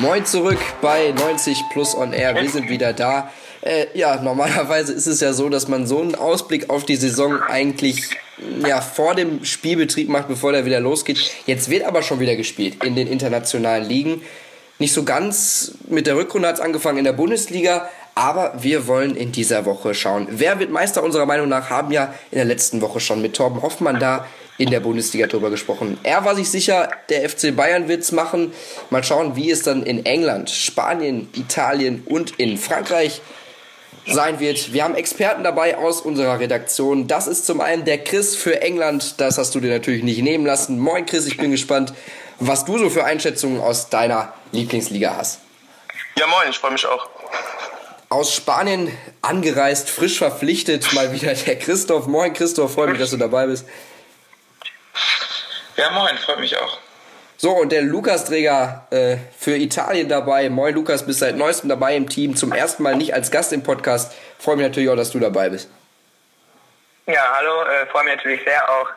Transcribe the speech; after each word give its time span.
Moin 0.00 0.26
zurück 0.26 0.58
bei 0.82 1.12
90 1.12 1.68
Plus 1.70 1.94
on 1.94 2.12
Air. 2.12 2.34
Wir 2.34 2.50
sind 2.50 2.68
wieder 2.68 2.92
da. 2.92 3.30
Äh, 3.60 3.86
ja, 3.94 4.20
normalerweise 4.20 4.92
ist 4.92 5.06
es 5.06 5.20
ja 5.20 5.32
so, 5.32 5.48
dass 5.48 5.68
man 5.68 5.86
so 5.86 6.00
einen 6.00 6.16
Ausblick 6.16 6.68
auf 6.68 6.84
die 6.84 6.96
Saison 6.96 7.40
eigentlich 7.40 8.02
ja, 8.66 8.80
vor 8.80 9.14
dem 9.14 9.44
Spielbetrieb 9.44 10.08
macht, 10.08 10.26
bevor 10.26 10.50
der 10.50 10.64
wieder 10.64 10.80
losgeht. 10.80 11.30
Jetzt 11.46 11.70
wird 11.70 11.84
aber 11.84 12.02
schon 12.02 12.18
wieder 12.18 12.34
gespielt 12.34 12.82
in 12.82 12.96
den 12.96 13.06
internationalen 13.06 13.88
Ligen. 13.88 14.22
Nicht 14.80 14.92
so 14.92 15.04
ganz 15.04 15.74
mit 15.88 16.08
der 16.08 16.16
Rückrunde 16.16 16.48
hat 16.48 16.56
es 16.56 16.60
angefangen 16.60 16.98
in 16.98 17.04
der 17.04 17.12
Bundesliga, 17.12 17.88
aber 18.16 18.54
wir 18.60 18.88
wollen 18.88 19.14
in 19.14 19.30
dieser 19.30 19.64
Woche 19.64 19.94
schauen. 19.94 20.26
Wer 20.28 20.58
wird 20.58 20.70
Meister 20.70 21.04
unserer 21.04 21.26
Meinung 21.26 21.48
nach? 21.48 21.70
Haben 21.70 21.92
ja 21.92 22.12
in 22.32 22.38
der 22.38 22.44
letzten 22.46 22.80
Woche 22.80 22.98
schon 22.98 23.22
mit 23.22 23.36
Torben 23.36 23.62
Hoffmann 23.62 24.00
da 24.00 24.26
in 24.58 24.70
der 24.70 24.80
Bundesliga 24.80 25.26
drüber 25.26 25.50
gesprochen. 25.50 25.98
Er 26.02 26.24
war 26.24 26.36
sich 26.36 26.48
sicher, 26.48 26.90
der 27.08 27.28
FC 27.28 27.54
Bayern 27.54 27.88
wird 27.88 28.02
es 28.02 28.12
machen. 28.12 28.52
Mal 28.90 29.02
schauen, 29.02 29.36
wie 29.36 29.50
es 29.50 29.62
dann 29.62 29.82
in 29.82 30.06
England, 30.06 30.50
Spanien, 30.50 31.28
Italien 31.34 32.04
und 32.06 32.38
in 32.38 32.56
Frankreich 32.56 33.20
sein 34.06 34.38
wird. 34.38 34.72
Wir 34.72 34.84
haben 34.84 34.94
Experten 34.94 35.42
dabei 35.42 35.78
aus 35.78 36.00
unserer 36.00 36.38
Redaktion. 36.38 37.08
Das 37.08 37.26
ist 37.26 37.46
zum 37.46 37.60
einen 37.60 37.84
der 37.84 37.98
Chris 37.98 38.36
für 38.36 38.60
England. 38.60 39.14
Das 39.18 39.38
hast 39.38 39.54
du 39.54 39.60
dir 39.60 39.70
natürlich 39.70 40.02
nicht 40.02 40.22
nehmen 40.22 40.46
lassen. 40.46 40.78
Moin 40.78 41.06
Chris, 41.06 41.26
ich 41.26 41.36
bin 41.36 41.50
gespannt, 41.50 41.92
was 42.38 42.64
du 42.64 42.78
so 42.78 42.90
für 42.90 43.04
Einschätzungen 43.04 43.60
aus 43.60 43.88
deiner 43.88 44.34
Lieblingsliga 44.52 45.16
hast. 45.16 45.40
Ja, 46.18 46.26
moin, 46.26 46.50
ich 46.50 46.58
freue 46.58 46.72
mich 46.72 46.86
auch. 46.86 47.08
Aus 48.08 48.34
Spanien 48.34 48.92
angereist, 49.22 49.90
frisch 49.90 50.18
verpflichtet, 50.18 50.92
mal 50.92 51.12
wieder 51.12 51.34
der 51.34 51.58
Christoph. 51.58 52.06
Moin 52.06 52.32
Christoph, 52.32 52.74
freue 52.74 52.88
mich, 52.88 52.98
dass 52.98 53.10
du 53.10 53.16
dabei 53.16 53.46
bist. 53.46 53.64
Ja, 55.76 55.90
moin, 55.90 56.16
freut 56.18 56.40
mich 56.40 56.56
auch. 56.56 56.78
So, 57.36 57.50
und 57.50 57.72
der 57.72 57.82
Lukas-Träger 57.82 58.86
äh, 58.90 59.16
für 59.36 59.56
Italien 59.56 60.08
dabei. 60.08 60.48
Moin 60.48 60.74
Lukas, 60.74 61.04
bist 61.04 61.18
seit 61.18 61.36
neuestem 61.36 61.68
dabei 61.68 61.96
im 61.96 62.08
Team. 62.08 62.36
Zum 62.36 62.52
ersten 62.52 62.82
Mal 62.82 62.96
nicht 62.96 63.12
als 63.12 63.30
Gast 63.30 63.52
im 63.52 63.62
Podcast. 63.62 64.12
Freue 64.38 64.56
mich 64.56 64.66
natürlich 64.66 64.88
auch, 64.88 64.96
dass 64.96 65.10
du 65.10 65.18
dabei 65.18 65.50
bist. 65.50 65.68
Ja, 67.06 67.34
hallo, 67.36 67.64
äh, 67.64 67.86
freue 67.86 68.04
mich 68.04 68.16
natürlich 68.16 68.40
sehr 68.44 68.66
auch, 68.70 68.88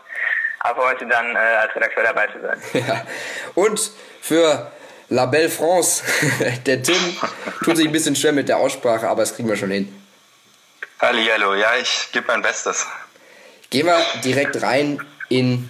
ab 0.60 0.78
heute 0.78 1.08
dann 1.08 1.36
äh, 1.36 1.40
als 1.40 1.76
Redakteur 1.76 2.04
dabei 2.04 2.28
zu 2.28 2.40
sein. 2.42 2.62
ja. 2.88 3.06
Und 3.56 3.92
für 4.22 4.72
La 5.10 5.26
Belle 5.26 5.50
France, 5.50 6.04
der 6.66 6.84
Tim, 6.84 7.18
tut 7.66 7.76
sich 7.76 7.88
ein 7.88 7.92
bisschen 7.92 8.16
schwer 8.16 8.32
mit 8.32 8.48
der 8.48 8.58
Aussprache, 8.58 9.10
aber 9.10 9.24
das 9.24 9.36
kriegen 9.36 9.50
wir 9.50 9.58
schon 9.58 9.72
hin. 9.72 9.94
Hallo, 11.00 11.54
ja, 11.56 11.76
ich 11.82 12.10
gebe 12.12 12.28
mein 12.28 12.42
Bestes. 12.42 12.88
Gehen 13.70 13.88
wir 13.88 14.00
direkt 14.24 14.62
rein 14.62 15.06
in 15.30 15.70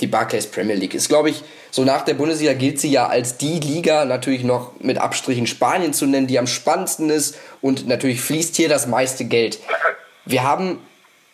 die 0.00 0.06
Barclays 0.06 0.46
Premier 0.46 0.74
League. 0.74 0.94
Ist, 0.94 1.08
glaube 1.08 1.30
ich, 1.30 1.42
so 1.70 1.84
nach 1.84 2.02
der 2.02 2.14
Bundesliga 2.14 2.52
gilt 2.52 2.80
sie 2.80 2.90
ja 2.90 3.06
als 3.06 3.36
die 3.36 3.60
Liga, 3.60 4.04
natürlich 4.04 4.44
noch 4.44 4.72
mit 4.80 4.98
Abstrichen 4.98 5.46
Spanien 5.46 5.92
zu 5.92 6.06
nennen, 6.06 6.26
die 6.26 6.38
am 6.38 6.46
spannendsten 6.46 7.10
ist 7.10 7.36
und 7.60 7.88
natürlich 7.88 8.20
fließt 8.20 8.56
hier 8.56 8.68
das 8.68 8.86
meiste 8.86 9.24
Geld. 9.24 9.58
Wir 10.24 10.42
haben 10.42 10.78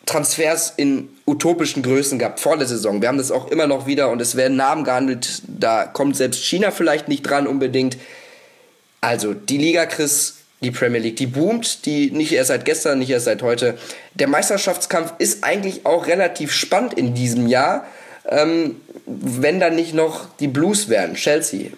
Transfers 0.05 0.73
in 0.75 1.09
utopischen 1.25 1.81
Größen 1.81 2.19
gehabt 2.19 2.39
vor 2.39 2.57
der 2.57 2.67
Saison. 2.67 3.01
Wir 3.01 3.07
haben 3.07 3.17
das 3.17 3.31
auch 3.31 3.47
immer 3.47 3.67
noch 3.67 3.87
wieder 3.87 4.09
und 4.09 4.21
es 4.21 4.35
werden 4.35 4.57
Namen 4.57 4.83
gehandelt. 4.83 5.41
Da 5.47 5.85
kommt 5.85 6.17
selbst 6.17 6.43
China 6.43 6.71
vielleicht 6.71 7.07
nicht 7.07 7.23
dran 7.23 7.47
unbedingt. 7.47 7.97
Also, 8.99 9.33
die 9.33 9.57
Liga, 9.57 9.85
Chris, 9.85 10.35
die 10.61 10.71
Premier 10.71 10.99
League, 10.99 11.17
die 11.17 11.27
boomt, 11.27 11.85
die 11.85 12.11
nicht 12.11 12.31
erst 12.31 12.49
seit 12.49 12.65
gestern, 12.65 12.99
nicht 12.99 13.09
erst 13.09 13.25
seit 13.25 13.41
heute. 13.41 13.77
Der 14.13 14.27
Meisterschaftskampf 14.27 15.13
ist 15.19 15.43
eigentlich 15.43 15.85
auch 15.85 16.07
relativ 16.07 16.51
spannend 16.51 16.93
in 16.93 17.13
diesem 17.13 17.47
Jahr 17.47 17.85
ähm, 18.25 18.81
wenn 19.05 19.59
dann 19.59 19.75
nicht 19.75 19.93
noch 19.93 20.25
die 20.39 20.47
Blues 20.47 20.89
wären, 20.89 21.15
Chelsea. 21.15 21.71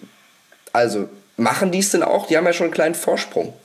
Also 0.72 1.08
machen 1.36 1.72
die 1.72 1.80
es 1.80 1.90
denn 1.90 2.02
auch? 2.02 2.26
Die 2.26 2.36
haben 2.36 2.46
ja 2.46 2.52
schon 2.52 2.66
einen 2.66 2.74
kleinen 2.74 2.94
Vorsprung. 2.94 3.58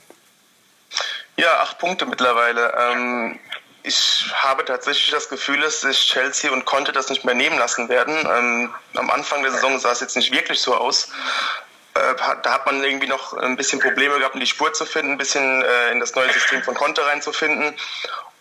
Ja, 1.36 1.60
acht 1.60 1.78
Punkte 1.78 2.06
mittlerweile. 2.06 2.74
Ähm, 2.78 3.38
ich 3.82 4.26
habe 4.34 4.64
tatsächlich 4.64 5.10
das 5.10 5.28
Gefühl, 5.28 5.60
dass 5.60 5.80
sich 5.80 5.98
Chelsea 6.08 6.50
und 6.52 6.64
Conte 6.64 6.92
das 6.92 7.08
nicht 7.08 7.24
mehr 7.24 7.34
nehmen 7.34 7.58
lassen 7.58 7.88
werden. 7.88 8.14
Ähm, 8.16 8.74
am 8.94 9.10
Anfang 9.10 9.42
der 9.42 9.52
Saison 9.52 9.78
sah 9.78 9.92
es 9.92 10.00
jetzt 10.00 10.16
nicht 10.16 10.32
wirklich 10.32 10.60
so 10.60 10.74
aus. 10.74 11.08
Äh, 11.94 12.14
da 12.42 12.52
hat 12.52 12.66
man 12.66 12.82
irgendwie 12.82 13.06
noch 13.06 13.34
ein 13.34 13.56
bisschen 13.56 13.78
Probleme 13.80 14.18
gehabt, 14.18 14.34
die 14.34 14.46
Spur 14.46 14.72
zu 14.72 14.86
finden, 14.86 15.12
ein 15.12 15.18
bisschen 15.18 15.62
äh, 15.62 15.92
in 15.92 16.00
das 16.00 16.14
neue 16.14 16.32
System 16.32 16.62
von 16.62 16.74
Conte 16.74 17.04
reinzufinden. 17.04 17.74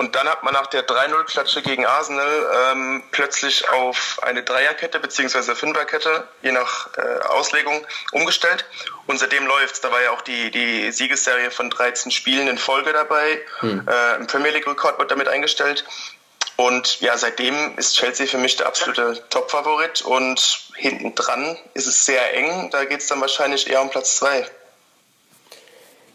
Und 0.02 0.16
dann 0.16 0.28
hat 0.28 0.42
man 0.42 0.54
nach 0.54 0.66
der 0.66 0.88
3-0-Klatsche 0.88 1.62
gegen 1.62 1.86
Arsenal 1.86 2.72
ähm, 2.72 3.04
plötzlich 3.12 3.70
auf 3.70 4.20
eine 4.24 4.42
Dreierkette 4.42 5.00
bzw. 5.00 5.54
Fünferkette, 5.54 6.28
je 6.42 6.52
nach 6.52 6.90
äh, 6.98 7.20
Auslegung, 7.28 7.86
umgestellt. 8.12 8.66
Und 9.06 9.20
seitdem 9.20 9.46
läuft's. 9.46 9.80
Da 9.82 9.92
war 9.92 10.02
ja 10.02 10.10
auch 10.10 10.22
die, 10.22 10.50
die 10.50 10.92
Siegesserie 10.92 11.52
von 11.52 11.70
13 11.70 12.12
Spielen 12.12 12.48
in 12.48 12.58
Folge 12.58 12.94
dabei. 12.94 13.42
Hm. 13.60 13.88
Äh, 13.88 14.16
Ein 14.16 14.26
Premier 14.26 14.50
League-Rekord 14.50 14.98
wird 14.98 15.12
damit 15.12 15.28
eingestellt. 15.28 15.86
Und 16.68 17.02
ja, 17.02 17.18
seitdem 17.18 17.56
ist 17.78 17.96
Chelsea 17.96 18.28
für 18.28 18.38
mich 18.38 18.56
der 18.56 18.68
absolute 18.68 19.24
Top-Favorit. 19.30 20.02
Und 20.02 20.62
hinten 20.76 21.16
dran 21.16 21.58
ist 21.74 21.88
es 21.88 22.06
sehr 22.06 22.36
eng. 22.36 22.70
Da 22.72 22.86
geht 22.86 23.00
es 23.00 23.08
dann 23.08 23.20
wahrscheinlich 23.20 23.70
eher 23.70 23.82
um 23.82 23.90
Platz 23.90 24.18
2. 24.18 24.46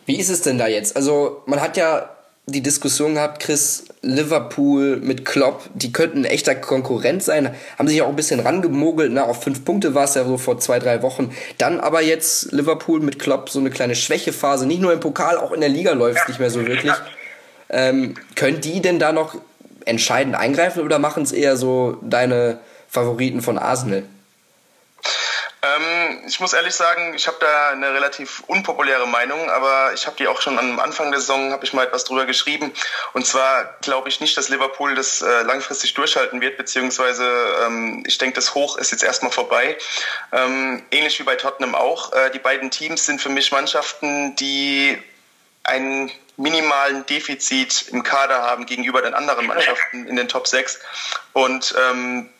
Wie 0.07 0.17
ist 0.17 0.29
es 0.29 0.43
denn 0.43 0.57
da 0.57 0.69
jetzt? 0.69 0.95
Also, 0.95 1.43
man 1.47 1.61
hat 1.61 1.77
ja 1.77 2.11
die 2.49 2.61
Diskussion 2.61 3.15
gehabt, 3.15 3.43
Chris, 3.43 3.87
Liverpool 4.03 4.99
mit 4.99 5.25
Klopp, 5.25 5.62
die 5.75 5.91
könnten 5.91 6.19
ein 6.19 6.25
echter 6.27 6.55
Konkurrent 6.55 7.25
sein, 7.25 7.53
haben 7.77 7.89
sich 7.89 8.01
auch 8.03 8.09
ein 8.09 8.15
bisschen 8.15 8.39
rangemogelt, 8.39 9.11
ne? 9.11 9.25
auf 9.25 9.43
fünf 9.43 9.65
Punkte 9.65 9.97
war 9.97 10.05
es 10.05 10.15
ja 10.15 10.25
so 10.25 10.39
vor 10.39 10.61
zwei, 10.61 10.78
drei 10.78 11.03
Wochen. 11.03 11.37
Dann 11.59 11.81
aber 11.81 12.03
jetzt 12.03 12.53
Liverpool 12.53 13.01
mit 13.01 13.19
Klopp 13.19 13.51
so 13.51 13.59
eine 13.59 13.71
kleine 13.71 13.97
Schwächephase, 13.97 14.65
nicht 14.65 14.81
nur 14.81 14.93
im 14.93 15.01
Pokal, 15.01 15.39
auch 15.39 15.51
in 15.51 15.61
der 15.61 15.71
Liga 15.71 15.91
läuft 15.91 16.21
es 16.21 16.28
nicht 16.28 16.39
mehr 16.39 16.51
so 16.51 16.65
wirklich. 16.65 16.93
Ähm, 17.69 18.15
können 18.37 18.61
die 18.61 18.81
denn 18.81 19.01
da 19.01 19.11
noch 19.11 19.34
entscheidend 19.86 20.36
eingreifen 20.36 20.82
oder 20.82 20.98
machen 20.98 21.22
es 21.22 21.32
eher 21.32 21.56
so 21.56 21.98
deine 22.02 22.58
Favoriten 22.88 23.41
von 23.41 23.58
Arsenal? 23.58 24.04
Ähm, 25.62 26.22
ich 26.26 26.41
muss 26.41 26.52
ehrlich 26.52 26.74
sagen, 26.74 27.14
ich 27.14 27.26
habe 27.26 27.38
da 27.41 27.70
eine 27.70 27.92
relativ 27.94 28.42
unpopuläre 28.47 29.06
Meinung, 29.06 29.50
aber 29.50 29.92
ich 29.94 30.06
habe 30.06 30.16
die 30.16 30.28
auch 30.28 30.41
schon 30.41 30.58
am 30.58 30.78
Anfang 30.78 31.10
der 31.10 31.20
Saison, 31.20 31.52
habe 31.52 31.64
ich 31.64 31.72
mal 31.72 31.86
etwas 31.86 32.04
drüber 32.04 32.26
geschrieben. 32.26 32.72
Und 33.14 33.26
zwar 33.26 33.76
glaube 33.80 34.08
ich 34.08 34.20
nicht, 34.20 34.36
dass 34.36 34.48
Liverpool 34.48 34.94
das 34.94 35.22
äh, 35.22 35.42
langfristig 35.42 35.94
durchhalten 35.94 36.41
wird, 36.41 36.56
beziehungsweise 36.56 37.24
ähm, 37.64 38.04
ich 38.06 38.18
denke, 38.18 38.34
das 38.34 38.54
Hoch 38.54 38.76
ist 38.76 38.92
jetzt 38.92 39.03
erstmal 39.03 39.32
vorbei. 39.32 39.78
Ähm, 40.32 40.82
ähnlich 40.91 41.18
wie 41.18 41.24
bei 41.24 41.36
Tottenham 41.36 41.74
auch. 41.74 42.12
Äh, 42.12 42.30
die 42.30 42.38
beiden 42.38 42.70
Teams 42.70 43.06
sind 43.06 43.20
für 43.20 43.30
mich 43.30 43.53
Mannschaften, 43.53 44.36
die 44.36 44.98
einen 45.64 46.10
minimalen 46.36 47.06
Defizit 47.06 47.86
im 47.91 48.02
Kader 48.02 48.42
haben 48.42 48.66
gegenüber 48.66 49.02
den 49.02 49.14
anderen 49.14 49.47
Mannschaften 49.47 50.06
in 50.06 50.16
den 50.16 50.28
Top 50.28 50.47
6. 50.47 50.78
Und 51.32 51.74
ähm, 51.88 52.30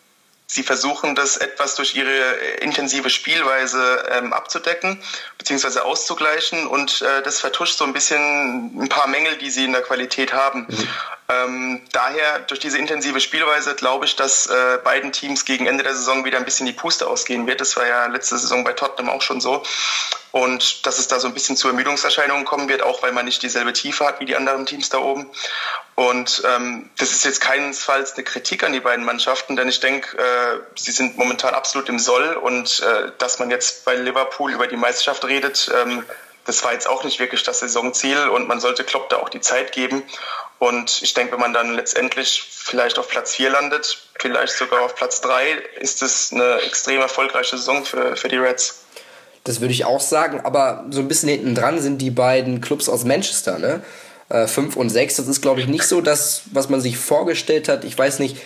Sie 0.49 0.63
versuchen 0.63 1.17
das 1.17 1.37
etwas 1.37 1.75
durch 1.75 1.97
ihre 1.97 2.35
intensive 2.61 3.11
Spielweise 3.11 4.07
ähm, 4.13 4.33
abzudecken 4.33 5.03
bzw. 5.39 5.81
auszugleichen 5.81 6.69
und 6.69 7.03
äh, 7.03 7.23
das 7.23 7.41
vertuscht 7.41 7.77
so 7.77 7.85
ein 7.85 7.93
bisschen 7.93 8.81
ein 8.81 8.89
paar 8.89 9.09
Mängel, 9.09 9.37
die 9.39 9.51
sie 9.51 9.65
in 9.65 9.73
der 9.73 9.83
Qualität 9.83 10.33
haben. 10.33 10.67
Mhm. 10.69 10.89
Ähm, 11.29 11.83
daher 11.93 12.41
durch 12.41 12.61
diese 12.61 12.79
intensive 12.79 13.21
Spielweise 13.21 13.75
glaube 13.75 14.05
ich, 14.05 14.15
dass 14.15 14.47
äh, 14.47 14.79
beiden 14.85 15.13
Teams 15.13 15.45
gegen 15.45 15.67
Ende 15.67 15.83
der 15.83 15.95
Saison 15.95 16.25
wieder 16.25 16.39
ein 16.39 16.45
bisschen 16.45 16.67
die 16.67 16.73
Puste 16.73 17.09
ausgehen 17.09 17.47
wird. 17.47 17.61
Das 17.61 17.77
war 17.77 17.87
ja 17.87 18.07
letzte 18.07 18.39
Saison 18.39 18.63
bei 18.63 18.73
Tottenham 18.75 19.11
auch 19.11 19.23
schon 19.23 19.41
so. 19.41 19.63
Und 20.31 20.87
dass 20.87 20.99
es 20.99 21.09
da 21.09 21.19
so 21.19 21.27
ein 21.27 21.35
bisschen 21.35 21.57
zu 21.57 21.67
Ermüdungserscheinungen 21.69 22.45
kommen 22.45 22.69
wird, 22.69 22.83
auch 22.83 23.03
weil 23.03 23.11
man 23.11 23.25
nicht 23.25 23.43
dieselbe 23.43 23.73
Tiefe 23.73 24.07
hat 24.07 24.21
wie 24.21 24.27
die 24.27 24.37
anderen 24.37 24.67
Teams 24.67 24.89
da 24.89 24.99
oben. 24.99 25.31
Und 25.97 26.43
ähm, 26.47 26.91
das 26.99 27.11
ist 27.11 27.25
jetzt 27.25 27.41
keinesfalls 27.41 28.15
eine 28.15 28.25
Kritik 28.25 28.63
an 28.63 28.73
die 28.73 28.81
beiden 28.81 29.05
Mannschaften, 29.05 29.57
denn 29.57 29.69
ich 29.69 29.81
denke, 29.81 30.17
äh, 30.19 30.61
sie 30.77 30.93
sind 30.93 31.17
momentan 31.17 31.55
absolut 31.55 31.89
im 31.89 31.99
Soll 31.99 32.35
und 32.35 32.81
äh, 32.81 33.13
dass 33.19 33.39
man 33.39 33.51
jetzt 33.51 33.87
bei 33.87 33.95
Liverpool 33.95 34.53
über 34.53 34.67
die 34.67 34.77
Meisterschaft 34.77 35.25
redet, 35.25 35.71
ähm, 35.75 36.05
das 36.45 36.63
war 36.63 36.73
jetzt 36.73 36.89
auch 36.89 37.03
nicht 37.03 37.19
wirklich 37.19 37.43
das 37.43 37.61
Saisonziel 37.61 38.29
und 38.29 38.47
man 38.47 38.61
sollte 38.61 38.85
Klopp 38.85 39.09
da 39.09 39.17
auch 39.17 39.29
die 39.29 39.41
Zeit 39.41 39.73
geben. 39.73 40.03
Und 40.59 41.03
ich 41.03 41.13
denke, 41.13 41.33
wenn 41.33 41.41
man 41.41 41.53
dann 41.53 41.75
letztendlich 41.75 42.43
vielleicht 42.49 42.99
auf 42.99 43.09
Platz 43.09 43.35
4 43.35 43.51
landet, 43.51 43.99
vielleicht 44.19 44.55
sogar 44.55 44.83
auf 44.83 44.95
Platz 44.95 45.21
3, 45.21 45.53
ist 45.81 46.03
es 46.03 46.33
eine 46.33 46.61
extrem 46.63 47.01
erfolgreiche 47.01 47.57
Saison 47.59 47.85
für, 47.85 48.17
für 48.17 48.29
die 48.29 48.37
Reds. 48.37 48.85
Das 49.45 49.61
würde 49.61 49.73
ich 49.73 49.85
auch 49.85 50.01
sagen, 50.01 50.41
aber 50.41 50.85
so 50.91 51.01
ein 51.01 51.09
bisschen 51.09 51.29
hinten 51.29 51.55
dran 51.55 51.81
sind 51.81 51.99
die 51.99 52.11
beiden 52.11 52.61
Clubs 52.61 52.89
aus 52.89 53.05
Manchester, 53.05 53.59
ne? 53.59 53.83
5 54.29 54.59
äh, 54.75 54.79
und 54.79 54.89
6. 54.89 55.17
Das 55.17 55.29
ist, 55.29 55.41
glaube 55.41 55.61
ich, 55.61 55.69
nicht 55.69 55.85
so 55.85 56.01
das, 56.01 56.43
was 56.53 56.69
man 56.69 56.81
sich 56.81 56.97
vorgestellt 56.97 57.69
hat. 57.69 57.85
Ich 57.85 57.97
weiß 57.97 58.19
nicht, 58.19 58.39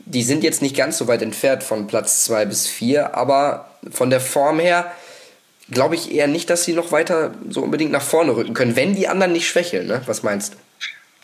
die 0.00 0.22
sind 0.22 0.44
jetzt 0.44 0.62
nicht 0.62 0.76
ganz 0.76 0.98
so 0.98 1.08
weit 1.08 1.22
entfernt 1.22 1.62
von 1.62 1.86
Platz 1.86 2.24
2 2.24 2.44
bis 2.44 2.66
4, 2.66 3.14
aber 3.14 3.70
von 3.90 4.10
der 4.10 4.20
Form 4.20 4.58
her 4.58 4.92
glaube 5.70 5.94
ich 5.94 6.12
eher 6.12 6.28
nicht, 6.28 6.50
dass 6.50 6.64
sie 6.64 6.74
noch 6.74 6.92
weiter 6.92 7.32
so 7.48 7.62
unbedingt 7.62 7.90
nach 7.90 8.02
vorne 8.02 8.36
rücken 8.36 8.54
können, 8.54 8.76
wenn 8.76 8.94
die 8.94 9.08
anderen 9.08 9.32
nicht 9.32 9.48
schwächeln. 9.48 9.86
Ne? 9.86 10.02
Was 10.06 10.22
meinst 10.22 10.52
du? 10.52 10.56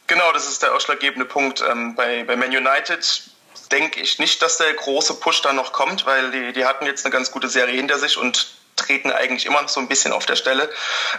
Genau, 0.06 0.32
das 0.32 0.48
ist 0.48 0.62
der 0.62 0.74
ausschlaggebende 0.74 1.24
Punkt. 1.24 1.62
Ähm, 1.68 1.94
bei, 1.94 2.24
bei 2.24 2.36
Man 2.36 2.50
United 2.50 3.22
denke 3.70 4.00
ich 4.00 4.18
nicht, 4.18 4.42
dass 4.42 4.58
der 4.58 4.72
große 4.74 5.14
Push 5.14 5.42
da 5.42 5.52
noch 5.52 5.72
kommt, 5.72 6.06
weil 6.06 6.30
die, 6.30 6.52
die 6.52 6.64
hatten 6.64 6.86
jetzt 6.86 7.04
eine 7.04 7.12
ganz 7.12 7.30
gute 7.30 7.48
Serie 7.48 7.74
hinter 7.74 7.98
sich 7.98 8.18
und 8.18 8.54
treten 8.76 9.12
eigentlich 9.12 9.46
immer 9.46 9.62
noch 9.62 9.68
so 9.68 9.80
ein 9.80 9.88
bisschen 9.88 10.12
auf 10.12 10.26
der 10.26 10.36
Stelle. 10.36 10.70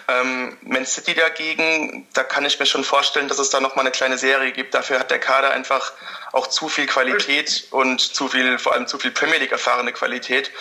Ähm, 0.08 0.58
Man 0.62 0.86
City 0.86 1.14
dagegen, 1.14 2.08
da 2.14 2.24
kann 2.24 2.46
ich 2.46 2.60
mir 2.60 2.66
schon 2.66 2.84
vorstellen, 2.84 3.28
dass 3.28 3.40
es 3.40 3.50
da 3.50 3.60
nochmal 3.60 3.86
eine 3.86 3.92
kleine 3.92 4.18
Serie 4.18 4.52
gibt. 4.52 4.74
Dafür 4.74 5.00
hat 5.00 5.12
der 5.12 5.20
Kader 5.20 5.52
einfach 5.52 5.94
auch 6.32 6.48
zu 6.48 6.68
viel 6.68 6.88
Qualität 6.88 7.68
und 7.72 8.00
zu 8.00 8.28
viel, 8.28 8.58
vor 8.58 8.74
allem 8.74 8.88
zu 8.88 8.98
viel 8.98 9.12
Premier 9.12 9.38
League 9.38 9.52
erfahrene 9.52 9.94
Qualität. 9.94 10.52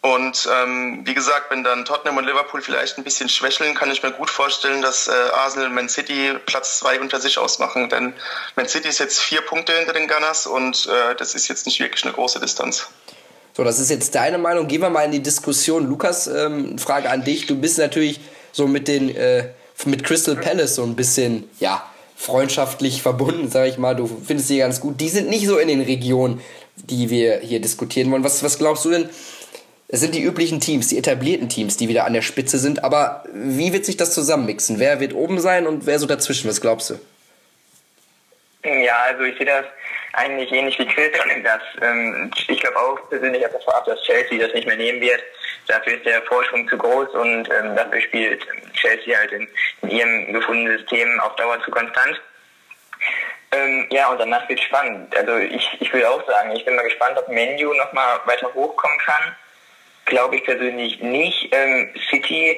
Und 0.00 0.48
ähm, 0.52 1.00
wie 1.04 1.14
gesagt, 1.14 1.50
wenn 1.50 1.64
dann 1.64 1.84
Tottenham 1.84 2.18
und 2.18 2.24
Liverpool 2.24 2.62
vielleicht 2.62 2.98
ein 2.98 3.04
bisschen 3.04 3.28
schwächeln, 3.28 3.74
kann 3.74 3.90
ich 3.90 4.02
mir 4.04 4.12
gut 4.12 4.30
vorstellen, 4.30 4.80
dass 4.80 5.08
äh, 5.08 5.10
Arsenal 5.10 5.68
und 5.68 5.74
Man 5.74 5.88
City 5.88 6.34
Platz 6.46 6.78
zwei 6.78 7.00
unter 7.00 7.20
sich 7.20 7.36
ausmachen. 7.38 7.88
Denn 7.88 8.14
Man 8.54 8.68
City 8.68 8.88
ist 8.88 9.00
jetzt 9.00 9.18
vier 9.18 9.40
Punkte 9.40 9.76
hinter 9.76 9.92
den 9.92 10.06
Gunners 10.06 10.46
und 10.46 10.86
äh, 10.86 11.16
das 11.16 11.34
ist 11.34 11.48
jetzt 11.48 11.66
nicht 11.66 11.80
wirklich 11.80 12.04
eine 12.04 12.12
große 12.12 12.38
Distanz. 12.38 12.88
So, 13.58 13.64
das 13.64 13.80
ist 13.80 13.90
jetzt 13.90 14.14
deine 14.14 14.38
Meinung. 14.38 14.68
Gehen 14.68 14.82
wir 14.82 14.88
mal 14.88 15.02
in 15.02 15.10
die 15.10 15.20
Diskussion. 15.20 15.88
Lukas, 15.88 16.28
ähm, 16.28 16.78
Frage 16.78 17.10
an 17.10 17.24
dich. 17.24 17.46
Du 17.46 17.56
bist 17.56 17.76
natürlich 17.76 18.20
so 18.52 18.68
mit 18.68 18.86
den 18.86 19.12
äh, 19.16 19.48
mit 19.84 20.04
Crystal 20.04 20.36
Palace 20.36 20.76
so 20.76 20.84
ein 20.84 20.94
bisschen, 20.94 21.50
ja, 21.58 21.84
freundschaftlich 22.16 23.02
verbunden, 23.02 23.50
sage 23.50 23.68
ich 23.68 23.76
mal. 23.76 23.96
Du 23.96 24.06
findest 24.06 24.46
sie 24.46 24.58
ganz 24.58 24.80
gut. 24.80 25.00
Die 25.00 25.08
sind 25.08 25.28
nicht 25.28 25.44
so 25.44 25.58
in 25.58 25.66
den 25.66 25.80
Regionen, 25.80 26.40
die 26.76 27.10
wir 27.10 27.40
hier 27.40 27.60
diskutieren 27.60 28.12
wollen. 28.12 28.22
Was, 28.22 28.44
was 28.44 28.58
glaubst 28.58 28.84
du 28.84 28.90
denn? 28.90 29.08
Es 29.88 29.98
sind 29.98 30.14
die 30.14 30.22
üblichen 30.22 30.60
Teams, 30.60 30.86
die 30.86 30.98
etablierten 30.98 31.48
Teams, 31.48 31.76
die 31.76 31.88
wieder 31.88 32.04
an 32.04 32.12
der 32.12 32.22
Spitze 32.22 32.58
sind. 32.58 32.84
Aber 32.84 33.24
wie 33.34 33.72
wird 33.72 33.84
sich 33.84 33.96
das 33.96 34.14
zusammenmixen? 34.14 34.78
Wer 34.78 35.00
wird 35.00 35.14
oben 35.14 35.40
sein 35.40 35.66
und 35.66 35.84
wer 35.84 35.98
so 35.98 36.06
dazwischen? 36.06 36.48
Was 36.48 36.60
glaubst 36.60 36.90
du? 36.90 36.94
Ja, 38.64 38.94
also 39.08 39.24
ich 39.24 39.36
sehe 39.36 39.46
das 39.46 39.64
eigentlich 40.18 40.52
ähnlich 40.52 40.78
wie 40.78 40.86
Chris. 40.86 41.12
Dass, 41.44 41.62
ähm, 41.82 42.30
ich 42.48 42.60
glaube 42.60 42.76
auch 42.78 43.08
persönlich 43.08 43.44
einfach 43.44 43.62
vorab, 43.62 43.84
dass 43.86 44.02
Chelsea 44.02 44.38
das 44.38 44.52
nicht 44.54 44.66
mehr 44.66 44.76
nehmen 44.76 45.00
wird. 45.00 45.22
Dafür 45.66 45.94
ist 45.94 46.06
der 46.06 46.22
Vorsprung 46.22 46.68
zu 46.68 46.76
groß 46.76 47.10
und 47.10 47.48
ähm, 47.50 47.76
dafür 47.76 48.00
spielt 48.00 48.46
Chelsea 48.74 49.16
halt 49.16 49.32
in, 49.32 49.48
in 49.82 49.90
ihrem 49.90 50.32
gefundenen 50.32 50.78
System 50.78 51.20
auf 51.20 51.36
Dauer 51.36 51.62
zu 51.64 51.70
konstant. 51.70 52.20
Ähm, 53.52 53.86
ja, 53.90 54.08
und 54.10 54.20
danach 54.20 54.46
wird 54.48 54.60
spannend. 54.60 55.16
Also 55.16 55.36
ich, 55.38 55.66
ich 55.80 55.92
würde 55.92 56.10
auch 56.10 56.26
sagen, 56.26 56.50
ich 56.54 56.64
bin 56.64 56.76
mal 56.76 56.82
gespannt, 56.82 57.16
ob 57.16 57.28
Menu 57.28 57.72
nochmal 57.74 58.20
weiter 58.26 58.52
hochkommen 58.52 58.98
kann 58.98 59.34
glaube 60.08 60.36
ich 60.36 60.44
persönlich 60.44 61.00
nicht. 61.00 61.48
Ähm, 61.52 61.90
City, 62.10 62.56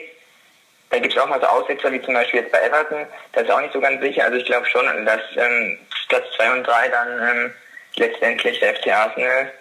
da 0.91 0.99
gibt 0.99 1.15
es 1.15 1.21
auch 1.21 1.29
mal 1.29 1.41
so 1.41 1.47
Aussetzer, 1.47 1.93
wie 1.93 2.03
zum 2.03 2.15
Beispiel 2.15 2.41
jetzt 2.41 2.53
bei 2.53 2.63
Everton, 2.63 3.07
das 3.33 3.45
ist 3.45 3.51
auch 3.51 3.61
nicht 3.61 3.73
so 3.73 3.81
ganz 3.81 4.01
sicher. 4.01 4.25
Also 4.25 4.39
ich 4.39 4.47
glaube 4.47 4.67
schon, 4.67 4.87
dass 5.05 5.21
ähm, 5.37 5.79
Platz 6.11 6.27
2 6.37 6.53
und 6.53 6.65
3 6.65 6.89
dann 6.89 7.09
ähm, 7.23 7.55
letztendlich 7.97 8.61
der 8.61 8.75
FC 8.75 8.89
Arsenal, 8.89 9.53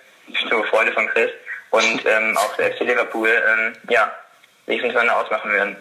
zur 0.49 0.65
Freude 0.65 0.91
von 0.91 1.07
Chris, 1.07 1.31
und 1.69 2.05
ähm, 2.05 2.37
auch 2.37 2.55
der 2.57 2.73
FC 2.73 2.81
Liverpool, 2.81 3.29
ähm, 3.29 3.73
ja, 3.89 4.11
Riesentonne 4.67 5.15
ausmachen 5.15 5.51
werden. 5.51 5.77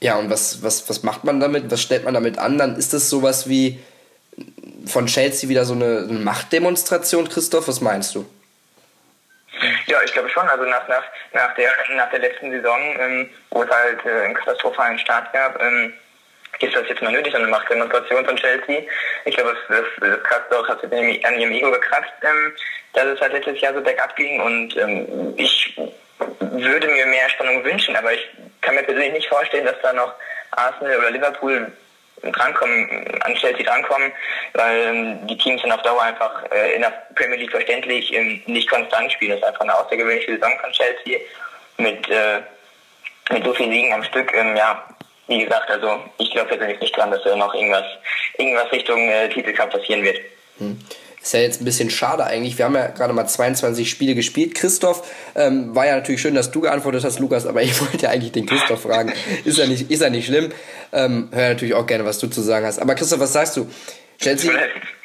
Ja, 0.00 0.16
und 0.16 0.30
was, 0.30 0.62
was, 0.62 0.88
was 0.88 1.02
macht 1.02 1.24
man 1.24 1.40
damit? 1.40 1.70
Was 1.70 1.82
stellt 1.82 2.04
man 2.04 2.14
damit 2.14 2.38
an? 2.38 2.56
Dann 2.58 2.76
ist 2.76 2.94
das 2.94 3.10
sowas 3.10 3.48
wie 3.48 3.78
von 4.86 5.06
Chelsea 5.06 5.48
wieder 5.48 5.66
so 5.66 5.74
eine, 5.74 6.06
eine 6.08 6.18
Machtdemonstration, 6.18 7.28
Christoph? 7.28 7.68
Was 7.68 7.82
meinst 7.82 8.14
du? 8.14 8.26
Ja, 9.86 9.98
ich 10.02 10.12
glaube 10.12 10.30
schon. 10.30 10.48
Also 10.48 10.64
nach, 10.64 10.88
nach, 10.88 11.04
nach, 11.34 11.54
der, 11.54 11.70
nach 11.94 12.10
der 12.10 12.20
letzten 12.20 12.50
Saison, 12.50 12.80
ähm, 12.98 13.28
wo 13.50 13.62
es 13.62 13.70
halt 13.70 14.04
äh, 14.06 14.24
einen 14.24 14.34
katastrophalen 14.34 14.98
Start 14.98 15.30
gab, 15.34 15.60
ähm, 15.60 15.92
ist 16.58 16.74
das 16.74 16.88
jetzt 16.88 17.02
mal 17.02 17.12
nötig, 17.12 17.34
eine 17.34 17.46
Machtdemonstration 17.46 18.24
von 18.24 18.36
Chelsea. 18.36 18.82
Ich 19.24 19.34
glaube, 19.34 19.56
das, 19.68 19.78
das, 19.78 20.10
das 20.10 20.22
kratzt 20.24 20.54
auch, 20.54 20.68
hat 20.68 20.82
an 20.84 20.92
ihrem 20.92 21.52
Ego 21.52 21.70
gekratzt, 21.70 22.12
ähm, 22.22 22.52
dass 22.92 23.06
es 23.06 23.20
halt 23.20 23.32
letztes 23.32 23.60
Jahr 23.60 23.74
so 23.74 23.80
bergab 23.80 24.14
ging 24.16 24.40
und 24.40 24.76
ähm, 24.76 25.34
ich 25.36 25.78
würde 26.38 26.88
mir 26.88 27.06
mehr 27.06 27.28
Spannung 27.30 27.64
wünschen, 27.64 27.96
aber 27.96 28.12
ich 28.12 28.28
kann 28.60 28.74
mir 28.74 28.82
persönlich 28.82 29.12
nicht 29.12 29.28
vorstellen, 29.28 29.64
dass 29.64 29.80
da 29.82 29.92
noch 29.92 30.12
Arsenal 30.50 30.98
oder 30.98 31.10
Liverpool 31.10 31.72
drankommen, 32.22 33.08
an 33.22 33.34
Chelsea 33.34 33.64
drankommen, 33.64 34.12
weil 34.54 34.80
ähm, 34.80 35.26
die 35.26 35.38
Teams 35.38 35.62
sind 35.62 35.72
auf 35.72 35.82
Dauer 35.82 36.02
einfach 36.02 36.44
äh, 36.52 36.74
in 36.74 36.82
der 36.82 36.92
Premier 37.14 37.36
League 37.36 37.50
verständlich 37.50 38.12
ähm, 38.12 38.42
nicht 38.46 38.68
konstant 38.68 39.10
spielen. 39.12 39.32
Das 39.32 39.40
ist 39.40 39.46
einfach 39.46 39.62
eine 39.62 39.74
außergewöhnliche 39.78 40.34
Saison 40.34 40.52
von 40.60 40.72
Chelsea 40.72 41.18
mit, 41.78 42.08
äh, 42.10 42.40
mit 43.30 43.44
so 43.44 43.54
vielen 43.54 43.72
Siegen 43.72 43.92
am 43.92 44.04
Stück. 44.04 44.34
Ähm, 44.34 44.56
ja, 44.56 44.86
wie 45.30 45.44
gesagt, 45.44 45.70
also 45.70 46.00
ich 46.18 46.30
glaube 46.32 46.48
persönlich 46.48 46.80
nicht 46.80 46.96
dran, 46.96 47.10
dass 47.10 47.22
da 47.22 47.36
noch 47.36 47.54
irgendwas, 47.54 47.84
irgendwas 48.36 48.70
Richtung 48.72 49.08
äh, 49.08 49.28
Titelkampf 49.28 49.72
passieren 49.72 50.02
wird. 50.02 50.18
Hm. 50.58 50.78
Ist 51.22 51.34
ja 51.34 51.40
jetzt 51.40 51.60
ein 51.60 51.66
bisschen 51.66 51.90
schade 51.90 52.24
eigentlich. 52.24 52.58
Wir 52.58 52.64
haben 52.64 52.74
ja 52.74 52.88
gerade 52.88 53.12
mal 53.12 53.26
22 53.26 53.88
Spiele 53.88 54.14
gespielt. 54.14 54.54
Christoph, 54.54 55.06
ähm, 55.36 55.74
war 55.74 55.86
ja 55.86 55.94
natürlich 55.96 56.20
schön, 56.20 56.34
dass 56.34 56.50
du 56.50 56.62
geantwortet 56.62 57.04
hast, 57.04 57.20
Lukas, 57.20 57.46
aber 57.46 57.62
ich 57.62 57.80
wollte 57.80 58.06
ja 58.06 58.10
eigentlich 58.10 58.32
den 58.32 58.46
Christoph 58.46 58.82
fragen. 58.82 59.12
Ist 59.44 59.58
ja 59.58 59.66
nicht, 59.66 59.90
ist 59.90 60.02
ja 60.02 60.10
nicht 60.10 60.26
schlimm. 60.26 60.50
Ähm, 60.92 61.28
hör 61.30 61.50
natürlich 61.50 61.74
auch 61.74 61.86
gerne, 61.86 62.04
was 62.04 62.18
du 62.18 62.26
zu 62.26 62.40
sagen 62.40 62.66
hast. 62.66 62.80
Aber 62.80 62.96
Christoph, 62.96 63.20
was 63.20 63.32
sagst 63.32 63.56
du? 63.56 63.70
Chelsea, 64.18 64.50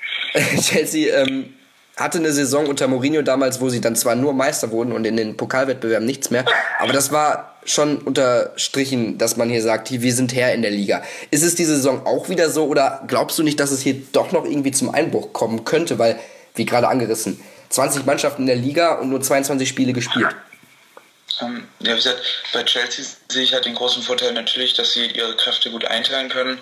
Chelsea 0.62 1.16
ähm, 1.16 1.54
hatte 1.98 2.18
eine 2.18 2.32
Saison 2.32 2.66
unter 2.66 2.88
Mourinho 2.88 3.22
damals, 3.22 3.62
wo 3.62 3.70
sie 3.70 3.82
dann 3.82 3.96
zwar 3.96 4.16
nur 4.16 4.34
Meister 4.34 4.72
wurden 4.72 4.92
und 4.92 5.06
in 5.06 5.18
den 5.18 5.38
Pokalwettbewerben 5.38 6.06
nichts 6.06 6.32
mehr, 6.32 6.46
aber 6.80 6.92
das 6.92 7.12
war 7.12 7.55
schon 7.66 7.98
unterstrichen, 7.98 9.18
dass 9.18 9.38
man 9.38 9.50
hier 9.50 9.62
sagt, 9.62 9.92
wir 9.92 10.14
sind 10.14 10.34
Herr 10.34 10.54
in 10.54 10.62
der 10.62 10.72
Liga. 10.72 11.04
Ist 11.32 11.44
es 11.44 11.56
diese 11.56 11.76
Saison 11.76 12.06
auch 12.06 12.30
wieder 12.30 12.50
so 12.50 12.66
oder 12.66 13.04
glaubst 13.08 13.38
du 13.38 13.44
nicht, 13.44 13.60
dass 13.60 13.72
es 13.72 13.82
hier 13.82 13.96
doch 14.12 14.32
noch 14.32 14.46
irgendwie 14.46 14.72
zum 14.72 14.94
Einbruch 14.94 15.34
kommen 15.34 15.66
könnte, 15.66 16.00
weil, 16.00 16.20
wie 16.54 16.66
gerade 16.66 16.88
angerissen, 16.88 17.40
20 17.70 18.06
Mannschaften 18.06 18.44
in 18.44 18.48
der 18.48 18.56
Liga 18.56 18.96
und 18.96 19.10
nur 19.10 19.22
22 19.22 19.68
Spiele 19.68 19.94
gespielt? 19.94 20.36
Ähm, 21.42 21.68
ja, 21.80 21.92
wie 21.94 21.98
gesagt, 21.98 22.22
bei 22.54 22.64
Chelsea 22.64 23.04
sehe 23.30 23.44
ich 23.44 23.54
halt 23.54 23.66
den 23.66 23.76
großen 23.76 24.02
Vorteil 24.02 24.32
natürlich, 24.32 24.74
dass 24.74 24.94
sie 24.94 25.08
ihre 25.08 25.36
Kräfte 25.36 25.70
gut 25.70 25.86
einteilen 25.86 26.30
können, 26.30 26.60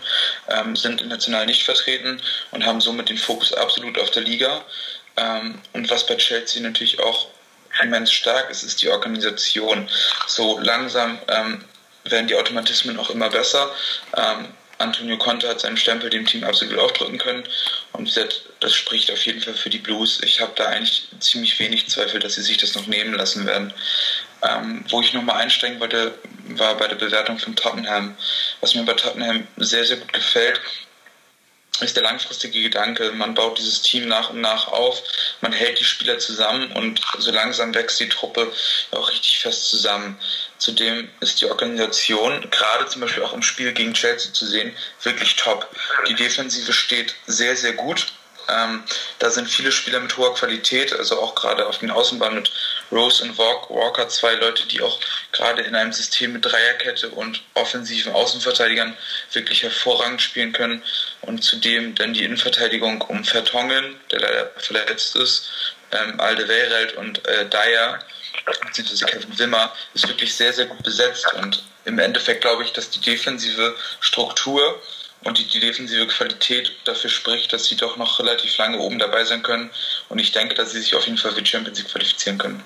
ähm, 0.50 0.76
sind 0.76 1.02
international 1.02 1.46
nicht 1.46 1.64
vertreten 1.64 2.20
und 2.52 2.66
haben 2.66 2.82
somit 2.82 3.10
den 3.10 3.18
Fokus 3.18 3.54
absolut 3.54 4.00
auf 4.00 4.10
der 4.12 4.24
Liga. 4.24 4.64
Ähm, 5.16 5.60
und 5.74 5.90
was 5.92 6.08
bei 6.08 6.16
Chelsea 6.16 6.62
natürlich 6.62 7.00
auch 7.00 7.28
immens 7.82 8.12
stark 8.12 8.50
ist, 8.50 8.64
ist 8.64 8.82
die 8.82 8.90
Organisation. 8.90 9.90
So 10.28 10.60
langsam 10.60 11.20
ähm, 11.28 11.64
werden 12.04 12.28
die 12.28 12.36
Automatismen 12.36 13.00
auch 13.00 13.10
immer 13.10 13.30
besser. 13.30 13.72
Ähm, 14.16 14.48
Antonio 14.80 15.18
Conte 15.18 15.48
hat 15.48 15.62
seinen 15.62 15.78
Stempel 15.78 16.10
dem 16.10 16.26
Team 16.26 16.44
absolut 16.44 16.78
aufdrücken 16.78 17.18
können 17.18 17.44
und 17.94 18.12
das 18.60 18.74
spricht 18.74 19.12
auf 19.12 19.26
jeden 19.26 19.42
Fall 19.42 19.54
für 19.54 19.70
die 19.70 19.78
Blues. 19.78 20.20
Ich 20.24 20.42
habe 20.42 20.52
da 20.56 20.66
eigentlich 20.66 21.08
ziemlich 21.20 21.58
wenig 21.60 21.88
Zweifel, 21.90 22.20
dass 22.20 22.36
sie 22.36 22.42
sich 22.42 22.58
das 22.58 22.76
noch 22.76 22.88
nehmen 22.88 23.14
lassen 23.14 23.46
werden. 23.46 23.74
Ähm, 24.42 24.84
wo 24.90 25.00
ich 25.00 25.14
nochmal 25.14 25.42
einsteigen 25.42 25.80
wollte, 25.80 26.14
war 26.50 26.76
bei 26.76 26.88
der 26.88 26.96
Bewertung 26.96 27.40
von 27.40 27.56
Tottenham. 27.56 28.18
Was 28.60 28.76
mir 28.76 28.84
bei 28.84 28.94
Tottenham 28.94 29.48
sehr, 29.58 29.86
sehr 29.86 29.98
gut 29.98 30.12
gefällt, 30.12 30.60
ist 31.82 31.96
der 31.96 32.04
langfristige 32.04 32.62
Gedanke. 32.62 33.12
Man 33.12 33.34
baut 33.34 33.58
dieses 33.58 33.82
Team 33.82 34.08
nach 34.08 34.30
und 34.30 34.42
nach 34.42 34.68
auf, 34.68 35.02
man 35.42 35.52
hält 35.52 35.80
die 35.80 35.84
Spieler 35.84 36.20
zusammen 36.20 36.72
und 36.74 37.02
so 37.18 37.32
langsam 37.32 37.74
wächst 37.74 38.00
die 38.00 38.10
Truppe 38.10 38.52
auch 38.92 39.10
richtig 39.10 39.40
fest 39.40 39.70
zusammen. 39.70 40.20
Zudem 40.58 41.10
ist 41.20 41.42
die 41.42 41.46
Organisation, 41.46 42.50
gerade 42.52 42.86
zum 42.88 43.02
Beispiel 43.02 43.24
auch 43.24 43.34
im 43.34 43.44
Spiel 43.44 43.74
gegen 43.74 43.94
Chelsea 43.94 44.32
zu 44.34 44.46
sehen, 44.46 44.76
wirklich 45.02 45.36
top. 45.36 45.68
Die 46.08 46.16
Defensive 46.16 46.72
steht 46.72 47.16
sehr, 47.26 47.56
sehr 47.56 47.74
gut. 47.74 48.08
Ähm, 48.50 48.84
da 49.20 49.30
sind 49.30 49.50
viele 49.50 49.72
Spieler 49.72 50.00
mit 50.00 50.18
hoher 50.18 50.34
Qualität, 50.34 50.94
also 50.94 51.20
auch 51.20 51.36
gerade 51.36 51.66
auf 51.66 51.80
den 51.80 51.92
Außenbahn 51.92 52.36
mit 52.36 52.52
Rose 52.92 53.24
und 53.24 53.38
Walker, 53.38 54.08
zwei 54.10 54.36
Leute, 54.36 54.68
die 54.68 54.82
auch 54.82 55.00
gerade 55.32 55.62
in 55.64 55.76
einem 55.76 55.94
System 55.94 56.34
mit 56.34 56.46
Dreierkette 56.46 57.10
und 57.10 57.42
offensiven 57.54 58.14
Außenverteidigern 58.14 58.96
wirklich 59.32 59.64
hervorragend 59.64 60.22
spielen 60.22 60.54
können. 60.54 60.84
Und 61.22 61.44
zudem 61.44 61.96
dann 61.96 62.14
die 62.14 62.24
Innenverteidigung 62.24 63.02
um 63.02 63.24
Vertongen, 63.24 64.00
der 64.12 64.20
leider 64.20 64.52
verletzt 64.58 65.16
ist, 65.16 65.50
ähm, 65.92 66.20
Alderweireld 66.20 66.94
und 66.94 67.26
äh, 67.28 67.46
Dyer, 67.50 68.00
beziehungsweise 68.66 69.06
Kevin 69.06 69.40
Wimmer, 69.40 69.74
ist 69.94 70.08
wirklich 70.08 70.36
sehr, 70.36 70.54
sehr 70.54 70.66
gut 70.66 70.84
besetzt. 70.84 71.34
Und 71.34 71.64
im 71.86 72.00
Endeffekt 72.00 72.42
glaube 72.42 72.64
ich, 72.64 72.74
dass 72.74 72.90
die 72.90 73.00
defensive 73.00 73.76
Struktur 74.00 74.82
und 75.24 75.38
die, 75.38 75.48
die 75.48 75.60
defensive 75.60 76.08
Qualität 76.08 76.72
dafür 76.86 77.10
spricht, 77.10 77.54
dass 77.54 77.66
sie 77.66 77.78
doch 77.78 77.98
noch 77.98 78.20
relativ 78.20 78.58
lange 78.58 78.80
oben 78.80 79.00
dabei 79.00 79.24
sein 79.24 79.44
können. 79.44 79.70
Und 80.10 80.20
ich 80.20 80.32
denke, 80.32 80.56
dass 80.56 80.72
sie 80.72 80.82
sich 80.82 80.96
auf 80.96 81.06
jeden 81.06 81.18
Fall 81.18 81.32
für 81.32 81.42
die 81.42 81.50
Champions 81.50 81.80
League 81.80 81.92
qualifizieren 81.92 82.38
können. 82.38 82.64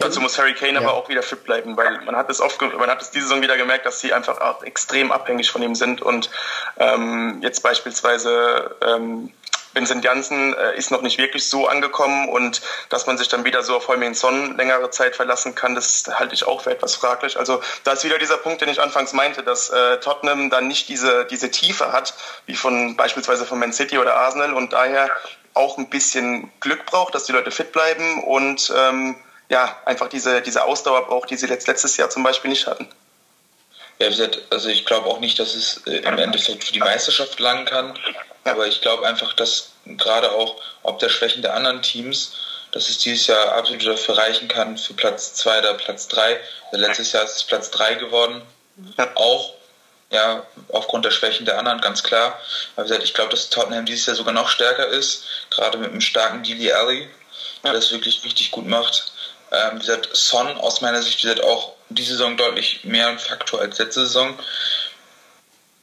Dazu 0.00 0.20
muss 0.20 0.38
Harry 0.38 0.54
Kane 0.54 0.74
ja. 0.74 0.80
aber 0.80 0.94
auch 0.94 1.10
wieder 1.10 1.22
fit 1.22 1.44
bleiben, 1.44 1.76
weil 1.76 2.00
man 2.02 2.16
hat 2.16 2.30
es 2.30 2.40
oft, 2.40 2.60
man 2.60 2.88
hat 2.88 3.02
es 3.02 3.10
diese 3.10 3.26
Saison 3.26 3.42
wieder 3.42 3.58
gemerkt, 3.58 3.84
dass 3.84 4.00
sie 4.00 4.14
einfach 4.14 4.62
extrem 4.62 5.12
abhängig 5.12 5.50
von 5.50 5.62
ihm 5.62 5.74
sind 5.74 6.00
und 6.00 6.30
ähm, 6.78 7.40
jetzt 7.42 7.62
beispielsweise 7.62 8.76
ähm, 8.82 9.30
Vincent 9.72 10.04
Janssen 10.04 10.54
äh, 10.54 10.76
ist 10.76 10.90
noch 10.90 11.02
nicht 11.02 11.18
wirklich 11.18 11.48
so 11.48 11.68
angekommen 11.68 12.28
und 12.28 12.60
dass 12.88 13.06
man 13.06 13.18
sich 13.18 13.28
dann 13.28 13.44
wieder 13.44 13.62
so 13.62 13.76
auf 13.76 13.88
Heumin 13.88 14.14
Son 14.14 14.56
längere 14.56 14.90
Zeit 14.90 15.16
verlassen 15.16 15.54
kann, 15.54 15.74
das 15.74 16.04
halte 16.12 16.34
ich 16.34 16.44
auch 16.46 16.62
für 16.62 16.70
etwas 16.70 16.94
fraglich. 16.94 17.38
Also 17.38 17.62
da 17.84 17.92
ist 17.92 18.04
wieder 18.04 18.18
dieser 18.18 18.36
Punkt, 18.36 18.60
den 18.60 18.68
ich 18.68 18.80
anfangs 18.80 19.12
meinte, 19.12 19.42
dass 19.42 19.70
äh, 19.70 19.98
Tottenham 20.00 20.50
dann 20.50 20.68
nicht 20.68 20.88
diese, 20.88 21.24
diese 21.26 21.50
Tiefe 21.50 21.92
hat, 21.92 22.14
wie 22.46 22.56
von 22.56 22.96
beispielsweise 22.96 23.46
von 23.46 23.58
Man 23.58 23.72
City 23.72 23.98
oder 23.98 24.16
Arsenal 24.16 24.54
und 24.54 24.72
daher 24.72 25.10
auch 25.54 25.78
ein 25.78 25.88
bisschen 25.90 26.50
Glück 26.60 26.86
braucht, 26.86 27.14
dass 27.14 27.24
die 27.24 27.32
Leute 27.32 27.50
fit 27.50 27.72
bleiben 27.72 28.22
und 28.24 28.72
ähm, 28.76 29.16
ja, 29.48 29.76
einfach 29.84 30.08
diese, 30.08 30.42
diese 30.42 30.64
Ausdauer 30.64 31.06
braucht, 31.06 31.30
die 31.30 31.36
sie 31.36 31.46
letztes 31.46 31.96
Jahr 31.96 32.08
zum 32.08 32.22
Beispiel 32.22 32.50
nicht 32.50 32.66
hatten. 32.66 32.88
Ja, 34.00 34.08
also 34.48 34.68
ich 34.68 34.86
glaube 34.86 35.08
auch 35.08 35.20
nicht, 35.20 35.38
dass 35.38 35.54
es 35.54 35.82
äh, 35.86 35.98
im 35.98 36.18
Endeffekt 36.18 36.64
für 36.64 36.72
die 36.72 36.78
Meisterschaft 36.78 37.38
langen 37.38 37.66
kann, 37.66 37.98
aber 38.44 38.66
ich 38.66 38.80
glaube 38.80 39.06
einfach, 39.06 39.34
dass 39.34 39.72
gerade 39.84 40.32
auch 40.32 40.56
ob 40.82 40.98
der 40.98 41.10
Schwächen 41.10 41.42
der 41.42 41.54
anderen 41.54 41.82
Teams, 41.82 42.32
dass 42.72 42.88
es 42.88 42.98
dieses 42.98 43.26
Jahr 43.26 43.52
absolut 43.52 43.86
dafür 43.86 44.16
reichen 44.16 44.48
kann 44.48 44.78
für 44.78 44.94
Platz 44.94 45.34
2 45.34 45.58
oder 45.58 45.74
Platz 45.74 46.08
3. 46.08 46.40
Also 46.72 46.86
letztes 46.86 47.12
Jahr 47.12 47.24
ist 47.24 47.36
es 47.36 47.44
Platz 47.44 47.70
3 47.70 47.94
geworden. 47.94 48.42
Auch 49.16 49.54
ja, 50.10 50.44
aufgrund 50.72 51.04
der 51.04 51.10
Schwächen 51.10 51.46
der 51.46 51.58
anderen, 51.58 51.80
ganz 51.80 52.02
klar. 52.02 52.38
Aber 52.74 52.84
wie 52.84 52.88
gesagt, 52.88 53.04
ich 53.04 53.14
glaube, 53.14 53.30
dass 53.30 53.50
Tottenham 53.50 53.86
dieses 53.86 54.06
Jahr 54.06 54.16
sogar 54.16 54.32
noch 54.32 54.48
stärker 54.48 54.86
ist, 54.86 55.24
gerade 55.50 55.78
mit 55.78 55.90
einem 55.90 56.00
starken 56.00 56.42
Dili 56.42 56.72
Alley, 56.72 57.08
der 57.64 57.72
das 57.72 57.92
wirklich 57.92 58.24
richtig 58.24 58.50
gut 58.50 58.66
macht. 58.66 59.12
Ähm, 59.52 59.76
wie 59.76 59.80
gesagt, 59.80 60.08
Son 60.12 60.56
aus 60.58 60.80
meiner 60.80 61.02
Sicht, 61.02 61.18
wie 61.18 61.28
gesagt, 61.28 61.44
auch 61.44 61.74
diese 61.90 62.12
Saison 62.12 62.36
deutlich 62.36 62.84
mehr 62.84 63.08
ein 63.08 63.18
Faktor 63.18 63.60
als 63.60 63.78
letzte 63.78 64.06
Saison. 64.06 64.38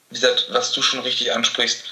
Wie 0.10 0.16
gesagt, 0.16 0.48
was 0.50 0.72
du 0.72 0.82
schon 0.82 1.02
richtig 1.02 1.34
ansprichst, 1.34 1.84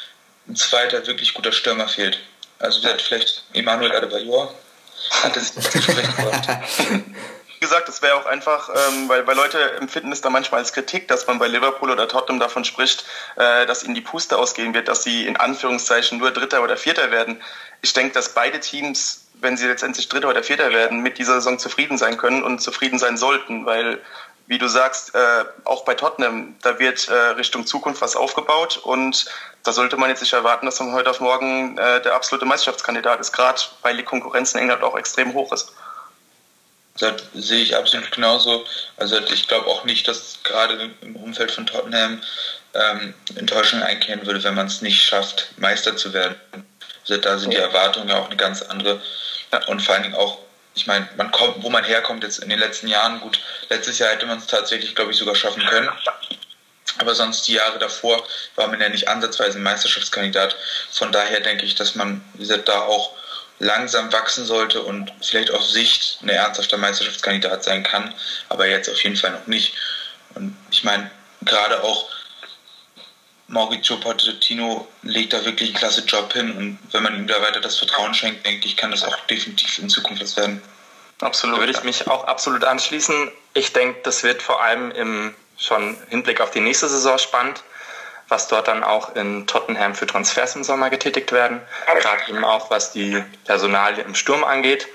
ein 0.47 0.55
zweiter 0.55 1.05
wirklich 1.05 1.33
guter 1.33 1.51
Stürmer 1.51 1.87
fehlt. 1.87 2.19
Also 2.59 2.79
wie 2.79 2.83
gesagt, 2.83 3.01
vielleicht 3.01 3.43
Emmanuel 3.53 3.91
Adebayor 3.91 4.53
hat 5.11 5.35
es 5.37 5.55
nicht 5.55 5.71
gebracht. 5.71 6.47
Wie 7.55 7.59
gesagt, 7.59 7.89
es 7.89 8.01
wäre 8.01 8.15
auch 8.15 8.25
einfach, 8.25 8.69
ähm, 8.69 9.09
weil, 9.09 9.25
weil 9.25 9.35
Leute 9.35 9.75
empfinden 9.75 10.11
es 10.11 10.21
da 10.21 10.29
manchmal 10.29 10.59
als 10.59 10.73
Kritik, 10.73 11.07
dass 11.07 11.25
man 11.25 11.39
bei 11.39 11.47
Liverpool 11.47 11.89
oder 11.89 12.07
Tottenham 12.07 12.39
davon 12.39 12.65
spricht, 12.65 13.05
äh, 13.37 13.65
dass 13.65 13.83
ihnen 13.83 13.95
die 13.95 14.01
Puste 14.01 14.37
ausgehen 14.37 14.73
wird, 14.73 14.87
dass 14.87 15.03
sie 15.03 15.25
in 15.25 15.37
Anführungszeichen 15.37 16.17
nur 16.17 16.31
Dritter 16.31 16.61
oder 16.63 16.77
Vierter 16.77 17.11
werden. 17.11 17.41
Ich 17.81 17.93
denke, 17.93 18.13
dass 18.13 18.33
beide 18.33 18.59
Teams 18.59 19.21
wenn 19.41 19.57
sie 19.57 19.67
letztendlich 19.67 20.07
Dritter 20.09 20.29
oder 20.29 20.43
Vierter 20.43 20.71
werden, 20.71 21.01
mit 21.01 21.17
dieser 21.17 21.35
Saison 21.35 21.59
zufrieden 21.59 21.97
sein 21.97 22.17
können 22.17 22.41
und 22.41 22.61
zufrieden 22.61 22.99
sein 22.99 23.17
sollten, 23.17 23.65
weil 23.65 24.01
wie 24.47 24.59
du 24.59 24.67
sagst, 24.67 25.15
äh, 25.15 25.45
auch 25.63 25.85
bei 25.85 25.95
Tottenham, 25.95 26.55
da 26.61 26.77
wird 26.77 27.07
äh, 27.07 27.13
Richtung 27.13 27.65
Zukunft 27.65 28.01
was 28.01 28.15
aufgebaut 28.15 28.77
und 28.77 29.25
da 29.63 29.71
sollte 29.71 29.97
man 29.97 30.09
jetzt 30.09 30.21
nicht 30.21 30.33
erwarten, 30.33 30.67
dass 30.67 30.79
man 30.79 30.93
heute 30.93 31.09
auf 31.09 31.19
morgen 31.19 31.77
äh, 31.79 32.01
der 32.01 32.13
absolute 32.13 32.45
Meisterschaftskandidat 32.45 33.19
ist, 33.19 33.31
gerade 33.31 33.59
weil 33.81 33.97
die 33.97 34.03
Konkurrenz 34.03 34.53
in 34.53 34.61
England 34.61 34.83
auch 34.83 34.95
extrem 34.97 35.33
hoch 35.33 35.51
ist. 35.51 35.73
Das 36.97 37.21
sehe 37.33 37.61
ich 37.61 37.75
absolut 37.75 38.11
genauso. 38.11 38.65
Also 38.95 39.19
ich 39.19 39.47
glaube 39.47 39.67
auch 39.67 39.83
nicht, 39.83 40.07
dass 40.07 40.39
gerade 40.43 40.91
im 41.01 41.15
Umfeld 41.17 41.51
von 41.51 41.65
Tottenham 41.65 42.21
ähm, 42.73 43.13
Enttäuschung 43.35 43.81
einkehren 43.83 44.25
würde, 44.25 44.43
wenn 44.43 44.55
man 44.55 44.67
es 44.67 44.81
nicht 44.81 45.01
schafft, 45.01 45.49
Meister 45.57 45.97
zu 45.97 46.13
werden. 46.13 46.35
Also 47.01 47.21
da 47.21 47.37
sind 47.37 47.51
die 47.51 47.57
Erwartungen 47.57 48.09
ja 48.09 48.17
auch 48.17 48.27
eine 48.27 48.37
ganz 48.37 48.61
andere. 48.61 49.01
Und 49.67 49.81
vor 49.81 49.95
allen 49.95 50.03
Dingen 50.03 50.15
auch, 50.15 50.39
ich 50.73 50.87
meine, 50.87 51.07
man 51.17 51.31
kommt, 51.31 51.63
wo 51.63 51.69
man 51.69 51.83
herkommt 51.83 52.23
jetzt 52.23 52.39
in 52.39 52.49
den 52.49 52.59
letzten 52.59 52.87
Jahren, 52.87 53.19
gut, 53.19 53.39
letztes 53.69 53.99
Jahr 53.99 54.11
hätte 54.11 54.25
man 54.25 54.37
es 54.37 54.47
tatsächlich, 54.47 54.95
glaube 54.95 55.11
ich, 55.11 55.17
sogar 55.17 55.35
schaffen 55.35 55.65
können. 55.65 55.89
Aber 56.97 57.13
sonst 57.13 57.47
die 57.47 57.53
Jahre 57.53 57.77
davor 57.77 58.25
war 58.55 58.67
man 58.67 58.79
ja 58.79 58.87
nicht 58.87 59.09
ansatzweise 59.09 59.59
Meisterschaftskandidat. 59.59 60.55
Von 60.91 61.11
daher 61.11 61.41
denke 61.41 61.65
ich, 61.65 61.75
dass 61.75 61.95
man, 61.95 62.23
wie 62.33 62.39
gesagt, 62.39 62.69
da 62.69 62.81
auch 62.81 63.11
langsam 63.59 64.11
wachsen 64.11 64.45
sollte 64.45 64.81
und 64.81 65.11
vielleicht 65.21 65.51
auf 65.51 65.63
Sicht 65.63 66.19
ein 66.21 66.29
ernsthafter 66.29 66.77
Meisterschaftskandidat 66.77 67.63
sein 67.63 67.83
kann, 67.83 68.13
aber 68.49 68.67
jetzt 68.67 68.89
auf 68.89 69.01
jeden 69.03 69.15
Fall 69.15 69.31
noch 69.31 69.47
nicht. 69.47 69.73
Und 70.35 70.55
ich 70.71 70.83
meine, 70.83 71.09
gerade 71.41 71.81
auch 71.83 72.09
Maurizio 73.47 73.97
Pochettino 73.97 74.87
legt 75.03 75.33
da 75.33 75.45
wirklich 75.45 75.69
einen 75.69 75.77
klasse 75.77 76.01
Job 76.01 76.33
hin 76.33 76.51
und 76.57 76.79
wenn 76.91 77.03
man 77.03 77.15
ihm 77.15 77.27
da 77.27 77.41
weiter 77.41 77.61
das 77.61 77.77
Vertrauen 77.77 78.13
schenkt, 78.13 78.45
denke 78.45 78.67
ich, 78.67 78.75
kann 78.75 78.91
das 78.91 79.03
auch 79.03 79.17
definitiv 79.27 79.77
in 79.79 79.89
Zukunft 79.89 80.21
was 80.21 80.35
werden. 80.35 80.61
Absolut. 81.21 81.59
Würde 81.59 81.71
ich 81.71 81.83
mich 81.83 82.07
auch 82.07 82.25
absolut 82.25 82.63
anschließen. 82.65 83.31
Ich 83.53 83.71
denke, 83.71 84.01
das 84.03 84.23
wird 84.23 84.41
vor 84.41 84.61
allem 84.61 84.91
im 84.91 85.35
schon 85.57 85.95
Hinblick 86.09 86.41
auf 86.41 86.51
die 86.51 86.59
nächste 86.59 86.89
Saison 86.89 87.17
spannend, 87.17 87.63
was 88.27 88.47
dort 88.47 88.67
dann 88.67 88.83
auch 88.83 89.15
in 89.15 89.47
Tottenham 89.47 89.95
für 89.95 90.07
Transfers 90.07 90.55
im 90.55 90.63
Sommer 90.63 90.89
getätigt 90.89 91.31
werden. 91.31 91.61
Gerade 91.85 92.29
eben 92.29 92.43
auch 92.43 92.69
was 92.69 92.91
die 92.91 93.23
Personalie 93.45 94.03
im 94.03 94.15
Sturm 94.15 94.43
angeht. 94.43 94.87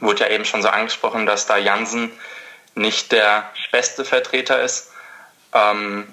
Wurde 0.00 0.24
ja 0.24 0.30
eben 0.30 0.44
schon 0.44 0.62
so 0.62 0.68
angesprochen, 0.68 1.24
dass 1.26 1.46
da 1.46 1.56
Jansen 1.56 2.10
nicht 2.74 3.12
der 3.12 3.50
beste 3.72 4.04
Vertreter 4.04 4.60
ist. 4.60 4.90
Ähm, 5.54 6.06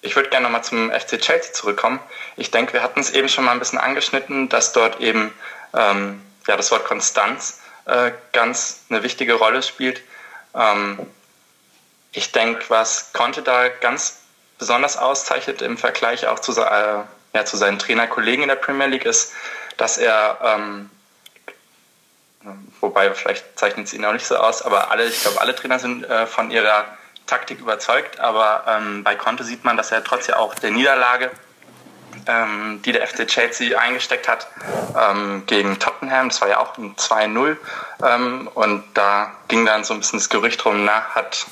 ich 0.00 0.16
würde 0.16 0.30
gerne 0.30 0.44
nochmal 0.44 0.64
zum 0.64 0.90
FC 0.90 1.20
Chelsea 1.20 1.52
zurückkommen. 1.52 2.00
Ich 2.36 2.50
denke, 2.50 2.72
wir 2.72 2.82
hatten 2.82 3.00
es 3.00 3.10
eben 3.10 3.28
schon 3.28 3.44
mal 3.44 3.52
ein 3.52 3.58
bisschen 3.58 3.78
angeschnitten, 3.78 4.48
dass 4.48 4.72
dort 4.72 5.00
eben 5.00 5.34
ähm, 5.74 6.22
ja, 6.46 6.56
das 6.56 6.70
Wort 6.70 6.86
Konstanz 6.86 7.60
äh, 7.84 8.12
ganz 8.32 8.84
eine 8.88 9.02
wichtige 9.02 9.34
Rolle 9.34 9.62
spielt. 9.62 10.00
Ähm, 10.54 10.98
ich 12.12 12.32
denke, 12.32 12.64
was 12.68 13.12
Conte 13.12 13.42
da 13.42 13.68
ganz 13.68 14.18
besonders 14.58 14.96
auszeichnet 14.96 15.62
im 15.62 15.78
Vergleich 15.78 16.26
auch 16.26 16.40
zu, 16.40 16.52
äh, 16.60 17.04
ja, 17.34 17.44
zu 17.44 17.56
seinen 17.56 17.78
Trainerkollegen 17.78 18.42
in 18.42 18.48
der 18.48 18.56
Premier 18.56 18.86
League 18.86 19.04
ist, 19.04 19.32
dass 19.76 19.98
er, 19.98 20.38
ähm, 20.42 20.90
wobei 22.80 23.14
vielleicht 23.14 23.58
zeichnet 23.58 23.86
es 23.86 23.94
ihn 23.94 24.04
auch 24.04 24.12
nicht 24.12 24.26
so 24.26 24.36
aus, 24.36 24.62
aber 24.62 24.90
alle, 24.90 25.06
ich 25.06 25.22
glaube, 25.22 25.40
alle 25.40 25.54
Trainer 25.54 25.78
sind 25.78 26.04
äh, 26.04 26.26
von 26.26 26.50
ihrer 26.50 26.84
Taktik 27.26 27.60
überzeugt, 27.60 28.18
aber 28.20 28.64
ähm, 28.66 29.04
bei 29.04 29.14
Conte 29.14 29.44
sieht 29.44 29.64
man, 29.64 29.76
dass 29.76 29.92
er 29.92 30.02
trotz 30.02 30.26
ja 30.26 30.36
auch 30.36 30.54
der 30.54 30.70
Niederlage, 30.70 31.30
ähm, 32.26 32.80
die 32.84 32.92
der 32.92 33.06
FC 33.06 33.26
Chelsea 33.26 33.78
eingesteckt 33.78 34.28
hat, 34.28 34.48
ähm, 34.98 35.44
gegen 35.46 35.78
Tottenham, 35.78 36.30
das 36.30 36.40
war 36.40 36.48
ja 36.48 36.58
auch 36.58 36.76
ein 36.78 36.96
2-0 36.96 37.56
ähm, 38.04 38.48
und 38.54 38.84
da 38.94 39.32
ging 39.46 39.66
dann 39.66 39.84
so 39.84 39.94
ein 39.94 40.00
bisschen 40.00 40.18
das 40.18 40.28
Gerücht 40.28 40.64
rum, 40.64 40.84
na, 40.84 41.02
hat 41.14 41.46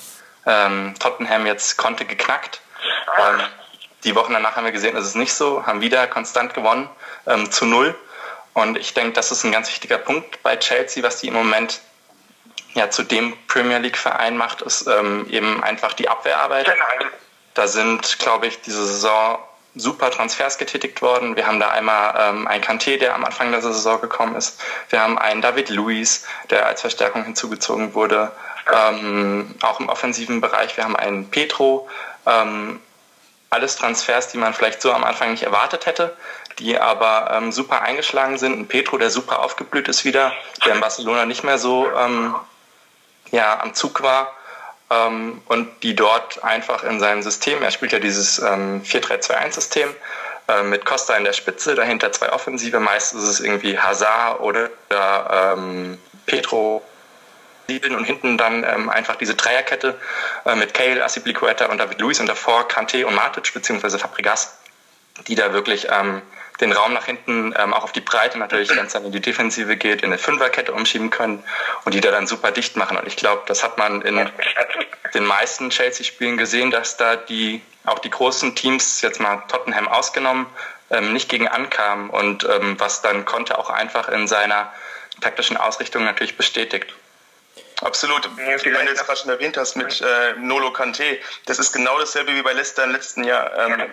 ähm, 0.47 0.95
Tottenham 0.99 1.47
jetzt 1.47 1.77
Conte 1.77 2.05
geknackt. 2.05 2.61
Ähm, 3.19 3.41
die 4.05 4.15
Wochen 4.15 4.33
danach 4.33 4.57
haben 4.57 4.65
wir 4.65 4.73
gesehen, 4.73 4.97
ist 4.97 5.05
es 5.05 5.15
nicht 5.15 5.33
so, 5.33 5.67
haben 5.67 5.81
wieder 5.81 6.07
konstant 6.07 6.55
gewonnen, 6.55 6.89
zu 7.51 7.65
null. 7.65 7.97
Und 8.55 8.79
ich 8.79 8.95
denke, 8.95 9.15
das 9.15 9.33
ist 9.33 9.43
ein 9.45 9.51
ganz 9.51 9.69
wichtiger 9.69 9.99
Punkt 9.99 10.43
bei 10.45 10.57
Chelsea, 10.57 11.03
was 11.03 11.19
die 11.19 11.29
im 11.29 11.35
Moment 11.35 11.81
ja 12.75 12.89
zu 12.91 13.03
dem 13.03 13.37
Premier 13.49 13.79
League-Verein 13.79 14.37
macht, 14.37 14.63
ist 14.63 14.87
ähm, 14.87 15.27
eben 15.31 15.63
einfach 15.65 15.93
die 15.95 16.09
Abwehrarbeit. 16.09 16.67
Genau. 16.67 17.11
Da 17.55 17.67
sind, 17.67 18.19
glaube 18.19 18.47
ich, 18.47 18.61
diese 18.61 18.87
Saison 18.87 19.39
super 19.75 20.11
Transfers 20.11 20.59
getätigt 20.59 21.03
worden. 21.03 21.37
Wir 21.37 21.47
haben 21.47 21.61
da 21.61 21.69
einmal 21.69 22.15
ähm, 22.19 22.47
einen 22.47 22.63
Kanté, 22.63 22.99
der 22.99 23.15
am 23.15 23.25
Anfang 23.25 23.51
der 23.51 23.61
Saison 23.61 24.01
gekommen 24.01 24.37
ist. 24.37 24.61
Wir 24.91 25.01
haben 25.01 25.19
einen 25.19 25.43
David 25.43 25.71
Luiz, 25.71 26.27
der 26.51 26.67
als 26.67 26.81
Verstärkung 26.81 27.25
hinzugezogen 27.25 27.95
wurde. 27.95 28.33
Ähm, 28.73 29.55
auch 29.63 29.81
im 29.81 29.89
offensiven 29.89 30.41
Bereich. 30.41 30.77
Wir 30.77 30.85
haben 30.85 30.97
einen 30.97 31.31
Petro. 31.31 31.89
Ähm, 32.27 32.81
alles 33.51 33.77
Transfers, 33.77 34.29
die 34.29 34.39
man 34.39 34.55
vielleicht 34.55 34.83
so 34.83 34.93
am 34.93 35.05
Anfang 35.05 35.31
nicht 35.31 35.45
erwartet 35.45 35.87
hätte, 35.87 36.17
die 36.59 36.79
aber 36.79 37.31
ähm, 37.33 37.53
super 37.53 37.83
eingeschlagen 37.83 38.39
sind. 38.39 38.59
Ein 38.59 38.69
Petro, 38.69 38.99
der 38.99 39.11
super 39.11 39.41
aufgeblüht 39.41 39.89
ist 39.89 40.05
wieder, 40.05 40.33
der 40.65 40.75
in 40.75 40.81
Barcelona 40.81 41.27
nicht 41.27 41.45
mehr 41.45 41.59
so 41.59 41.89
ähm, 41.97 42.35
ja, 43.31 43.61
am 43.61 43.75
Zug 43.75 44.03
war 44.03 44.33
ähm, 44.91 45.43
und 45.47 45.83
die 45.83 45.95
dort 45.95 46.43
einfach 46.45 46.85
in 46.85 47.01
seinem 47.01 47.23
System, 47.23 47.63
er 47.63 47.71
spielt 47.71 47.93
ja 47.93 47.99
dieses 47.99 48.39
ähm, 48.39 48.83
4-3-2-1-System 48.83 49.89
äh, 50.49 50.63
mit 50.63 50.85
Costa 50.85 51.17
in 51.17 51.25
der 51.25 51.33
Spitze, 51.33 51.75
dahinter 51.75 52.13
zwei 52.13 52.33
Offensive, 52.33 52.81
meistens 52.81 53.25
ist 53.25 53.29
es 53.31 53.41
irgendwie 53.41 53.79
Hazard 53.79 54.41
oder, 54.41 54.71
oder 54.91 55.57
Petro 57.67 57.97
und 57.97 58.05
hinten 58.05 58.39
dann 58.39 58.65
ähm, 58.65 58.89
einfach 58.89 59.17
diese 59.17 59.35
Dreierkette 59.35 59.99
äh, 60.45 60.55
mit 60.55 60.75
Cale, 60.75 61.05
Asipliqueta 61.05 61.67
und 61.67 61.79
David 61.79 62.01
Luiz 62.01 62.21
und 62.21 62.27
davor 62.27 62.69
Kante 62.69 63.07
und 63.07 63.15
Matic 63.15 63.53
beziehungsweise 63.53 63.99
Fabregas, 63.99 64.59
die 65.27 65.35
da 65.35 65.53
wirklich 65.53 65.89
ähm, 65.91 66.23
den 66.61 66.73
Raum 66.73 66.93
nach 66.95 67.05
hinten 67.05 67.55
ähm, 67.59 67.75
auch 67.75 67.85
auf 67.85 67.93
die 67.93 68.01
Breite 68.01 68.39
natürlich, 68.39 68.71
wenn 68.71 68.87
es 68.87 68.93
dann 68.93 69.05
in 69.05 69.13
die 69.13 69.21
Defensive 69.21 69.77
geht, 69.77 70.03
in 70.03 70.07
eine 70.07 70.19
Fünferkette 70.19 70.73
umschieben 70.73 71.11
können 71.11 71.43
und 71.85 71.93
die 71.93 72.01
da 72.01 72.11
dann 72.11 72.27
super 72.27 72.51
dicht 72.51 72.77
machen. 72.77 72.97
Und 72.97 73.07
ich 73.07 73.17
glaube, 73.17 73.43
das 73.47 73.63
hat 73.63 73.77
man 73.79 74.03
in 74.03 74.31
den 75.15 75.25
meisten 75.25 75.71
Chelsea-Spielen 75.71 76.37
gesehen, 76.37 76.71
dass 76.71 76.97
da 76.97 77.17
die 77.17 77.61
auch 77.85 77.99
die 77.99 78.11
großen 78.11 78.55
Teams, 78.55 79.03
jetzt 79.03 79.21
mal 79.21 79.43
Tottenham 79.49 79.87
ausgenommen, 79.89 80.47
ähm, 80.91 81.13
nicht 81.13 81.29
gegen 81.29 81.49
ankamen 81.49 82.11
und 82.11 82.45
ähm, 82.45 82.79
was 82.79 83.03
dann 83.03 83.25
konnte 83.25 83.59
auch 83.59 83.71
einfach 83.71 84.09
in 84.09 84.27
seiner 84.27 84.73
taktischen 85.21 85.57
Ausrichtung 85.57 86.05
natürlich 86.05 86.37
bestätigt. 86.37 86.95
Absolut. 87.83 88.29
Wie 88.37 88.45
du 88.45 88.51
jetzt 88.51 89.07
gerade 89.07 89.21
schon 89.21 89.31
erwähnt 89.31 89.57
hast 89.57 89.77
mit 89.77 90.01
äh, 90.01 90.33
Nolo 90.39 90.73
Kante, 90.73 91.19
das 91.45 91.59
ist 91.59 91.73
genau 91.73 91.99
dasselbe 91.99 92.35
wie 92.35 92.43
bei 92.43 92.53
Leicester 92.53 92.85
im 92.85 92.93
letzten 92.93 93.25
Jahr. 93.25 93.57
Ähm, 93.59 93.91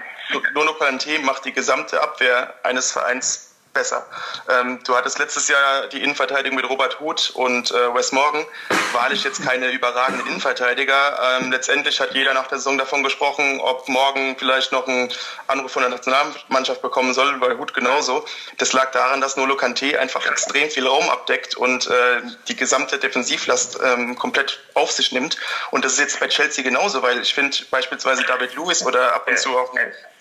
Nolo 0.54 0.74
Kante 0.76 1.20
macht 1.20 1.46
die 1.46 1.54
gesamte 1.54 2.02
Abwehr 2.02 2.54
eines 2.64 2.92
Vereins 2.92 3.53
besser. 3.74 4.06
Ähm, 4.50 4.80
du 4.86 4.96
hattest 4.96 5.20
letztes 5.20 5.48
Jahr 5.48 5.88
die 5.88 6.02
Innenverteidigung 6.04 6.56
mit 6.56 6.70
Robert 6.70 7.00
Huth 7.00 7.32
und 7.32 7.72
äh, 7.72 7.94
Wes 7.94 8.12
Morgan. 8.12 8.46
Wahrlich 8.94 9.24
jetzt 9.24 9.44
keine 9.44 9.72
überragenden 9.72 10.28
Innenverteidiger. 10.28 11.40
Ähm, 11.42 11.52
letztendlich 11.52 12.00
hat 12.00 12.14
jeder 12.14 12.34
nach 12.34 12.48
der 12.48 12.60
Saison 12.60 12.78
davon 12.78 13.04
gesprochen, 13.04 13.60
ob 13.62 13.88
Morgan 13.90 14.36
vielleicht 14.38 14.72
noch 14.72 14.88
einen 14.88 15.12
Anruf 15.48 15.72
von 15.72 15.82
der 15.82 15.90
Nationalmannschaft 15.90 16.82
bekommen 16.82 17.14
soll, 17.14 17.38
bei 17.40 17.58
Huth 17.58 17.74
genauso. 17.74 18.26
Das 18.60 18.74
lag 18.74 18.92
daran, 18.92 19.22
dass 19.22 19.38
Nolo 19.38 19.56
Kante 19.56 20.00
einfach 20.00 20.26
extrem 20.28 20.70
viel 20.70 20.86
Raum 20.86 21.10
abdeckt 21.10 21.56
und 21.56 21.88
äh, 21.88 22.22
die 22.48 22.56
gesamte 22.56 23.00
Defensivlast 23.00 23.80
ähm, 23.84 24.16
komplett 24.16 24.60
auf 24.76 24.92
sich 24.92 25.12
nimmt. 25.12 25.38
Und 25.72 25.84
das 25.84 25.94
ist 25.94 26.00
jetzt 26.00 26.20
bei 26.20 26.28
Chelsea 26.28 26.64
genauso, 26.64 27.02
weil 27.02 27.22
ich 27.22 27.34
finde 27.34 27.58
beispielsweise 27.72 28.24
David 28.24 28.56
Lewis 28.56 28.86
oder 28.86 29.16
ab 29.16 29.28
und 29.28 29.40
zu 29.40 29.58
auch 29.58 29.74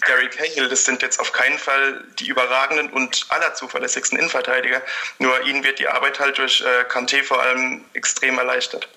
Gary 0.03 0.29
Cahill, 0.31 0.69
das 0.69 0.85
sind 0.85 1.01
jetzt 1.03 1.21
auf 1.21 1.33
keinen 1.33 1.59
Fall 1.59 2.03
die 2.19 2.27
überragenden 2.27 2.91
und 2.91 3.27
allerzuverlässigsten 3.43 4.19
Innenverteidiger. 4.19 4.83
Nur 5.19 5.43
ihnen 5.43 5.65
wird 5.65 5.79
die 5.79 5.89
Arbeit 5.89 6.21
halt 6.21 6.39
durch 6.39 6.63
äh, 6.63 6.91
Kanté 6.91 7.23
vor 7.23 7.43
allem 7.43 7.85
extrem 7.95 8.39
erleichtert. 8.39 8.89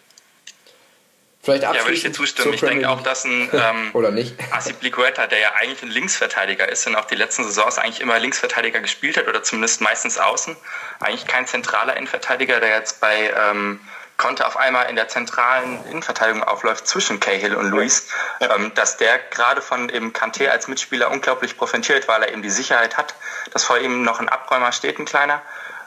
Vielleicht 1.45 1.61
ja, 1.61 1.75
würde 1.75 1.93
ich 1.93 2.01
dir 2.01 2.11
zustimmen. 2.11 2.55
Ich 2.55 2.61
denke 2.61 2.89
auch, 2.89 3.03
dass 3.03 3.23
ein 3.23 3.49
ähm, 3.53 3.91
Oder 3.93 4.09
nicht. 4.09 4.33
Asipliqueta, 4.51 5.27
der 5.27 5.37
ja 5.37 5.51
eigentlich 5.53 5.83
ein 5.83 5.89
Linksverteidiger 5.89 6.67
ist 6.67 6.87
und 6.87 6.95
auch 6.95 7.05
die 7.05 7.13
letzten 7.13 7.43
Saisons 7.43 7.77
eigentlich 7.77 8.01
immer 8.01 8.17
Linksverteidiger 8.17 8.79
gespielt 8.79 9.15
hat 9.15 9.27
oder 9.27 9.43
zumindest 9.43 9.79
meistens 9.79 10.17
außen, 10.17 10.55
eigentlich 10.99 11.27
kein 11.27 11.45
zentraler 11.45 11.97
Innenverteidiger, 11.97 12.59
der 12.59 12.69
jetzt 12.69 12.99
bei 12.99 13.31
ähm, 13.37 13.79
Conte 14.25 14.47
auf 14.47 14.57
einmal 14.57 14.89
in 14.89 14.95
der 14.95 15.07
zentralen 15.07 15.85
Innenverteidigung 15.85 16.43
aufläuft 16.43 16.87
zwischen 16.87 17.19
Cahill 17.19 17.53
und 17.53 17.69
Luis, 17.69 18.07
ähm, 18.39 18.71
dass 18.73 18.97
der 18.97 19.19
gerade 19.29 19.61
von 19.61 19.89
eben 19.89 20.13
Kanté 20.13 20.47
als 20.47 20.67
Mitspieler 20.67 21.11
unglaublich 21.11 21.55
profitiert, 21.57 22.07
weil 22.07 22.23
er 22.23 22.31
eben 22.31 22.41
die 22.41 22.49
Sicherheit 22.49 22.97
hat, 22.97 23.13
dass 23.51 23.63
vor 23.63 23.77
ihm 23.77 24.03
noch 24.03 24.19
ein 24.19 24.27
Abräumer 24.27 24.71
steht, 24.71 24.97
ein 24.97 25.05
kleiner. 25.05 25.43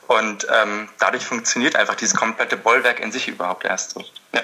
Und 0.07 0.47
ähm, 0.55 0.89
dadurch 1.01 1.25
funktioniert 1.25 1.75
einfach 1.75 1.97
dieses 1.97 2.15
komplette 2.15 2.57
Bollwerk 2.57 3.01
in 3.01 3.11
sich 3.11 3.27
überhaupt 3.27 3.65
erst 3.65 3.91
so. 3.91 4.05
Ja. 4.33 4.43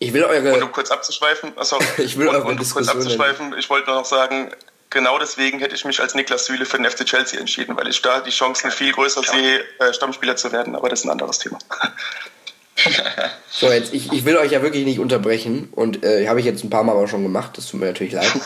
Ich 0.00 0.12
will 0.12 0.24
eure. 0.24 0.54
Und 0.54 0.62
um 0.64 0.72
kurz 0.72 0.90
abzuschweifen, 0.90 1.56
achso, 1.56 1.78
ich 1.98 2.18
will 2.18 2.26
und, 2.26 2.34
eure 2.34 2.48
und 2.48 2.60
um 2.60 2.68
kurz 2.68 2.88
abzuschweifen, 2.88 3.56
ich 3.56 3.70
wollte 3.70 3.86
nur 3.86 4.00
noch 4.00 4.04
sagen, 4.04 4.52
genau 4.90 5.16
deswegen 5.20 5.60
hätte 5.60 5.76
ich 5.76 5.84
mich 5.84 6.00
als 6.00 6.16
Niklas 6.16 6.46
Süle 6.46 6.66
für 6.66 6.78
den 6.78 6.90
FC 6.90 7.04
Chelsea 7.06 7.38
entschieden, 7.38 7.76
weil 7.76 7.86
ich 7.86 8.02
da 8.02 8.18
die 8.18 8.30
Chancen 8.32 8.72
viel 8.72 8.92
größer 8.92 9.22
sehe, 9.22 9.64
äh, 9.78 9.94
Stammspieler 9.94 10.34
zu 10.34 10.50
werden, 10.50 10.74
aber 10.74 10.88
das 10.88 11.00
ist 11.00 11.04
ein 11.04 11.12
anderes 11.12 11.38
Thema. 11.38 11.60
so, 13.50 13.70
jetzt, 13.70 13.94
ich, 13.94 14.12
ich 14.12 14.24
will 14.24 14.36
euch 14.36 14.52
ja 14.52 14.62
wirklich 14.62 14.84
nicht 14.84 14.98
unterbrechen 14.98 15.68
und 15.72 16.04
äh, 16.04 16.26
habe 16.28 16.40
ich 16.40 16.46
jetzt 16.46 16.64
ein 16.64 16.70
paar 16.70 16.84
Mal 16.84 16.92
aber 16.92 17.08
schon 17.08 17.22
gemacht, 17.22 17.56
das 17.56 17.68
tut 17.68 17.80
mir 17.80 17.86
natürlich 17.86 18.12
leid. 18.12 18.32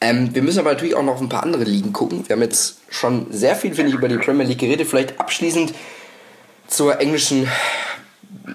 Ähm, 0.00 0.34
wir 0.34 0.42
müssen 0.42 0.58
aber 0.58 0.72
natürlich 0.72 0.96
auch 0.96 1.02
noch 1.02 1.14
auf 1.14 1.20
ein 1.22 1.30
paar 1.30 1.44
andere 1.44 1.64
Ligen 1.64 1.94
gucken. 1.94 2.28
Wir 2.28 2.36
haben 2.36 2.42
jetzt 2.42 2.76
schon 2.90 3.28
sehr 3.30 3.56
viel, 3.56 3.74
finde 3.74 3.88
ich, 3.88 3.96
über 3.96 4.06
die 4.06 4.18
Premier 4.18 4.44
League 4.44 4.58
geredet. 4.58 4.86
Vielleicht 4.86 5.18
abschließend 5.18 5.72
zur 6.66 7.00
englischen 7.00 7.48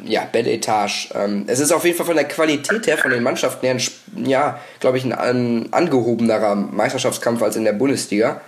ja, 0.05 0.25
Bettetage. 0.25 1.09
Ähm, 1.15 1.45
es 1.47 1.59
ist 1.59 1.71
auf 1.71 1.85
jeden 1.85 1.97
Fall 1.97 2.05
von 2.05 2.15
der 2.15 2.27
Qualität 2.27 2.85
her, 2.85 2.99
von 2.99 3.09
den 3.09 3.23
Mannschaften 3.23 3.65
her, 3.65 3.75
ein, 3.75 4.25
ja, 4.25 4.59
glaube 4.79 4.99
ich, 4.99 5.05
ein, 5.05 5.13
ein 5.13 5.73
angehobenerer 5.73 6.53
Meisterschaftskampf 6.53 7.41
als 7.41 7.55
in 7.55 7.63
der 7.63 7.73
Bundesliga. 7.73 8.41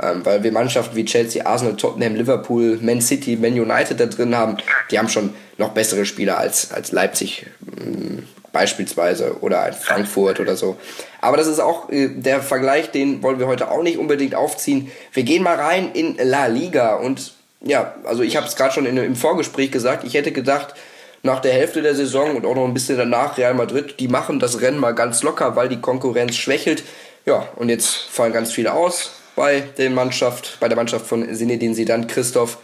Ähm, 0.00 0.24
weil 0.24 0.42
wir 0.42 0.52
Mannschaften 0.52 0.94
wie 0.96 1.04
Chelsea, 1.04 1.44
Arsenal, 1.44 1.76
Tottenham, 1.76 2.14
Liverpool, 2.14 2.78
Man 2.80 3.00
City, 3.00 3.36
Man 3.36 3.52
United 3.52 3.98
da 3.98 4.06
drin 4.06 4.34
haben, 4.34 4.56
die 4.90 4.98
haben 4.98 5.08
schon 5.08 5.34
noch 5.58 5.70
bessere 5.70 6.06
Spieler 6.06 6.38
als, 6.38 6.72
als 6.72 6.92
Leipzig 6.92 7.46
mh, 7.60 8.22
beispielsweise 8.52 9.38
oder 9.40 9.60
als 9.60 9.76
Frankfurt 9.76 10.40
oder 10.40 10.56
so. 10.56 10.76
Aber 11.20 11.36
das 11.36 11.46
ist 11.46 11.60
auch 11.60 11.90
äh, 11.90 12.08
der 12.08 12.40
Vergleich, 12.40 12.90
den 12.90 13.22
wollen 13.22 13.38
wir 13.38 13.46
heute 13.46 13.70
auch 13.70 13.82
nicht 13.82 13.98
unbedingt 13.98 14.34
aufziehen. 14.34 14.90
Wir 15.12 15.24
gehen 15.24 15.42
mal 15.42 15.56
rein 15.56 15.92
in 15.92 16.16
La 16.22 16.46
Liga 16.46 16.94
und 16.94 17.34
ja, 17.60 17.94
also 18.04 18.22
ich 18.22 18.36
habe 18.36 18.46
es 18.46 18.56
gerade 18.56 18.72
schon 18.72 18.86
in, 18.86 18.96
im 18.96 19.16
Vorgespräch 19.16 19.70
gesagt, 19.72 20.04
ich 20.04 20.14
hätte 20.14 20.32
gedacht, 20.32 20.74
nach 21.22 21.40
der 21.40 21.52
Hälfte 21.52 21.82
der 21.82 21.96
Saison 21.96 22.36
und 22.36 22.46
auch 22.46 22.54
noch 22.54 22.64
ein 22.64 22.74
bisschen 22.74 22.96
danach 22.96 23.36
Real 23.36 23.54
Madrid, 23.54 23.98
die 23.98 24.06
machen 24.06 24.38
das 24.38 24.60
Rennen 24.60 24.78
mal 24.78 24.92
ganz 24.94 25.24
locker, 25.24 25.56
weil 25.56 25.68
die 25.68 25.80
Konkurrenz 25.80 26.36
schwächelt. 26.36 26.84
Ja, 27.26 27.48
und 27.56 27.68
jetzt 27.68 27.94
fallen 27.94 28.32
ganz 28.32 28.52
viele 28.52 28.72
aus 28.72 29.10
bei 29.34 29.60
der 29.76 29.90
Mannschaft, 29.90 30.58
bei 30.60 30.68
der 30.68 30.76
Mannschaft 30.76 31.06
von 31.06 31.34
Zinedine 31.34 31.74
Zidane, 31.74 32.06
Christoph. 32.06 32.58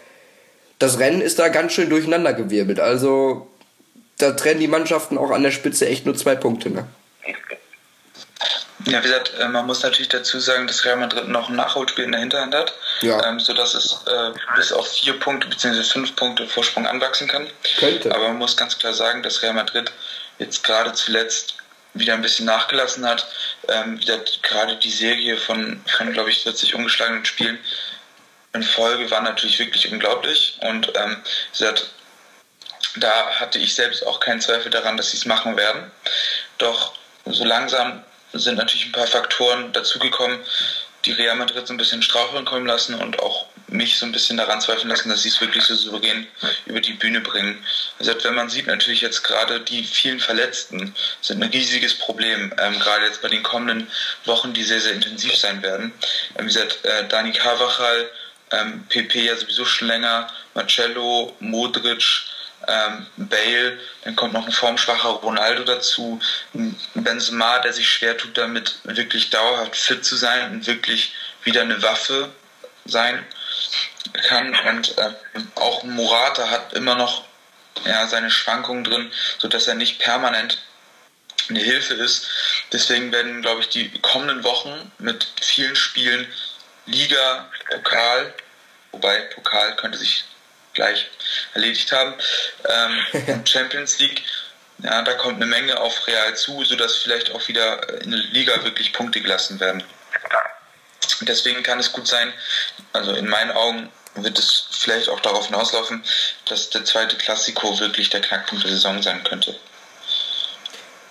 Das 0.85 0.99
Rennen 0.99 1.23
ist 1.23 1.39
da 1.39 1.49
ganz 1.49 1.73
schön 1.73 1.89
durcheinandergewirbelt. 1.89 2.79
Also 2.79 3.51
da 4.19 4.33
trennen 4.33 4.61
die 4.61 4.69
Mannschaften 4.69 5.17
auch 5.17 5.31
an 5.31 5.43
der 5.43 5.51
Spitze 5.51 5.89
echt 5.89 6.05
nur 6.05 6.15
zwei 6.15 6.35
Punkte. 6.35 6.69
Ne? 6.69 6.87
Ja, 8.85 8.99
wie 8.99 9.05
gesagt, 9.05 9.33
äh, 9.41 9.49
man 9.49 9.65
muss 9.65 9.83
natürlich 9.83 10.11
dazu 10.11 10.39
sagen, 10.41 10.67
dass 10.67 10.85
Real 10.85 10.99
Madrid 10.99 11.27
noch 11.29 11.49
ein 11.49 11.57
Nachholspiel 11.57 12.05
in 12.05 12.13
der 12.13 12.21
Hinterhand 12.21 12.55
hat, 12.55 12.75
ja. 13.01 13.27
ähm, 13.27 13.41
sodass 13.41 13.73
es 13.73 14.03
äh, 14.07 14.33
bis 14.57 14.75
auf 14.75 14.87
vier 14.87 15.19
Punkte 15.19 15.49
bzw. 15.49 15.83
fünf 15.85 16.15
Punkte 16.17 16.47
Vorsprung 16.47 16.87
anwachsen 16.87 17.29
kann. 17.29 17.47
Könnte. 17.79 18.15
Aber 18.15 18.29
man 18.29 18.37
muss 18.37 18.55
ganz 18.55 18.79
klar 18.79 18.93
sagen, 18.93 19.23
dass 19.23 19.43
Real 19.43 19.55
Madrid 19.55 19.91
jetzt 20.39 20.65
gerade 20.65 20.93
zuletzt 20.93 21.57
wieder 21.95 22.13
ein 22.13 22.21
bisschen 22.21 22.45
nachgelassen 22.45 23.09
hat. 23.09 23.27
Ähm, 23.69 23.99
wieder 23.99 24.21
gerade 24.43 24.77
die 24.77 24.91
Serie 24.91 25.39
von, 25.39 25.81
von 25.97 26.13
glaube 26.13 26.29
ich, 26.29 26.43
40 26.43 26.75
ungeschlagenen 26.75 27.25
Spielen 27.25 27.59
in 28.55 28.63
Folge 28.63 29.11
war 29.11 29.21
natürlich 29.21 29.59
wirklich 29.59 29.91
unglaublich. 29.93 30.59
Und 30.63 30.93
ähm, 30.97 31.17
gesagt, 31.53 31.91
da 32.97 33.31
hatte 33.41 33.59
ich 33.59 33.75
selbst 33.75 34.07
auch 34.07 34.21
keinen 34.21 34.41
Zweifel 34.41 34.71
daran, 34.71 34.97
dass 34.97 35.11
sie 35.11 35.17
es 35.17 35.27
machen 35.27 35.57
werden. 35.57 35.91
Doch 36.59 36.95
so 37.27 37.45
langsam 37.45 38.03
sind 38.33 38.57
natürlich 38.57 38.87
ein 38.87 38.93
paar 38.93 39.07
Faktoren 39.07 39.73
dazugekommen, 39.73 40.39
die 41.05 41.13
Real 41.13 41.37
Madrid 41.37 41.67
so 41.67 41.75
ein 41.75 41.77
bisschen 41.77 42.03
straucheln 42.03 42.45
kommen 42.45 42.67
lassen 42.67 42.95
und 42.95 43.21
auch 43.21 43.47
mich 43.67 43.99
so 43.99 44.07
ein 44.07 44.13
bisschen 44.13 44.37
daran 44.37 44.61
zweifeln 44.61 44.89
lassen, 44.89 45.09
dass 45.09 45.23
sie 45.23 45.29
es 45.29 45.41
wirklich 45.41 45.65
so 45.65 45.75
souverän 45.75 46.27
über 46.67 46.81
die 46.81 46.93
Bühne 46.93 47.21
bringen. 47.21 47.65
Also 47.99 48.13
wenn 48.23 48.35
man 48.35 48.49
sieht, 48.49 48.67
natürlich 48.67 49.01
jetzt 49.01 49.23
gerade 49.25 49.61
die 49.61 49.85
vielen 49.85 50.21
Verletzten 50.21 50.95
sind 51.21 51.43
ein 51.43 51.51
riesiges 51.51 51.95
Problem, 51.95 52.53
ähm, 52.59 52.79
gerade 52.79 53.07
jetzt 53.07 53.23
bei 53.23 53.29
den 53.29 53.43
kommenden 53.43 53.91
Wochen, 54.25 54.53
die 54.53 54.65
sehr, 54.65 54.81
sehr 54.81 54.93
intensiv 54.93 55.37
sein 55.37 55.63
werden. 55.63 55.93
Ähm, 56.39 56.45
wie 56.45 56.53
gesagt, 56.53 56.85
äh, 56.85 57.09
Dani 57.09 57.33
Carvajal, 57.33 58.11
ähm, 58.55 58.87
PP 58.89 59.27
ja 59.27 59.37
sowieso 59.37 59.65
schon 59.65 59.89
länger, 59.89 60.29
Marcello, 60.55 61.35
Modric, 61.41 62.05
ähm, 62.67 63.07
Bale, 63.17 63.79
dann 64.05 64.17
kommt 64.17 64.33
noch 64.33 64.47
ein 64.47 64.53
formschwacher 64.53 65.09
Ronaldo 65.09 65.65
dazu, 65.65 66.21
Benzema, 66.95 67.59
der 67.59 67.73
sich 67.73 67.89
schwer 67.89 68.17
tut, 68.17 68.37
damit 68.39 68.79
wirklich 68.85 69.31
dauerhaft 69.31 69.77
fit 69.77 70.05
zu 70.05 70.17
sein 70.17 70.53
und 70.53 70.67
wirklich 70.67 71.13
wieder 71.43 71.63
eine 71.63 71.83
Waffe 71.83 72.31
sein 72.85 73.25
kann. 74.29 74.55
Und 74.69 74.97
äh, 74.99 75.11
auch 75.57 75.83
Morata 75.85 76.51
hat 76.51 76.73
immer 76.73 76.95
noch 76.95 77.25
ja, 77.85 78.07
seine 78.07 78.31
Schwankungen 78.31 78.85
drin, 78.85 79.11
sodass 79.39 79.67
er 79.67 79.75
nicht 79.75 79.99
permanent 79.99 80.63
eine 81.49 81.61
Hilfe 81.61 81.95
ist. 81.95 82.27
Deswegen 82.73 83.13
werden, 83.13 83.43
glaube 83.43 83.61
ich, 83.61 83.69
die 83.69 83.91
kommenden 84.01 84.45
Wochen 84.45 84.91
mit 84.99 85.27
vielen 85.43 85.77
Spielen 85.77 86.27
Liga, 86.87 87.51
Pokal, 87.71 88.33
wobei 88.95 89.19
Pokal 89.35 89.75
könnte 89.77 89.99
sich 89.99 90.25
gleich 90.73 91.09
erledigt 91.53 91.91
haben. 91.93 92.15
Ähm, 92.69 93.45
Champions 93.45 93.99
League, 93.99 94.23
ja, 94.79 95.03
da 95.03 95.15
kommt 95.15 95.37
eine 95.37 95.47
Menge 95.47 95.79
auf 95.81 96.07
Real 96.07 96.37
zu, 96.37 96.65
sodass 96.65 96.97
vielleicht 96.97 97.33
auch 97.33 97.47
wieder 97.49 98.03
in 98.03 98.11
der 98.11 98.21
Liga 98.21 98.63
wirklich 98.65 98.93
Punkte 98.93 99.21
gelassen 99.21 99.61
werden. 99.61 99.83
Deswegen 101.23 101.63
kann 101.63 101.79
es 101.79 101.93
gut 101.93 102.07
sein, 102.07 102.33
also 102.93 103.13
in 103.13 103.29
meinen 103.29 103.53
Augen 103.53 103.91
wird 104.15 104.39
es 104.39 104.69
vielleicht 104.71 105.09
auch 105.09 105.21
darauf 105.21 105.47
hinauslaufen, 105.47 106.03
dass 106.47 106.71
der 106.71 106.85
zweite 106.85 107.17
Klassiko 107.17 107.79
wirklich 107.81 108.11
der 108.11 108.21
Knackpunkt 108.21 108.65
der 108.65 108.71
Saison 108.71 109.03
sein 109.03 109.23
könnte. 109.25 109.55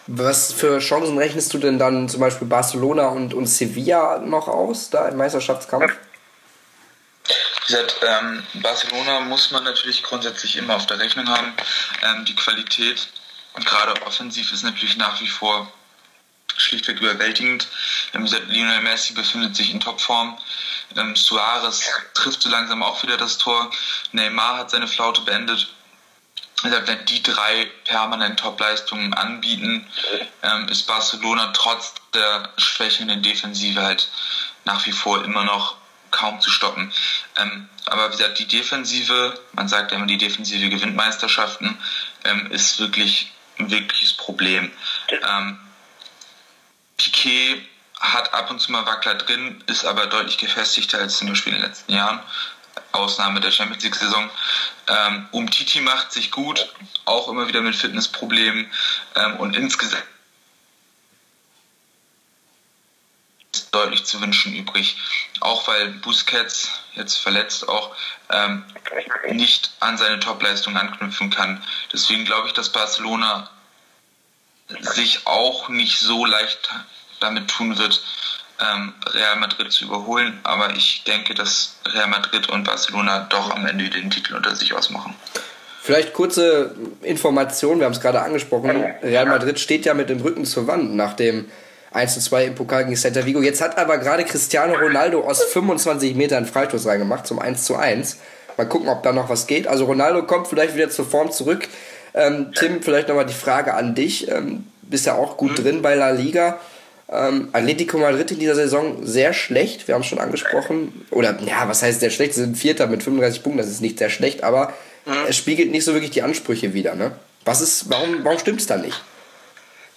Was 0.07 0.51
für 0.51 0.79
Chancen 0.79 1.17
rechnest 1.17 1.53
du 1.53 1.57
denn 1.57 1.79
dann 1.79 2.09
zum 2.09 2.19
Beispiel 2.19 2.47
Barcelona 2.47 3.07
und, 3.07 3.33
und 3.33 3.47
Sevilla 3.47 4.19
noch 4.19 4.47
aus, 4.47 4.89
da 4.89 5.07
im 5.07 5.17
Meisterschaftskampf? 5.17 5.93
Wie 7.25 7.73
gesagt, 7.73 7.95
ähm, 8.01 8.45
Barcelona 8.55 9.21
muss 9.21 9.51
man 9.51 9.63
natürlich 9.63 10.03
grundsätzlich 10.03 10.57
immer 10.57 10.75
auf 10.75 10.85
der 10.87 10.99
Rechnung 10.99 11.27
haben. 11.29 11.53
Ähm, 12.01 12.25
die 12.25 12.35
Qualität, 12.35 13.07
gerade 13.55 14.01
offensiv, 14.03 14.51
ist 14.51 14.63
natürlich 14.63 14.97
nach 14.97 15.21
wie 15.21 15.27
vor 15.27 15.71
schlichtweg 16.57 16.99
überwältigend. 16.99 17.67
Ähm, 18.13 18.25
Lionel 18.25 18.81
Messi 18.81 19.13
befindet 19.13 19.55
sich 19.55 19.71
in 19.71 19.79
Topform. 19.79 20.37
Ähm, 20.95 21.15
Suarez 21.15 21.89
trifft 22.13 22.41
so 22.41 22.49
langsam 22.49 22.83
auch 22.83 23.01
wieder 23.03 23.17
das 23.17 23.37
Tor. 23.37 23.71
Neymar 24.11 24.57
hat 24.57 24.71
seine 24.71 24.87
Flaute 24.87 25.21
beendet. 25.21 25.67
Wenn 26.63 27.05
die 27.05 27.21
drei 27.21 27.65
permanent 27.83 28.39
Topleistungen 28.39 29.13
anbieten, 29.13 29.85
ähm, 30.43 30.69
ist 30.69 30.87
Barcelona 30.87 31.47
trotz 31.47 31.93
der 32.13 32.53
schwächenden 32.57 33.21
Defensive 33.21 33.81
halt 33.81 34.07
nach 34.63 34.85
wie 34.85 34.93
vor 34.93 35.25
immer 35.25 35.43
noch 35.43 35.75
kaum 36.13 36.39
zu 36.39 36.49
stoppen. 36.49 36.93
Ähm, 37.35 37.67
aber 37.85 38.07
wie 38.07 38.17
gesagt, 38.17 38.39
die 38.39 38.47
Defensive, 38.47 39.37
man 39.51 39.67
sagt 39.67 39.91
ja 39.91 39.97
immer, 39.97 40.07
die 40.07 40.17
Defensive 40.17 40.69
gewinnt 40.69 40.95
Meisterschaften, 40.95 41.77
ähm, 42.23 42.49
ist 42.51 42.79
wirklich 42.79 43.33
ein 43.59 43.69
wirkliches 43.69 44.13
Problem. 44.13 44.71
Ähm, 45.09 45.59
Piquet 46.97 47.67
hat 47.99 48.33
ab 48.33 48.49
und 48.49 48.59
zu 48.59 48.71
mal 48.71 48.85
Wackler 48.85 49.15
drin, 49.15 49.61
ist 49.67 49.85
aber 49.85 50.07
deutlich 50.07 50.37
gefestigter 50.37 50.99
als 50.99 51.17
zum 51.17 51.29
Beispiel 51.29 51.53
in 51.53 51.59
den 51.59 51.67
letzten 51.67 51.91
Jahren. 51.93 52.21
Ausnahme 52.91 53.39
der 53.39 53.51
Champions 53.51 53.83
League-Saison. 53.83 54.29
Ähm, 54.87 55.27
um 55.31 55.49
Titi 55.49 55.81
macht 55.81 56.11
sich 56.11 56.31
gut, 56.31 56.73
auch 57.05 57.27
immer 57.27 57.47
wieder 57.47 57.61
mit 57.61 57.75
Fitnessproblemen 57.75 58.71
ähm, 59.15 59.37
und 59.37 59.55
insgesamt 59.55 60.03
ist 60.03 60.07
deutlich 63.71 64.03
zu 64.03 64.21
wünschen 64.21 64.55
übrig. 64.55 64.97
Auch 65.39 65.67
weil 65.67 65.89
Busquets, 65.89 66.69
jetzt 66.95 67.17
verletzt 67.17 67.67
auch, 67.67 67.95
ähm, 68.29 68.63
nicht 69.31 69.71
an 69.79 69.97
seine 69.97 70.19
Topleistung 70.19 70.77
anknüpfen 70.77 71.29
kann. 71.29 71.63
Deswegen 71.91 72.25
glaube 72.25 72.47
ich, 72.47 72.53
dass 72.53 72.69
Barcelona 72.69 73.49
sich 74.81 75.25
auch 75.25 75.69
nicht 75.69 75.99
so 75.99 76.25
leicht 76.25 76.69
damit 77.19 77.49
tun 77.49 77.77
wird, 77.77 78.01
ähm, 78.59 78.93
Real 79.07 79.37
Madrid 79.37 79.71
zu 79.71 79.85
überholen. 79.85 80.39
Aber 80.43 80.71
ich 80.75 81.03
denke, 81.03 81.33
dass 81.33 81.77
Real 81.85 82.07
Madrid 82.07 82.49
und 82.49 82.63
Barcelona 82.63 83.27
doch 83.29 83.51
am 83.51 83.65
Ende 83.65 83.89
den 83.89 84.09
Titel 84.09 84.35
unter 84.35 84.55
sich 84.55 84.73
ausmachen. 84.73 85.15
Vielleicht 85.81 86.13
kurze 86.13 86.73
Information, 87.01 87.79
wir 87.79 87.85
haben 87.85 87.93
es 87.93 87.99
gerade 87.99 88.21
angesprochen. 88.21 88.69
Real 89.01 89.25
Madrid 89.25 89.59
steht 89.59 89.85
ja 89.85 89.93
mit 89.93 90.09
dem 90.09 90.21
Rücken 90.21 90.45
zur 90.45 90.65
Wand 90.67 90.95
nach 90.95 91.13
dem 91.13 91.51
1 91.93 92.13
zu 92.13 92.19
2 92.19 92.45
im 92.45 92.55
Pokal 92.55 92.85
gegen 92.85 92.95
Celta 92.95 93.25
Vigo. 93.25 93.41
Jetzt 93.41 93.61
hat 93.61 93.77
aber 93.77 93.97
gerade 93.97 94.23
Cristiano 94.25 94.73
Ronaldo 94.73 95.21
aus 95.21 95.43
25 95.53 96.15
Metern 96.15 96.45
Freistoß 96.45 96.85
reingemacht 96.87 97.25
zum 97.27 97.39
1 97.39 97.63
zu 97.63 97.75
1. 97.75 98.17
Mal 98.57 98.65
gucken, 98.65 98.89
ob 98.89 99.03
da 99.03 99.11
noch 99.11 99.29
was 99.29 99.47
geht. 99.47 99.67
Also 99.67 99.85
Ronaldo 99.85 100.23
kommt 100.23 100.47
vielleicht 100.47 100.75
wieder 100.75 100.89
zur 100.89 101.05
Form 101.05 101.31
zurück. 101.31 101.67
Ähm, 102.13 102.51
Tim, 102.55 102.81
vielleicht 102.81 103.07
nochmal 103.07 103.25
die 103.25 103.33
Frage 103.33 103.73
an 103.73 103.95
dich. 103.95 104.29
Ähm, 104.29 104.65
bist 104.83 105.05
ja 105.05 105.15
auch 105.15 105.37
gut 105.37 105.51
mhm. 105.51 105.63
drin 105.63 105.81
bei 105.81 105.95
La 105.95 106.11
Liga. 106.11 106.59
Ähm, 107.09 107.49
Atletico 107.51 107.97
Madrid 107.97 108.31
in 108.31 108.39
dieser 108.39 108.55
Saison 108.55 109.05
sehr 109.05 109.33
schlecht, 109.33 109.87
wir 109.87 109.95
haben 109.95 110.01
es 110.01 110.07
schon 110.07 110.19
angesprochen. 110.19 111.05
Oder, 111.11 111.37
ja, 111.45 111.67
was 111.67 111.83
heißt 111.83 111.99
sehr 111.99 112.09
schlecht? 112.09 112.33
Sie 112.33 112.41
sind 112.41 112.57
Vierter 112.57 112.87
mit 112.87 113.03
35 113.03 113.43
Punkten, 113.43 113.59
das 113.59 113.69
ist 113.69 113.81
nicht 113.81 113.99
sehr 113.99 114.09
schlecht, 114.09 114.43
aber 114.43 114.73
mhm. 115.05 115.13
es 115.27 115.35
spiegelt 115.35 115.69
nicht 115.71 115.83
so 115.83 115.93
wirklich 115.93 116.11
die 116.11 116.23
Ansprüche 116.23 116.73
wider. 116.73 116.95
Ne? 116.95 117.11
Was 117.45 117.61
ist, 117.61 117.89
warum, 117.89 118.23
warum 118.23 118.39
stimmt 118.39 118.61
es 118.61 118.67
da 118.67 118.77
nicht? 118.77 119.03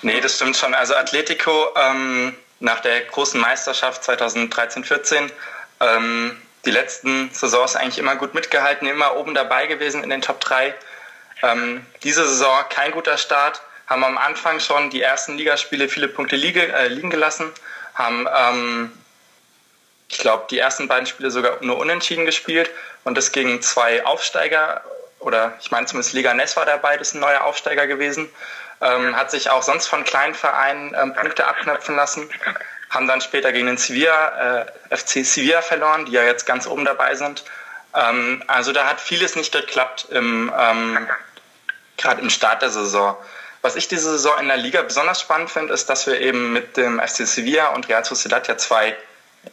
Nee, 0.03 0.21
das 0.21 0.37
stimmt 0.37 0.57
schon. 0.57 0.75
Also 0.75 0.95
Atletico 0.95 1.69
ähm, 1.77 2.35
nach 2.61 2.81
der 2.81 3.01
großen 3.03 3.41
Meisterschaft 3.41 4.03
2013-14 4.03 5.31
ähm, 5.81 6.37
die 6.65 6.71
letzten 6.71 7.31
Saisons 7.33 7.77
eigentlich 7.77 7.99
immer 7.99 8.17
gut 8.17 8.35
mitgehalten, 8.35 8.87
immer 8.89 9.17
oben 9.17 9.35
dabei 9.35 9.67
gewesen 9.67 10.03
in 10.03 10.11
den 10.11 10.23
Top 10.23 10.41
3. 10.41 10.75
Ähm, 11.43 11.87
diese 12.03 12.27
Saison 12.27 12.65
kein 12.69 12.93
guter 12.93 13.19
Start 13.19 13.61
haben 13.87 14.05
am 14.05 14.19
Anfang 14.19 14.61
schon 14.61 14.91
die 14.91 15.01
ersten 15.01 15.37
Ligaspiele 15.37 15.89
viele 15.89 16.09
Punkte 16.09 16.37
liege, 16.37 16.73
äh, 16.73 16.89
liegen 16.89 17.11
gelassen, 17.11 17.53
haben, 17.95 18.27
ähm, 18.35 18.93
ich 20.09 20.19
glaube, 20.19 20.47
die 20.51 20.59
ersten 20.59 20.89
beiden 20.89 21.07
Spiele 21.07 21.31
sogar 21.31 21.63
nur 21.63 21.79
unentschieden 21.79 22.27
gespielt 22.27 22.71
und 23.05 23.17
das 23.17 23.33
gegen 23.33 23.63
zwei 23.63 24.05
Aufsteiger 24.05 24.83
oder 25.19 25.57
ich 25.61 25.71
meine 25.71 25.87
zumindest 25.87 26.15
Liga 26.15 26.35
Ness 26.35 26.57
war 26.57 26.67
dabei, 26.67 26.97
das 26.97 27.09
ist 27.09 27.15
ein 27.15 27.21
neuer 27.21 27.45
Aufsteiger 27.45 27.87
gewesen, 27.87 28.29
ähm, 28.81 29.17
hat 29.17 29.31
sich 29.31 29.51
auch 29.51 29.63
sonst 29.63 29.87
von 29.87 30.05
kleinen 30.05 30.35
Vereinen 30.35 30.95
ähm, 30.95 31.15
Punkte 31.15 31.47
abknöpfen 31.47 31.97
lassen, 31.97 32.29
haben 32.91 33.07
dann 33.09 33.21
später 33.21 33.53
gegen 33.53 33.67
den 33.67 33.79
Sevilla, 33.79 34.67
äh, 34.91 34.97
FC 34.97 35.25
Sevilla 35.25 35.63
verloren, 35.63 36.07
die 36.07 36.13
ja 36.13 36.23
jetzt 36.25 36.47
ganz 36.47 36.67
oben 36.67 36.85
dabei 36.85 37.15
sind. 37.15 37.45
Ähm, 37.95 38.43
also 38.47 38.73
da 38.73 38.87
hat 38.87 39.01
vieles 39.01 39.37
nicht 39.37 39.53
geklappt 39.53 40.09
im 40.11 40.53
ähm, 40.57 41.09
gerade 41.97 42.21
im 42.21 42.31
Start 42.31 42.63
der 42.63 42.71
Saison. 42.71 43.17
Was 43.63 43.77
ich 43.77 43.89
diese 43.89 44.11
Saison 44.11 44.39
in 44.39 44.49
der 44.49 44.57
Liga 44.57 44.83
besonders 44.83 45.21
spannend 45.21 45.51
finde, 45.51 45.73
ist, 45.75 45.89
dass 45.89 46.07
wir 46.07 46.21
eben 46.21 46.53
mit 46.53 46.77
dem 46.77 47.01
FC 47.01 47.27
Sevilla 47.27 47.69
und 47.69 47.89
Real 47.89 48.05
Sociedad 48.05 48.47
ja 48.49 48.57
zwei, 48.57 48.97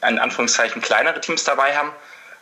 in 0.07 0.19
Anführungszeichen, 0.19 0.81
kleinere 0.81 1.19
Teams 1.21 1.43
dabei 1.43 1.75
haben. 1.75 1.91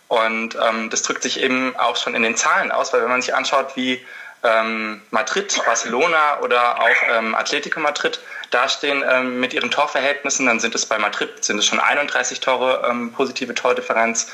Und 0.07 0.57
ähm, 0.61 0.89
das 0.89 1.03
drückt 1.03 1.23
sich 1.23 1.39
eben 1.39 1.73
auch 1.77 1.95
schon 1.95 2.15
in 2.15 2.23
den 2.23 2.35
Zahlen 2.35 2.71
aus, 2.71 2.91
weil 2.91 3.01
wenn 3.01 3.09
man 3.09 3.21
sich 3.21 3.33
anschaut, 3.33 3.77
wie 3.77 4.05
ähm, 4.43 5.01
Madrid, 5.11 5.61
Barcelona 5.65 6.39
oder 6.39 6.79
auch 6.81 6.87
ähm, 7.09 7.35
Atletico 7.35 7.79
Madrid 7.79 8.19
dastehen 8.49 9.03
ähm, 9.07 9.39
mit 9.39 9.53
ihren 9.53 9.71
Torverhältnissen, 9.71 10.45
dann 10.45 10.59
sind 10.59 10.75
es 10.75 10.85
bei 10.85 10.97
Madrid 10.97 11.43
sind 11.43 11.59
es 11.59 11.65
schon 11.65 11.79
31 11.79 12.39
Tore 12.39 12.87
ähm, 12.89 13.13
positive 13.13 13.53
Tordifferenz. 13.53 14.31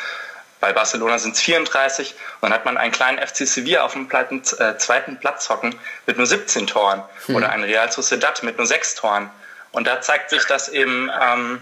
Bei 0.60 0.74
Barcelona 0.74 1.20
sind 1.20 1.36
es 1.36 1.42
34 1.42 2.16
und 2.42 2.50
dann 2.50 2.54
hat 2.54 2.66
man 2.66 2.78
einen 2.78 2.92
kleinen 2.92 3.20
FC 3.20 3.48
Sevilla 3.48 3.84
auf 3.84 3.94
dem 3.94 4.08
Platten, 4.08 4.42
äh, 4.58 4.78
zweiten 4.78 5.20
Platz 5.20 5.50
hocken 5.50 5.76
mit 6.08 6.18
nur 6.18 6.26
17 6.26 6.66
Toren. 6.66 7.04
Hm. 7.28 7.36
oder 7.36 7.50
einen 7.52 7.64
Real 7.64 7.92
Sociedad 7.92 8.42
mit 8.42 8.58
nur 8.58 8.66
6 8.66 8.96
Toren. 8.96 9.30
Und 9.72 9.86
da 9.86 10.02
zeigt 10.02 10.32
sich, 10.32 10.46
dass 10.46 10.70
eben 10.70 11.12
ähm, 11.22 11.62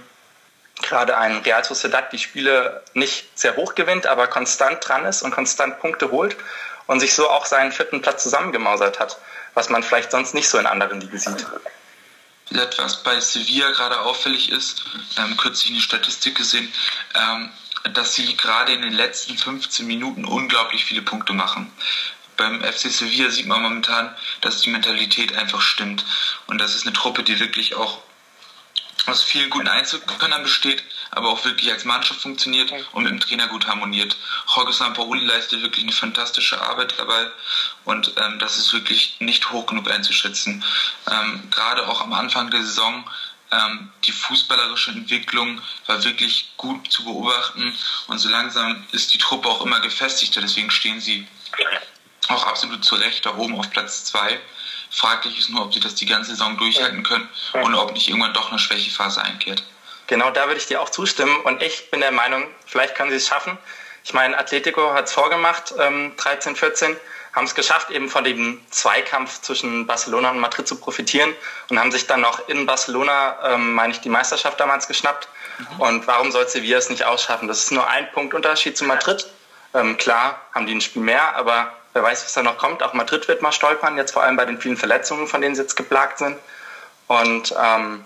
gerade 0.81 1.17
ein 1.17 1.37
Real 1.39 1.63
Sociedad 1.63 2.13
die 2.13 2.19
Spiele 2.19 2.83
nicht 2.93 3.37
sehr 3.37 3.57
hoch 3.57 3.75
gewinnt, 3.75 4.07
aber 4.07 4.27
konstant 4.27 4.87
dran 4.87 5.05
ist 5.05 5.23
und 5.23 5.31
konstant 5.31 5.79
Punkte 5.79 6.11
holt 6.11 6.37
und 6.87 6.99
sich 6.99 7.13
so 7.13 7.29
auch 7.29 7.45
seinen 7.45 7.71
vierten 7.71 8.01
Platz 8.01 8.23
zusammengemausert 8.23 8.99
hat, 8.99 9.17
was 9.53 9.69
man 9.69 9.83
vielleicht 9.83 10.11
sonst 10.11 10.33
nicht 10.33 10.49
so 10.49 10.57
in 10.57 10.65
anderen 10.65 11.01
Ligen 11.01 11.17
sieht. 11.17 11.45
Was 12.77 13.03
bei 13.03 13.19
Sevilla 13.19 13.71
gerade 13.71 14.01
auffällig 14.01 14.51
ist, 14.51 14.85
ähm, 15.17 15.35
kürzlich 15.35 15.71
eine 15.71 15.81
Statistik 15.81 16.35
gesehen, 16.35 16.71
ähm, 17.15 17.49
dass 17.93 18.13
sie 18.13 18.35
gerade 18.37 18.73
in 18.73 18.81
den 18.81 18.93
letzten 18.93 19.37
15 19.37 19.85
Minuten 19.85 20.25
unglaublich 20.25 20.85
viele 20.85 21.01
Punkte 21.01 21.33
machen. 21.33 21.71
Beim 22.37 22.61
FC 22.61 22.91
Sevilla 22.91 23.29
sieht 23.29 23.47
man 23.47 23.61
momentan, 23.61 24.13
dass 24.41 24.61
die 24.61 24.69
Mentalität 24.69 25.35
einfach 25.35 25.61
stimmt. 25.61 26.05
Und 26.47 26.59
das 26.59 26.75
ist 26.75 26.85
eine 26.85 26.93
Truppe, 26.93 27.23
die 27.23 27.39
wirklich 27.39 27.75
auch 27.75 28.01
aus 29.07 29.23
vielen 29.23 29.49
guten 29.49 29.67
Einzelkönnern 29.67 30.43
besteht, 30.43 30.83
aber 31.15 31.29
auch 31.29 31.43
wirklich 31.45 31.71
als 31.71 31.85
Mannschaft 31.85 32.21
funktioniert 32.21 32.71
und 32.91 33.03
mit 33.03 33.11
dem 33.11 33.19
Trainer 33.19 33.47
gut 33.47 33.67
harmoniert. 33.67 34.17
Jorge 34.53 34.73
Sampaoli 34.73 35.25
leistet 35.25 35.61
wirklich 35.61 35.83
eine 35.83 35.93
fantastische 35.93 36.61
Arbeit 36.61 36.93
dabei 36.97 37.31
und 37.85 38.13
ähm, 38.17 38.37
das 38.39 38.57
ist 38.57 38.73
wirklich 38.73 39.15
nicht 39.19 39.49
hoch 39.51 39.65
genug 39.65 39.89
einzuschätzen. 39.89 40.63
Ähm, 41.09 41.49
gerade 41.51 41.87
auch 41.87 42.01
am 42.01 42.13
Anfang 42.13 42.51
der 42.51 42.61
Saison 42.61 43.09
ähm, 43.51 43.91
die 44.03 44.11
fußballerische 44.11 44.91
Entwicklung 44.91 45.61
war 45.87 46.03
wirklich 46.03 46.51
gut 46.57 46.91
zu 46.91 47.03
beobachten 47.05 47.75
und 48.07 48.17
so 48.17 48.29
langsam 48.29 48.83
ist 48.91 49.13
die 49.13 49.17
Truppe 49.17 49.49
auch 49.49 49.61
immer 49.61 49.79
gefestigter. 49.79 50.41
Deswegen 50.41 50.71
stehen 50.71 50.99
sie 50.99 51.27
auch 52.27 52.45
absolut 52.45 52.83
zu 52.83 52.95
Recht 52.95 53.25
da 53.25 53.35
oben 53.35 53.57
auf 53.57 53.69
Platz 53.69 54.05
2. 54.05 54.39
Fraglich 54.89 55.37
ist 55.37 55.49
nur, 55.49 55.63
ob 55.63 55.73
sie 55.73 55.79
das 55.79 55.95
die 55.95 56.05
ganze 56.05 56.31
Saison 56.31 56.57
durchhalten 56.57 57.03
können 57.03 57.29
und 57.53 57.75
ob 57.75 57.93
nicht 57.93 58.07
irgendwann 58.07 58.33
doch 58.33 58.49
eine 58.49 58.59
Schwächephase 58.59 59.21
einkehrt. 59.21 59.63
Genau, 60.07 60.29
da 60.31 60.47
würde 60.47 60.57
ich 60.57 60.67
dir 60.67 60.81
auch 60.81 60.89
zustimmen. 60.89 61.35
Und 61.41 61.61
ich 61.61 61.89
bin 61.91 62.01
der 62.01 62.11
Meinung, 62.11 62.47
vielleicht 62.67 62.95
können 62.95 63.09
sie 63.09 63.17
es 63.17 63.27
schaffen. 63.27 63.57
Ich 64.03 64.13
meine, 64.13 64.37
Atletico 64.37 64.93
hat 64.93 65.05
es 65.05 65.13
vorgemacht, 65.13 65.73
ähm, 65.79 66.13
13, 66.17 66.55
14 66.55 66.95
haben 67.33 67.45
es 67.45 67.55
geschafft, 67.55 67.89
eben 67.89 68.07
von 68.07 68.23
dem 68.23 68.61
Zweikampf 68.69 69.41
zwischen 69.41 69.85
Barcelona 69.87 70.29
und 70.31 70.39
Madrid 70.39 70.67
zu 70.67 70.77
profitieren 70.77 71.33
und 71.69 71.79
haben 71.79 71.91
sich 71.91 72.07
dann 72.07 72.21
noch 72.21 72.47
in 72.47 72.65
Barcelona, 72.65 73.37
ähm, 73.43 73.73
meine 73.73 73.91
ich, 73.91 73.99
die 73.99 74.09
Meisterschaft 74.09 74.59
damals 74.59 74.87
geschnappt. 74.87 75.27
Mhm. 75.57 75.81
Und 75.81 76.07
warum 76.07 76.31
soll 76.31 76.47
Sevilla 76.47 76.77
es 76.77 76.89
nicht 76.89 77.03
ausschaffen? 77.03 77.47
Das 77.47 77.59
ist 77.59 77.71
nur 77.71 77.87
ein 77.87 78.09
Punkt 78.13 78.33
Unterschied 78.33 78.77
zu 78.77 78.85
Madrid. 78.85 79.27
Ähm, 79.73 79.97
klar 79.97 80.39
haben 80.53 80.65
die 80.65 80.75
ein 80.75 80.81
Spiel 80.81 81.01
mehr, 81.01 81.35
aber 81.35 81.73
wer 81.91 82.03
weiß, 82.03 82.23
was 82.23 82.33
da 82.33 82.41
noch 82.41 82.57
kommt. 82.57 82.83
Auch 82.83 82.93
Madrid 82.93 83.27
wird 83.27 83.41
mal 83.41 83.51
stolpern, 83.51 83.97
jetzt 83.97 84.11
vor 84.11 84.23
allem 84.23 84.37
bei 84.37 84.45
den 84.45 84.61
vielen 84.61 84.77
Verletzungen, 84.77 85.27
von 85.27 85.41
denen 85.41 85.55
sie 85.55 85.61
jetzt 85.61 85.75
geplagt 85.75 86.19
sind. 86.19 86.37
Und 87.07 87.53
ähm, 87.61 88.05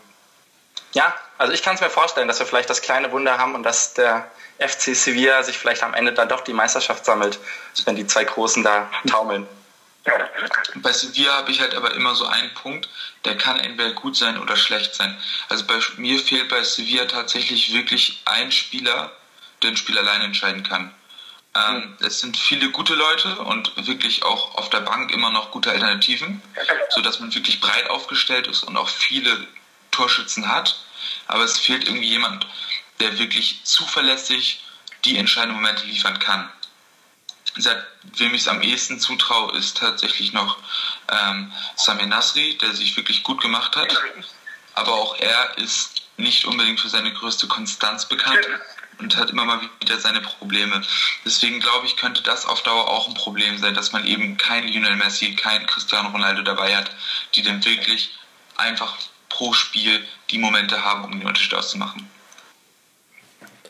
ja, 0.94 1.14
also 1.40 1.54
ich 1.54 1.64
kann 1.64 1.76
es 1.76 1.82
mir 1.82 1.90
vorstellen, 1.90 2.28
dass 2.28 2.38
wir 2.40 2.46
vielleicht 2.46 2.70
das 2.70 2.82
kleine 2.82 3.12
Wunder 3.12 3.38
haben 3.38 3.56
und 3.56 3.64
dass 3.64 3.94
der 3.94 4.30
FC 4.60 4.94
Sevilla 4.94 5.42
sich 5.42 5.58
vielleicht 5.58 5.82
am 5.84 5.94
Ende 5.94 6.14
dann 6.14 6.28
doch 6.28 6.42
die 6.42 6.54
Meisterschaft 6.54 7.06
sammelt, 7.06 7.40
wenn 7.86 7.96
die 7.96 8.06
zwei 8.06 8.26
Großen 8.26 8.62
da 8.62 8.92
taumeln. 9.10 9.48
Bei 10.76 10.92
Sevilla 10.92 11.34
habe 11.34 11.52
ich 11.52 11.62
halt 11.62 11.76
aber 11.76 11.94
immer 11.94 12.14
so 12.14 12.26
einen 12.26 12.54
Punkt, 12.56 12.90
der 13.24 13.38
kann 13.38 13.58
entweder 13.60 13.92
gut 13.92 14.18
sein 14.18 14.38
oder 14.40 14.58
schlecht 14.58 14.94
sein. 14.96 15.18
Also 15.48 15.66
bei 15.66 15.80
mir 15.96 16.20
fehlt 16.20 16.50
bei 16.50 16.62
Sevilla 16.62 17.06
tatsächlich 17.06 17.74
wirklich 17.74 18.22
ein 18.26 18.52
Spieler, 18.52 19.12
der 19.62 19.72
ein 19.72 19.78
Spiel 19.78 19.98
allein 19.98 20.22
entscheiden 20.22 20.64
kann. 20.64 20.94
Ähm, 21.56 21.98
es 22.02 22.20
sind 22.20 22.36
viele 22.36 22.70
gute 22.72 22.96
Leute 22.96 23.40
und 23.40 23.88
wirklich 23.88 24.24
auch 24.24 24.56
auf 24.56 24.70
der 24.70 24.82
Bank 24.82 25.12
immer 25.12 25.32
noch 25.32 25.52
gute 25.52 25.72
Alternativen, 25.72 26.42
sodass 26.90 27.22
man 27.22 27.34
wirklich 27.34 27.62
breit 27.62 27.90
aufgestellt 27.90 28.48
ist 28.48 28.64
und 28.64 28.76
auch 28.76 28.90
viele 28.90 29.48
Torschützen 30.00 30.48
hat. 30.48 30.80
Aber 31.28 31.44
es 31.44 31.58
fehlt 31.58 31.86
irgendwie 31.86 32.08
jemand, 32.08 32.48
der 33.00 33.20
wirklich 33.20 33.62
zuverlässig 33.64 34.64
die 35.06 35.18
entscheidenden 35.18 35.56
Momente 35.56 35.86
liefern 35.86 36.18
kann. 36.20 36.50
Seit 37.58 37.84
wem 38.18 38.34
ich 38.34 38.42
es 38.42 38.48
am 38.48 38.62
ehesten 38.62 39.00
zutraue, 39.00 39.58
ist 39.58 39.78
tatsächlich 39.78 40.34
noch 40.34 40.58
ähm, 41.10 41.52
Samir 41.76 42.08
Nasri, 42.08 42.58
der 42.58 42.74
sich 42.74 42.96
wirklich 42.96 43.24
gut 43.24 43.42
gemacht 43.42 43.76
hat. 43.76 43.94
Aber 44.76 44.94
auch 44.94 45.18
er 45.18 45.58
ist 45.58 46.04
nicht 46.18 46.46
unbedingt 46.46 46.80
für 46.80 46.90
seine 46.90 47.14
größte 47.14 47.48
Konstanz 47.48 48.06
bekannt 48.06 48.48
und 49.00 49.16
hat 49.18 49.32
immer 49.32 49.46
mal 49.46 49.62
wieder 49.82 50.00
seine 50.00 50.22
Probleme. 50.22 50.82
Deswegen 51.26 51.60
glaube 51.60 51.88
ich, 51.88 51.98
könnte 51.98 52.22
das 52.22 52.46
auf 52.46 52.62
Dauer 52.64 52.88
auch 52.88 53.08
ein 53.08 53.14
Problem 53.14 53.58
sein, 53.58 53.74
dass 53.74 53.92
man 53.92 54.06
eben 54.06 54.38
kein 54.38 54.68
Lionel 54.68 54.96
Messi, 54.96 55.36
kein 55.36 55.66
Cristiano 55.66 56.10
Ronaldo 56.10 56.44
dabei 56.44 56.76
hat, 56.76 56.92
die 57.36 57.42
dann 57.42 57.64
wirklich 57.66 58.12
einfach 58.58 58.98
pro 59.40 59.54
Spiel 59.54 60.06
die 60.30 60.38
Momente 60.38 60.84
haben, 60.84 61.06
um 61.06 61.12
den 61.12 61.26
Unterschied 61.26 61.54
auszumachen. 61.54 62.10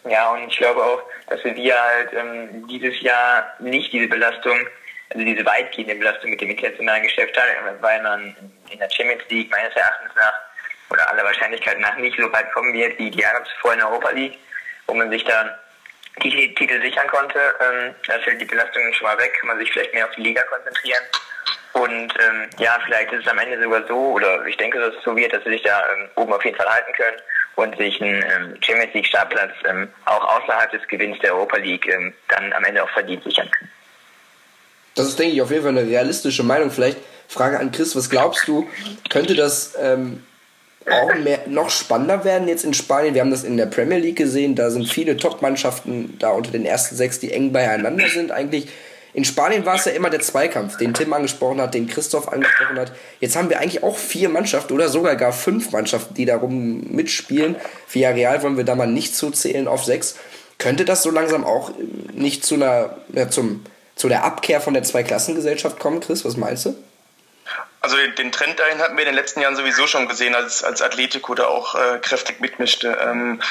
Ja, 0.10 0.32
und 0.32 0.47
ich 0.47 0.58
glaube 0.58 0.84
auch, 0.84 1.03
dass 1.27 1.43
wir 1.43 1.82
halt 1.82 2.10
ähm, 2.13 2.67
dieses 2.67 2.99
Jahr 3.01 3.53
nicht 3.60 3.93
diese 3.93 4.08
Belastung, 4.08 4.58
also 5.12 5.23
diese 5.23 5.45
weitgehende 5.45 5.93
Belastung 5.93 6.32
mit 6.32 6.41
dem 6.41 6.49
internationalen 6.49 7.03
Geschäft 7.03 7.38
haben, 7.38 7.82
weil 7.82 8.01
man 8.01 8.36
in 8.71 8.79
der 8.79 8.89
Champions 8.89 9.21
League 9.29 9.51
meines 9.51 9.75
Erachtens 9.75 10.10
nach 10.15 10.34
oder 10.89 11.08
aller 11.12 11.23
Wahrscheinlichkeit 11.23 11.79
nach 11.79 11.95
nicht 11.97 12.17
so 12.19 12.32
weit 12.32 12.51
kommen 12.51 12.73
wird 12.73 12.97
wie 12.97 13.12
die 13.12 13.19
Jahre 13.19 13.43
zuvor 13.43 13.73
in 13.73 13.79
der 13.79 13.89
Europa 13.89 14.10
League, 14.10 14.39
wo 14.88 14.95
man 14.95 15.12
sich 15.12 15.23
dann 15.23 15.51
die 16.23 16.55
Titel 16.55 16.82
sichern 16.82 17.08
konnte. 17.10 17.39
Ähm, 17.60 17.93
da 18.08 18.17
fällt 18.19 18.41
die 18.41 18.45
Belastung 18.45 18.91
schon 18.93 19.05
mal 19.05 19.17
weg, 19.19 19.38
kann 19.39 19.49
man 19.49 19.60
sich 19.60 19.71
vielleicht 19.71 19.93
mehr 19.93 20.08
auf 20.08 20.15
die 20.15 20.23
Liga 20.23 20.41
konzentrieren. 20.43 21.03
Und 21.73 22.13
ähm, 22.19 22.49
ja, 22.58 22.79
vielleicht 22.86 23.12
ist 23.12 23.25
es 23.25 23.32
am 23.32 23.38
Ende 23.38 23.62
sogar 23.62 23.86
so, 23.88 23.95
oder 23.95 24.45
ich 24.45 24.58
denke, 24.58 24.79
dass 24.79 24.95
es 24.95 25.03
so 25.03 25.15
wird, 25.15 25.34
dass 25.34 25.43
sie 25.43 25.51
sich 25.51 25.62
da 25.62 25.84
ähm, 25.93 26.10
oben 26.15 26.34
auf 26.34 26.43
jeden 26.43 26.58
Fall 26.58 26.67
halten 26.67 26.91
können 26.93 27.17
und 27.55 27.77
sich 27.77 28.01
einen 28.01 28.23
ähm, 28.23 28.58
Champions 28.62 28.93
League 28.93 29.05
Startplatz 29.05 29.51
ähm, 29.69 29.88
auch 30.05 30.41
außerhalb 30.41 30.71
des 30.71 30.88
Gewinns 30.88 31.19
der 31.19 31.36
Europa 31.36 31.58
League 31.58 31.88
ähm, 31.88 32.13
dann 32.29 32.51
am 32.53 32.63
Ende 32.63 32.84
auch 32.84 32.89
verdient 32.89 33.23
sichern 33.23 33.49
können. 33.51 33.69
Das 34.95 35.08
ist, 35.08 35.19
denke 35.19 35.36
ich, 35.36 35.41
auf 35.41 35.51
jeden 35.51 35.63
Fall 35.63 35.77
eine 35.77 35.88
realistische 35.88 36.43
Meinung. 36.43 36.71
Vielleicht 36.71 36.97
Frage 37.27 37.60
an 37.60 37.71
Chris, 37.71 37.95
was 37.95 38.10
glaubst 38.10 38.47
du, 38.47 38.67
könnte 39.10 39.36
das 39.36 39.75
ähm, 39.79 40.23
auch 40.89 41.13
mehr, 41.15 41.41
noch 41.45 41.69
spannender 41.69 42.23
werden 42.23 42.47
jetzt 42.47 42.63
in 42.63 42.73
Spanien. 42.73 43.13
Wir 43.13 43.21
haben 43.21 43.32
das 43.32 43.43
in 43.43 43.58
der 43.58 43.67
Premier 43.67 43.99
League 43.99 44.17
gesehen, 44.17 44.55
da 44.55 44.71
sind 44.71 44.89
viele 44.89 45.15
Top-Mannschaften 45.17 46.17
da 46.17 46.32
unter 46.32 46.51
den 46.51 46.65
ersten 46.65 46.95
sechs, 46.95 47.19
die 47.19 47.32
eng 47.32 47.53
beieinander 47.53 48.08
sind. 48.10 48.32
Eigentlich 48.32 48.69
in 49.13 49.26
Spanien 49.26 49.65
war 49.65 49.76
es 49.76 49.86
ja 49.86 49.91
immer 49.91 50.10
der 50.10 50.19
Zweikampf, 50.19 50.78
den 50.78 50.93
Tim 50.93 51.13
angesprochen 51.13 51.60
hat, 51.60 51.74
den 51.74 51.88
Christoph 51.88 52.28
angesprochen 52.28 52.80
hat. 52.80 52.91
Jetzt 53.19 53.36
haben 53.36 53.50
wir 53.50 53.60
eigentlich 53.60 53.84
auch 53.84 53.98
vier 53.98 54.30
Mannschaften 54.30 54.74
oder 54.74 54.89
sogar 54.89 55.15
gar 55.15 55.34
fünf 55.34 55.72
Mannschaften, 55.72 56.13
die 56.13 56.26
darum 56.26 56.82
mitspielen. 56.91 57.56
Villarreal 57.91 58.43
wollen 58.43 58.58
wir 58.58 58.65
da 58.65 58.76
mal 58.76 58.88
nicht 58.88 59.15
zuzählen 59.15 59.67
auf 59.67 59.84
sechs. 59.84 60.15
Könnte 60.60 60.86
das 60.86 61.04
so 61.04 61.10
langsam 61.10 61.43
auch 61.43 61.72
nicht 62.13 62.45
zu 62.45 62.56
einer, 62.56 62.98
ja, 63.13 63.30
zum, 63.30 63.65
zu 63.95 64.10
der 64.10 64.24
Abkehr 64.24 64.62
von 64.62 64.74
der 64.74 64.84
Zweiklassengesellschaft 64.84 65.80
kommen, 65.80 66.02
Chris? 66.02 66.24
Was 66.26 66.38
meinst 66.38 66.65
du? 66.65 66.76
Also 67.82 67.95
den 68.17 68.32
Trend 68.32 68.60
dahin 68.60 68.80
hatten 68.80 68.95
wir 68.95 69.04
in 69.04 69.10
den 69.10 69.15
letzten 69.15 69.41
Jahren 69.41 69.56
sowieso 69.56 69.88
schon 69.88 70.08
gesehen, 70.08 70.36
als, 70.36 70.63
als 70.63 70.82
Atletico 70.82 71.34
da 71.34 71.45
auch 71.45 71.76
äh, 71.76 71.98
kräftig 72.00 72.41
mitmischte. 72.41 72.98
Ähm, 73.02 73.41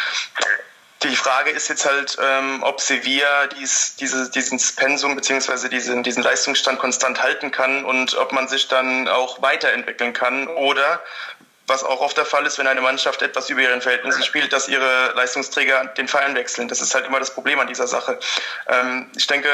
die 1.02 1.14
Frage 1.14 1.50
ist 1.50 1.68
jetzt 1.68 1.86
halt, 1.86 2.16
ähm, 2.20 2.62
ob 2.62 2.80
Sevilla 2.80 3.46
dies, 3.46 3.96
diese, 3.96 4.30
diesen 4.30 4.58
Pensum 4.76 5.14
bzw. 5.14 5.68
Diesen, 5.68 6.02
diesen 6.02 6.22
Leistungsstand 6.22 6.78
konstant 6.78 7.22
halten 7.22 7.50
kann 7.50 7.84
und 7.84 8.16
ob 8.16 8.32
man 8.32 8.48
sich 8.48 8.68
dann 8.68 9.06
auch 9.06 9.40
weiterentwickeln 9.40 10.12
kann 10.12 10.48
oder 10.48 11.00
was 11.68 11.84
auch 11.84 12.00
oft 12.00 12.16
der 12.16 12.24
Fall 12.24 12.46
ist, 12.46 12.58
wenn 12.58 12.66
eine 12.66 12.80
Mannschaft 12.80 13.22
etwas 13.22 13.50
über 13.50 13.60
ihren 13.60 13.82
Verhältnissen 13.82 14.22
spielt, 14.22 14.52
dass 14.52 14.68
ihre 14.68 15.12
Leistungsträger 15.14 15.84
den 15.98 16.08
Verein 16.08 16.34
wechseln. 16.34 16.66
Das 16.66 16.80
ist 16.80 16.94
halt 16.94 17.06
immer 17.06 17.20
das 17.20 17.32
Problem 17.32 17.60
an 17.60 17.66
dieser 17.68 17.86
Sache. 17.86 18.18
Ähm, 18.68 19.10
ich 19.16 19.26
denke, 19.26 19.48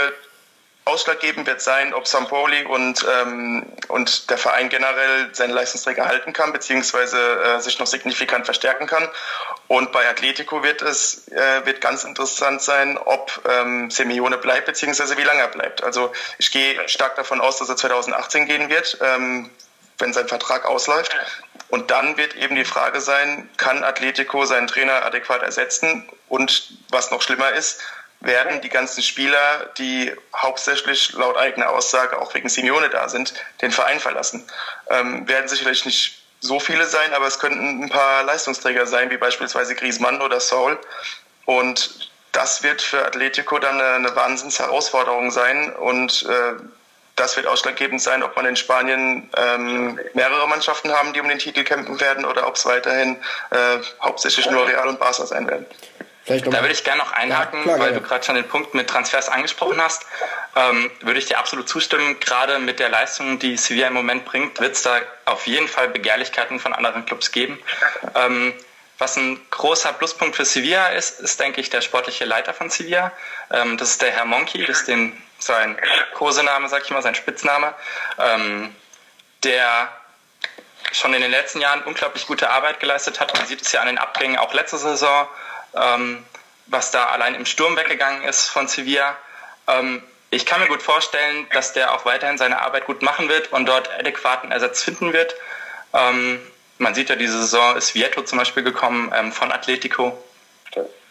Ausschlaggebend 0.87 1.47
wird 1.47 1.63
sein, 1.63 1.95
ob 1.95 2.07
Sampoli 2.07 2.65
und, 2.67 3.07
ähm, 3.11 3.65
und 3.89 4.29
der 4.29 4.37
Verein 4.37 4.69
generell 4.69 5.31
seine 5.33 5.55
Leistungsträger 5.55 6.05
halten 6.05 6.35
kann, 6.35 6.53
beziehungsweise 6.53 7.19
äh, 7.19 7.61
sich 7.61 7.79
noch 7.79 7.87
signifikant 7.87 8.45
verstärken 8.45 8.87
kann. 8.87 9.09
Und 9.67 9.93
bei 9.93 10.07
Atletico 10.07 10.63
wird 10.63 10.83
es 10.83 11.27
äh, 11.29 11.65
wird 11.65 11.81
ganz 11.81 12.05
interessant 12.05 12.61
sein, 12.61 12.99
ob 12.99 13.41
ähm, 13.49 13.91
Simeone 13.91 14.37
bleibt, 14.37 14.67
beziehungsweise 14.67 15.17
wie 15.17 15.23
lange 15.23 15.41
er 15.41 15.49
bleibt. 15.49 15.83
Also 15.83 16.13
ich 16.37 16.53
gehe 16.53 16.87
stark 16.87 17.17
davon 17.17 17.41
aus, 17.41 17.57
dass 17.59 17.71
er 17.71 17.77
2018 17.77 18.45
gehen 18.47 18.69
wird, 18.69 18.99
ähm, 19.01 19.51
wenn 19.99 20.13
sein 20.13 20.29
Vertrag 20.29 20.67
ausläuft. 20.67 21.17
Und 21.69 21.91
dann 21.91 22.19
wird 22.19 22.37
eben 22.37 22.57
die 22.57 22.65
Frage 22.67 23.01
sein, 23.01 23.49
kann 23.57 23.85
Atletico 23.85 24.45
seinen 24.45 24.67
Trainer 24.67 25.05
adäquat 25.07 25.43
ersetzen? 25.43 26.07
Und 26.29 26.75
was 26.91 27.11
noch 27.11 27.23
schlimmer 27.23 27.53
ist, 27.53 27.81
werden 28.21 28.61
die 28.63 28.69
ganzen 28.69 29.03
Spieler, 29.03 29.71
die 29.79 30.13
hauptsächlich 30.35 31.13
laut 31.13 31.37
eigener 31.37 31.71
Aussage 31.71 32.19
auch 32.19 32.35
wegen 32.35 32.49
Simeone 32.49 32.89
da 32.89 33.09
sind, 33.09 33.35
den 33.61 33.71
Verein 33.71 34.01
verlassen. 34.01 34.47
Ähm, 34.89 35.29
werden 35.29 35.49
sicherlich 35.49 35.85
nicht 35.85 36.23
so 36.41 36.61
viele 36.61 36.87
sein, 36.87 37.13
aber 37.15 37.27
es 37.27 37.39
könnten 37.39 37.85
ein 37.85 37.91
paar 37.91 38.23
Leistungsträger 38.23 38.87
sein, 38.87 39.11
wie 39.11 39.17
beispielsweise 39.17 39.75
Griezmann 39.75 40.21
oder 40.21 40.41
Saul. 40.41 40.79
Und 41.45 42.11
das 42.33 42.63
wird 42.63 42.83
für 42.83 43.05
Atletico 43.05 43.59
dann 43.59 43.81
eine, 43.81 43.95
eine 43.95 44.17
Wahnsinnsherausforderung 44.17 45.31
sein 45.31 45.73
und 45.73 46.25
äh, 46.29 46.55
das 47.17 47.37
wird 47.37 47.47
ausschlaggebend 47.47 48.03
sein, 48.03 48.23
ob 48.25 48.35
man 48.35 48.45
in 48.45 48.57
Spanien 48.57 49.31
ähm, 49.37 50.01
mehrere 50.15 50.49
Mannschaften 50.49 50.91
haben, 50.93 51.13
die 51.13 51.21
um 51.21 51.29
den 51.29 51.39
Titel 51.39 51.63
kämpfen 51.63 52.01
werden 52.01 52.25
oder 52.25 52.47
ob 52.49 52.57
es 52.57 52.67
weiterhin 52.67 53.17
äh, 53.51 53.79
hauptsächlich 54.03 54.51
nur 54.51 54.67
Real 54.67 54.89
und 54.89 54.99
Barca 54.99 55.25
sein 55.25 55.49
werden. 55.49 55.67
Da 56.27 56.61
würde 56.61 56.73
ich 56.73 56.85
gerne 56.85 57.03
noch 57.03 57.13
einhaken, 57.13 57.59
ja, 57.61 57.65
klar, 57.65 57.79
weil 57.81 57.93
ja. 57.93 57.99
du 57.99 58.07
gerade 58.07 58.25
schon 58.25 58.35
den 58.35 58.49
Punkt 58.49 58.75
mit 58.75 58.89
Transfers 58.89 59.29
angesprochen 59.29 59.81
hast. 59.81 60.07
Ähm, 60.57 60.91
würde 61.01 61.19
ich 61.19 61.27
dir 61.27 61.39
absolut 61.39 61.69
zustimmen. 61.69 62.19
Gerade 62.21 62.59
mit 62.59 62.79
der 62.79 62.89
Leistung, 62.89 63.39
die 63.39 63.57
Sevilla 63.57 63.89
im 63.89 63.95
Moment 63.95 64.25
bringt, 64.25 64.61
wird 64.61 64.75
es 64.75 64.83
da 64.83 65.01
auf 65.27 65.47
jeden 65.47 65.69
Fall 65.69 65.89
Begehrlichkeiten 65.89 66.61
von 66.61 66.73
anderen 66.73 67.05
Clubs 67.05 67.33
geben. 67.33 67.59
Ähm, 68.15 68.55
was 68.99 69.17
ein 69.17 69.41
großer 69.51 69.93
Pluspunkt 69.93 70.37
für 70.37 70.45
Sevilla 70.45 70.89
ist, 70.89 71.21
ist, 71.21 71.41
denke 71.41 71.61
ich, 71.61 71.69
der 71.69 71.81
sportliche 71.81 72.25
Leiter 72.25 72.55
von 72.55 72.71
Sevilla. 72.71 73.13
Ähm, 73.51 73.77
das 73.77 73.91
ist 73.91 74.03
der 74.03 74.13
Herr 74.13 74.25
Monki, 74.25 74.65
das 74.65 74.81
ist 74.81 74.89
den, 74.89 75.21
sein 75.39 75.77
Kosename, 76.15 76.69
sag 76.69 76.85
ich 76.85 76.91
mal, 76.91 77.03
sein 77.03 77.15
Spitzname, 77.15 77.75
ähm, 78.19 78.75
der 79.43 79.89
schon 80.93 81.13
in 81.13 81.23
den 81.23 81.31
letzten 81.31 81.61
Jahren 81.61 81.83
unglaublich 81.83 82.27
gute 82.27 82.51
Arbeit 82.51 82.79
geleistet 82.79 83.21
hat. 83.21 83.35
Man 83.37 83.47
sieht 83.47 83.63
es 83.63 83.73
ja 83.73 83.81
an 83.81 83.89
den 83.89 83.99
Abgängen 83.99 84.39
auch 84.39 84.55
letzte 84.55 84.79
Saison, 84.79 85.27
ähm, 85.77 86.25
was 86.67 86.91
da 86.91 87.07
allein 87.07 87.35
im 87.35 87.47
Sturm 87.47 87.77
weggegangen 87.77 88.23
ist 88.23 88.49
von 88.49 88.69
Sevilla. 88.69 89.17
Ähm, 89.67 90.03
ich 90.31 90.47
kann 90.47 90.61
mir 90.61 90.67
gut 90.67 90.83
vorstellen, 90.83 91.47
dass 91.53 91.73
der 91.73 91.93
auch 91.93 92.05
weiterhin 92.05 92.39
seine 92.39 92.61
Arbeit 92.61 92.87
gut 92.87 93.03
machen 93.03 93.29
wird 93.29 93.53
und 93.53 93.67
dort 93.67 93.89
adäquaten 93.91 94.51
Ersatz 94.51 94.83
finden 94.83 95.13
wird. 95.13 95.35
Ähm, 95.93 96.41
man 96.79 96.95
sieht 96.95 97.09
ja, 97.09 97.17
diese 97.17 97.39
Saison 97.39 97.77
ist 97.77 97.95
Vieto 97.95 98.23
zum 98.23 98.39
Beispiel 98.39 98.63
gekommen 98.63 99.13
ähm, 99.15 99.33
von 99.33 99.53
Atletico. 99.53 100.23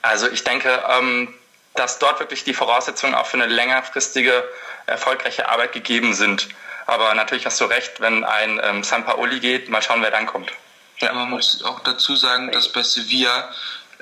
Also 0.01 0.29
ich 0.29 0.43
denke, 0.43 0.83
ähm, 0.89 1.33
dass 1.75 1.99
dort 1.99 2.19
wirklich 2.19 2.43
die 2.43 2.53
Voraussetzungen 2.53 3.15
auch 3.15 3.25
für 3.25 3.37
eine 3.37 3.47
längerfristige, 3.47 4.43
erfolgreiche 4.85 5.49
Arbeit 5.49 5.71
gegeben 5.71 6.13
sind. 6.13 6.49
Aber 6.85 7.13
natürlich 7.13 7.45
hast 7.45 7.61
du 7.61 7.65
recht, 7.65 8.01
wenn 8.01 8.23
ein 8.25 8.59
ähm, 8.61 8.83
Sampaoli 8.83 9.39
geht, 9.39 9.69
mal 9.69 9.81
schauen, 9.81 10.01
wer 10.01 10.11
dann 10.11 10.25
kommt. 10.25 10.51
Ja. 10.99 11.13
Man 11.13 11.29
muss 11.29 11.63
auch 11.63 11.79
dazu 11.79 12.15
sagen, 12.15 12.51
dass 12.51 12.69
bei 12.69 12.83
Sevilla, 12.83 13.49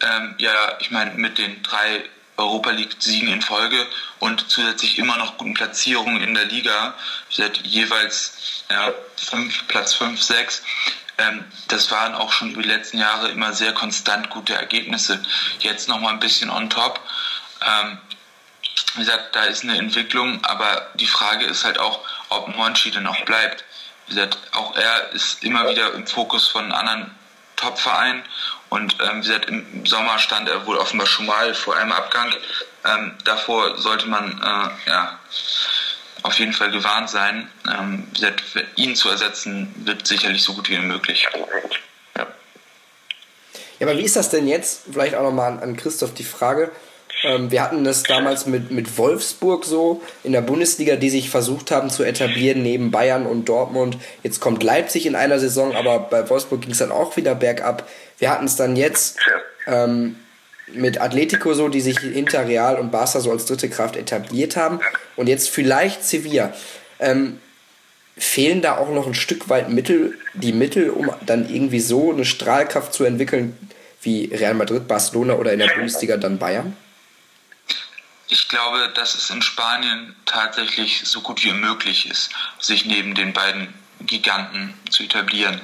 ähm, 0.02 0.36
ja, 0.38 0.78
ich 0.80 0.92
meine, 0.92 1.12
mit 1.12 1.38
den 1.38 1.62
drei 1.64 2.04
Europa 2.38 2.72
League-Siegen 2.72 3.30
in 3.30 3.42
Folge 3.42 3.86
und 4.20 4.50
zusätzlich 4.50 4.98
immer 4.98 5.18
noch 5.18 5.38
guten 5.38 5.54
Platzierungen 5.54 6.22
in 6.22 6.34
der 6.34 6.46
Liga, 6.46 6.96
seit 7.30 7.58
jeweils 7.66 8.64
ja, 8.70 8.94
fünf, 9.18 9.68
Platz 9.68 9.94
5, 9.94 10.22
6. 10.22 10.64
Ähm, 11.18 11.46
das 11.68 11.92
waren 11.92 12.16
auch 12.16 12.32
schon 12.32 12.52
über 12.52 12.64
die 12.64 12.70
letzten 12.70 12.98
Jahre 12.98 13.30
immer 13.30 13.54
sehr 13.54 13.74
konstant 13.74 14.30
gute 14.30 14.56
Ergebnisse. 14.56 15.24
Jetzt 15.60 15.88
nochmal 15.88 16.14
ein 16.14 16.20
bisschen 16.20 16.50
on 16.50 16.70
top. 16.70 17.00
Ähm, 17.66 18.00
wie 18.96 19.00
gesagt, 19.00 19.36
da 19.36 19.44
ist 19.44 19.64
eine 19.64 19.78
Entwicklung, 19.78 20.44
aber 20.44 20.90
die 20.96 21.08
Frage 21.08 21.46
ist 21.46 21.64
halt 21.64 21.80
auch, 21.80 22.00
ob 22.30 22.56
Monchi 22.56 22.92
denn 22.92 23.08
auch 23.08 23.22
bleibt. 23.26 23.64
Wie 24.08 24.16
gesagt, 24.16 24.38
auch 24.54 24.76
er 24.76 25.12
ist 25.12 25.44
immer 25.44 25.70
wieder 25.70 25.94
im 25.94 26.08
Fokus 26.08 26.48
von 26.48 26.72
anderen 26.72 27.12
Top-Vereinen 27.56 28.24
und 28.72 28.96
ähm, 29.02 29.18
wie 29.18 29.28
gesagt, 29.28 29.50
im 29.50 29.86
Sommer 29.86 30.18
stand 30.18 30.48
er 30.48 30.66
wohl 30.66 30.78
offenbar 30.78 31.06
schon 31.06 31.26
mal 31.26 31.54
vor 31.54 31.76
einem 31.76 31.92
Abgang. 31.92 32.34
Ähm, 32.86 33.12
davor 33.26 33.78
sollte 33.78 34.08
man 34.08 34.32
äh, 34.32 34.90
ja, 34.90 35.20
auf 36.24 36.40
jeden 36.40 36.54
Fall 36.54 36.72
gewarnt 36.72 37.10
sein. 37.10 37.50
Ähm, 37.70 38.08
wie 38.12 38.22
gesagt, 38.22 38.44
ihn 38.78 38.96
zu 38.96 39.10
ersetzen 39.10 39.76
wird 39.84 40.08
sicherlich 40.08 40.42
so 40.42 40.54
gut 40.54 40.70
wie 40.70 40.78
möglich. 40.78 41.28
Ja. 42.18 42.28
aber 43.82 43.98
wie 43.98 44.04
ist 44.04 44.16
das 44.16 44.30
denn 44.30 44.48
jetzt? 44.48 44.84
Vielleicht 44.90 45.16
auch 45.16 45.24
nochmal 45.24 45.52
an, 45.52 45.60
an 45.60 45.76
Christoph 45.76 46.14
die 46.14 46.24
Frage. 46.24 46.72
Ähm, 47.24 47.52
wir 47.52 47.62
hatten 47.62 47.84
das 47.84 48.04
damals 48.04 48.46
mit, 48.46 48.72
mit 48.72 48.98
Wolfsburg 48.98 49.66
so 49.66 50.02
in 50.24 50.32
der 50.32 50.42
Bundesliga, 50.42 50.96
die 50.96 51.10
sich 51.10 51.30
versucht 51.30 51.72
haben 51.72 51.90
zu 51.90 52.04
etablieren 52.04 52.64
neben 52.64 52.92
Bayern 52.92 53.26
und 53.26 53.50
Dortmund. 53.50 53.98
Jetzt 54.24 54.40
kommt 54.40 54.64
Leipzig 54.64 55.06
in 55.06 55.16
einer 55.16 55.40
Saison, 55.40 55.76
aber 55.76 56.00
bei 56.00 56.30
Wolfsburg 56.30 56.62
ging 56.62 56.72
es 56.72 56.80
dann 56.80 56.92
auch 56.92 57.18
wieder 57.18 57.36
bergab. 57.36 57.88
Wir 58.22 58.30
hatten 58.30 58.46
es 58.46 58.56
dann 58.56 58.76
jetzt 58.76 59.18
ähm, 59.66 60.16
mit 60.68 61.02
Atletico 61.02 61.56
so, 61.56 61.70
die 61.70 61.82
sich 61.82 61.98
hinter 61.98 62.48
Real 62.48 62.78
und 62.78 62.92
Barca 62.92 63.20
so 63.20 63.32
als 63.32 63.46
dritte 63.46 63.68
Kraft 63.68 63.96
etabliert 63.96 64.56
haben. 64.56 64.80
Und 65.16 65.28
jetzt 65.28 65.50
vielleicht 65.50 66.04
Sevilla. 66.04 66.54
Ähm, 67.00 67.40
fehlen 68.16 68.62
da 68.62 68.78
auch 68.78 68.90
noch 68.90 69.08
ein 69.08 69.16
Stück 69.16 69.50
weit 69.50 69.70
Mittel, 69.70 70.20
die 70.36 70.54
Mittel, 70.54 70.92
um 70.92 71.12
dann 71.26 71.50
irgendwie 71.50 71.80
so 71.80 72.12
eine 72.12 72.24
Strahlkraft 72.24 72.94
zu 72.94 73.06
entwickeln 73.06 73.58
wie 74.04 74.26
Real 74.26 74.54
Madrid, 74.54 74.88
Barcelona 74.88 75.34
oder 75.34 75.54
in 75.54 75.60
der 75.60 75.74
Bundesliga 75.74 76.18
dann 76.18 76.38
Bayern? 76.38 76.78
Ich 78.28 78.48
glaube, 78.50 78.92
dass 78.94 79.16
es 79.16 79.32
in 79.32 79.42
Spanien 79.42 80.16
tatsächlich 80.28 81.02
so 81.06 81.22
gut 81.22 81.44
wie 81.44 81.54
möglich 81.54 82.08
ist, 82.08 82.30
sich 82.60 82.86
neben 82.86 83.16
den 83.16 83.34
beiden 83.34 83.74
Giganten 84.06 84.74
zu 84.90 85.04
etablieren. 85.04 85.60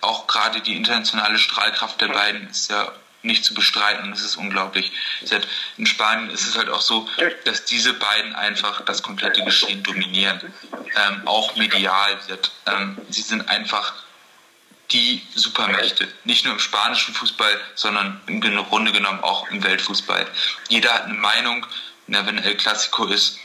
Auch 0.00 0.26
gerade 0.26 0.60
die 0.60 0.76
internationale 0.76 1.38
Strahlkraft 1.38 2.00
der 2.00 2.08
beiden 2.08 2.48
ist 2.48 2.70
ja 2.70 2.92
nicht 3.22 3.44
zu 3.44 3.54
bestreiten. 3.54 4.10
Das 4.10 4.22
ist 4.22 4.36
unglaublich. 4.36 4.92
In 5.76 5.86
Spanien 5.86 6.30
ist 6.30 6.46
es 6.46 6.56
halt 6.56 6.70
auch 6.70 6.80
so, 6.80 7.08
dass 7.44 7.64
diese 7.64 7.92
beiden 7.94 8.34
einfach 8.34 8.82
das 8.84 9.02
komplette 9.02 9.44
Geschehen 9.44 9.82
dominieren. 9.82 10.40
Ähm, 10.94 11.26
auch 11.26 11.56
medial. 11.56 12.18
Ähm, 12.66 12.98
sie 13.10 13.22
sind 13.22 13.48
einfach 13.48 13.94
die 14.92 15.26
Supermächte. 15.34 16.06
Nicht 16.24 16.44
nur 16.44 16.54
im 16.54 16.60
spanischen 16.60 17.12
Fußball, 17.14 17.60
sondern 17.74 18.20
im 18.26 18.40
Grunde 18.40 18.92
genommen 18.92 19.20
auch 19.20 19.48
im 19.50 19.62
Weltfußball. 19.62 20.26
Jeder 20.68 20.94
hat 20.94 21.04
eine 21.04 21.14
Meinung. 21.14 21.66
Na, 22.06 22.24
wenn 22.24 22.38
El 22.38 22.56
Clasico 22.56 23.06
ist, 23.06 23.40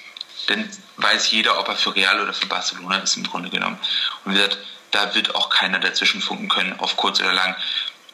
dann 0.48 0.70
weiß 0.98 1.32
jeder, 1.32 1.60
ob 1.60 1.68
er 1.68 1.76
für 1.76 1.96
Real 1.96 2.22
oder 2.22 2.34
für 2.34 2.48
Barcelona 2.48 2.98
ist 3.00 3.18
im 3.18 3.24
Grunde 3.24 3.50
genommen. 3.50 3.80
Und 4.26 4.34
wie 4.34 4.38
gesagt, 4.38 4.58
da 4.92 5.16
wird 5.16 5.36
auch 5.36 5.50
keiner 5.50 5.80
dazwischen 5.80 6.22
funken 6.22 6.50
können, 6.50 6.78
auf 6.80 6.98
kurz 6.98 7.20
oder 7.20 7.34
lang. 7.34 7.56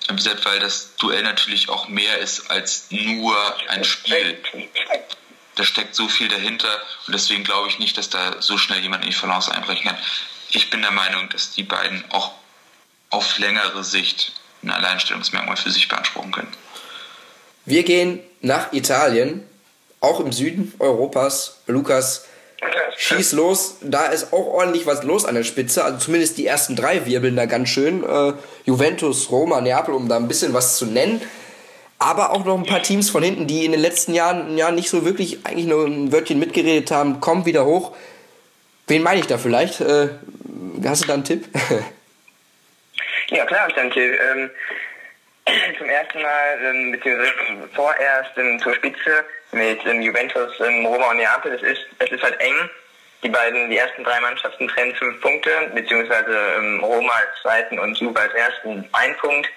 Wie 0.09 0.15
gesagt, 0.15 0.45
weil 0.45 0.59
das 0.59 0.95
Duell 0.95 1.23
natürlich 1.23 1.69
auch 1.69 1.87
mehr 1.87 2.19
ist 2.19 2.49
als 2.49 2.87
nur 2.91 3.35
ein 3.69 3.83
Spiel. 3.83 4.41
Da 5.55 5.63
steckt 5.63 5.95
so 5.95 6.07
viel 6.07 6.27
dahinter 6.27 6.69
und 7.07 7.13
deswegen 7.13 7.43
glaube 7.43 7.67
ich 7.69 7.79
nicht, 7.79 7.97
dass 7.97 8.09
da 8.09 8.41
so 8.41 8.57
schnell 8.57 8.79
jemand 8.79 9.03
in 9.03 9.11
die 9.11 9.17
Balance 9.17 9.51
einbrechen 9.51 9.87
kann. 9.87 9.97
Ich 10.49 10.69
bin 10.69 10.81
der 10.81 10.91
Meinung, 10.91 11.27
dass 11.29 11.51
die 11.51 11.63
beiden 11.63 12.03
auch 12.11 12.31
auf 13.09 13.37
längere 13.39 13.83
Sicht 13.83 14.33
ein 14.63 14.71
Alleinstellungsmerkmal 14.71 15.57
für 15.57 15.71
sich 15.71 15.87
beanspruchen 15.87 16.31
können. 16.31 16.53
Wir 17.65 17.83
gehen 17.83 18.21
nach 18.41 18.71
Italien, 18.71 19.47
auch 19.99 20.19
im 20.19 20.31
Süden 20.31 20.73
Europas. 20.79 21.61
Lukas, 21.67 22.25
schieß 22.97 23.33
los. 23.33 23.77
Da 23.81 24.07
ist 24.07 24.33
auch 24.33 24.47
ordentlich 24.47 24.85
was 24.85 25.03
los 25.03 25.25
an 25.25 25.35
der 25.35 25.43
Spitze. 25.43 25.83
Also 25.83 25.99
zumindest 25.99 26.37
die 26.37 26.45
ersten 26.45 26.75
drei 26.75 27.05
wirbeln 27.05 27.35
da 27.35 27.45
ganz 27.45 27.69
schön. 27.69 28.03
Äh, 28.03 28.33
Juventus, 28.65 29.31
Roma, 29.31 29.61
Neapel, 29.61 29.93
um 29.93 30.09
da 30.09 30.17
ein 30.17 30.27
bisschen 30.27 30.53
was 30.53 30.77
zu 30.77 30.85
nennen. 30.85 31.21
Aber 31.99 32.31
auch 32.31 32.45
noch 32.45 32.57
ein 32.57 32.65
paar 32.65 32.83
Teams 32.83 33.09
von 33.09 33.23
hinten, 33.23 33.47
die 33.47 33.65
in 33.65 33.71
den 33.71 33.81
letzten 33.81 34.13
Jahren 34.13 34.55
ja 34.57 34.71
nicht 34.71 34.89
so 34.89 35.03
wirklich 35.03 35.45
eigentlich 35.45 35.65
nur 35.65 35.85
ein 35.85 36.11
Wörtchen 36.11 36.37
mitgeredet 36.37 36.91
haben, 36.91 37.19
kommen 37.21 37.45
wieder 37.45 37.65
hoch. 37.65 37.95
Wen 38.85 39.01
meine 39.01 39.19
ich 39.19 39.27
da 39.27 39.37
vielleicht? 39.37 39.81
Äh, 39.81 40.09
hast 40.85 41.03
du 41.03 41.07
da 41.07 41.15
einen 41.15 41.23
Tipp? 41.23 41.47
ja, 43.29 43.45
klar, 43.45 43.67
habe. 43.67 43.99
Ähm, 43.99 44.49
zum 45.77 45.89
ersten 45.89 46.21
Mal, 46.21 46.59
ähm, 46.63 46.91
beziehungsweise 46.91 47.33
vorerst 47.73 48.37
ähm, 48.37 48.59
zur 48.59 48.73
Spitze 48.75 49.25
mit 49.51 49.85
ähm, 49.85 50.01
Juventus, 50.01 50.59
ähm, 50.59 50.85
Roma 50.85 51.11
und 51.11 51.17
Neapel. 51.17 51.53
Es 51.53 51.61
ist, 51.61 51.85
es 51.99 52.11
ist 52.11 52.23
halt 52.23 52.39
eng. 52.39 52.69
Die 53.23 53.29
beiden, 53.29 53.69
die 53.69 53.77
ersten 53.77 54.03
drei 54.03 54.19
Mannschaften 54.19 54.67
trennen 54.67 54.95
fünf 54.95 55.19
Punkte, 55.21 55.49
beziehungsweise 55.73 56.53
ähm, 56.57 56.83
Roma 56.83 57.13
als 57.13 57.41
zweiten 57.41 57.79
und 57.79 57.97
Juve 57.97 58.19
als 58.19 58.33
ersten 58.33 58.87
ein 58.91 59.17
Punkt. 59.17 59.49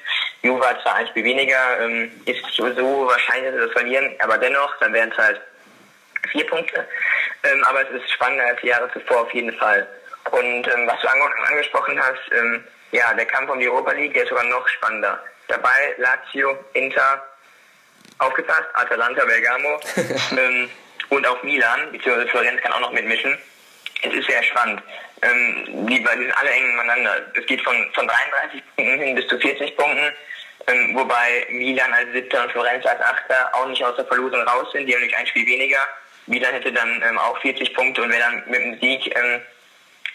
Juve 0.42 0.66
hat 0.66 0.81
zwar 0.83 0.94
ein 0.94 1.07
Spiel 1.09 1.24
weniger, 1.24 1.81
ähm, 1.81 2.11
ist 2.24 2.42
so 2.53 3.07
wahrscheinlich, 3.07 3.50
dass 3.50 3.55
sie 3.55 3.66
das 3.66 3.72
verlieren, 3.72 4.14
aber 4.20 4.38
dennoch, 4.38 4.74
dann 4.79 4.92
wären 4.92 5.11
es 5.11 5.18
halt 5.18 5.40
vier 6.31 6.46
Punkte. 6.46 6.87
Ähm, 7.42 7.64
aber 7.64 7.83
es 7.83 7.90
ist 7.90 8.11
spannender 8.11 8.46
als 8.46 8.61
die 8.61 8.68
Jahre 8.68 8.90
zuvor 8.92 9.22
auf 9.22 9.35
jeden 9.35 9.53
Fall. 9.59 9.87
Und 10.31 10.68
ähm, 10.68 10.87
was 10.87 11.00
du 11.00 11.09
angesprochen 11.09 12.00
hast, 12.00 12.33
ähm, 12.33 12.64
ja, 12.92 13.12
der 13.14 13.26
Kampf 13.26 13.50
um 13.50 13.59
die 13.59 13.68
Europa 13.68 13.92
League, 13.92 14.14
der 14.14 14.22
ist 14.22 14.31
sogar 14.31 14.44
noch 14.44 14.66
spannender. 14.68 15.20
Dabei 15.51 15.95
Lazio, 15.99 16.57
Inter, 16.75 17.27
aufgepasst, 18.19 18.69
Atalanta, 18.75 19.25
Bergamo 19.25 19.81
ähm, 20.39 20.71
und 21.09 21.27
auch 21.27 21.43
Milan, 21.43 21.91
beziehungsweise 21.91 22.29
Florenz 22.29 22.63
kann 22.63 22.73
auch 22.73 22.81
noch 22.81 22.93
mitmischen. 22.93 23.37
Es 24.03 24.15
ist 24.15 24.29
sehr 24.29 24.43
spannend. 24.45 24.81
Ähm, 25.23 25.87
die, 25.89 25.99
die 25.99 26.07
sind 26.07 26.39
alle 26.39 26.51
eng 26.51 26.77
miteinander. 26.77 27.17
Es 27.35 27.45
geht 27.47 27.63
von, 27.63 27.75
von 27.95 28.07
33 28.07 28.63
Punkten 28.77 28.99
hin 29.01 29.15
bis 29.17 29.27
zu 29.27 29.39
40 29.41 29.77
Punkten. 29.77 30.13
Ähm, 30.69 30.95
wobei 30.95 31.47
Milan 31.51 31.93
als 31.93 32.13
Siebter 32.13 32.45
und 32.45 32.53
Florenz 32.53 32.87
als 32.87 33.01
Achter 33.01 33.51
auch 33.53 33.67
nicht 33.67 33.85
aus 33.85 33.97
der 33.97 34.07
Verlosung 34.07 34.41
raus 34.43 34.69
sind. 34.73 34.87
Die 34.87 34.95
haben 34.95 35.01
nämlich 35.01 35.19
ein 35.19 35.27
Spiel 35.27 35.47
weniger. 35.47 35.81
Milan 36.27 36.53
hätte 36.53 36.73
dann 36.73 37.03
ähm, 37.03 37.19
auch 37.19 37.37
40 37.41 37.75
Punkte 37.75 38.03
und 38.03 38.11
wäre 38.11 38.21
dann 38.21 38.45
mit 38.47 38.61
dem 38.61 38.81
Sieg 38.81 39.15
ähm, 39.17 39.41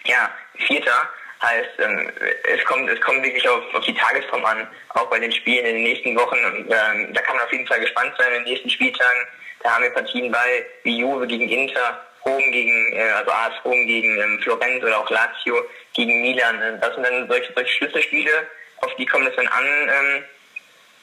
ja, 0.05 0.31
Vierter. 0.65 1.09
Heißt, 1.45 1.69
ähm, 1.79 2.11
es 2.43 2.63
kommt, 2.65 2.89
es 2.89 2.99
kommt 3.01 3.23
wirklich 3.23 3.47
auf, 3.47 3.61
auf 3.73 3.85
die 3.85 3.93
Tagesform 3.93 4.43
an, 4.45 4.67
auch 4.89 5.07
bei 5.09 5.19
den 5.19 5.31
Spielen 5.31 5.65
in 5.65 5.75
den 5.75 5.83
nächsten 5.83 6.15
Wochen. 6.15 6.43
Und, 6.43 6.71
ähm, 6.71 7.13
da 7.13 7.21
kann 7.21 7.35
man 7.35 7.45
auf 7.45 7.51
jeden 7.51 7.67
Fall 7.67 7.79
gespannt 7.79 8.13
sein 8.17 8.33
in 8.33 8.43
den 8.43 8.53
nächsten 8.53 8.69
Spieltagen. 8.69 9.27
Da 9.61 9.73
haben 9.75 9.83
wir 9.83 9.91
Partien 9.91 10.31
bei 10.31 10.65
wie 10.83 10.97
Juve 10.97 11.27
gegen 11.27 11.47
Inter, 11.47 12.01
Rom 12.25 12.51
gegen, 12.51 12.93
äh, 12.93 13.09
also 13.11 13.31
AS 13.31 13.53
Rom 13.63 13.85
gegen 13.85 14.19
ähm, 14.19 14.39
Florenz 14.41 14.83
oder 14.83 14.99
auch 14.99 15.09
Lazio 15.09 15.55
gegen 15.93 16.21
Milan. 16.21 16.61
Ähm, 16.61 16.79
das 16.81 16.95
sind 16.95 17.05
dann 17.05 17.27
solche, 17.27 17.53
solche 17.53 17.73
Schlüsselspiele, 17.73 18.47
auf 18.77 18.95
die 18.95 19.05
kommt 19.05 19.27
es 19.27 19.35
dann 19.35 19.47
an 19.47 19.65
ähm, 19.65 20.23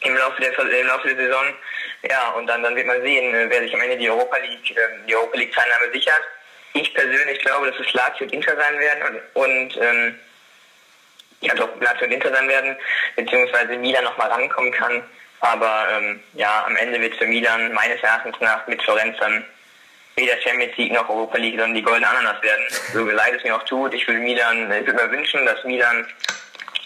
im, 0.01 0.17
Laufe 0.17 0.41
der, 0.43 0.59
im 0.59 0.87
Laufe 0.89 1.09
der 1.09 1.17
Saison. 1.17 1.45
Ja, 2.11 2.31
und 2.31 2.47
dann, 2.49 2.63
dann 2.63 2.75
wird 2.75 2.87
man 2.87 3.01
sehen, 3.03 3.33
äh, 3.35 3.47
wer 3.49 3.61
sich 3.61 3.75
am 3.75 3.81
Ende 3.81 3.97
die 3.97 4.11
Europa 4.11 4.37
League, 4.39 4.77
äh, 4.77 5.07
die 5.07 5.15
Europa 5.15 5.39
League 5.39 5.53
Teilnahme 5.53 5.93
sichert. 5.93 6.23
Ich 6.75 6.93
persönlich 6.95 7.39
glaube, 7.41 7.71
dass 7.71 7.79
es 7.79 7.93
Lazio 7.93 8.27
und 8.27 8.33
Inter 8.33 8.57
sein 8.57 8.79
werden 8.79 9.21
und, 9.35 9.45
und 9.45 9.77
ähm, 9.81 10.19
ja 11.43 11.55
doch 11.55 11.69
Lazio 11.81 12.07
und 12.07 12.13
Inter 12.13 12.33
sein 12.33 12.49
werden, 12.49 12.77
beziehungsweise 13.17 13.77
Milan 13.77 14.05
nochmal 14.05 14.29
rankommen 14.29 14.73
kann. 14.73 15.03
Aber 15.41 15.87
ähm, 15.97 16.21
ja, 16.35 16.65
am 16.67 16.77
Ende 16.77 17.01
wird 17.01 17.17
für 17.17 17.27
Milan 17.27 17.73
meines 17.73 18.03
Erachtens 18.03 18.37
nach 18.41 18.67
mit 18.69 18.83
Florenz 18.83 19.17
dann 19.19 19.45
weder 20.17 20.41
Champions 20.41 20.77
League 20.77 20.93
noch 20.93 21.09
Europa 21.09 21.39
League, 21.39 21.59
sondern 21.59 21.75
die 21.75 21.83
goldene 21.83 22.09
Ananas 22.09 22.43
werden. 22.43 22.65
So 22.93 23.05
leid 23.05 23.35
es 23.37 23.45
mir 23.45 23.57
auch 23.57 23.65
tut. 23.65 23.93
Ich 23.95 24.07
würde 24.07 24.21
Milan, 24.21 24.71
ich 24.71 24.87
würde 24.87 25.05
mir 25.05 25.11
wünschen, 25.11 25.45
dass 25.47 25.63
Milan 25.65 26.07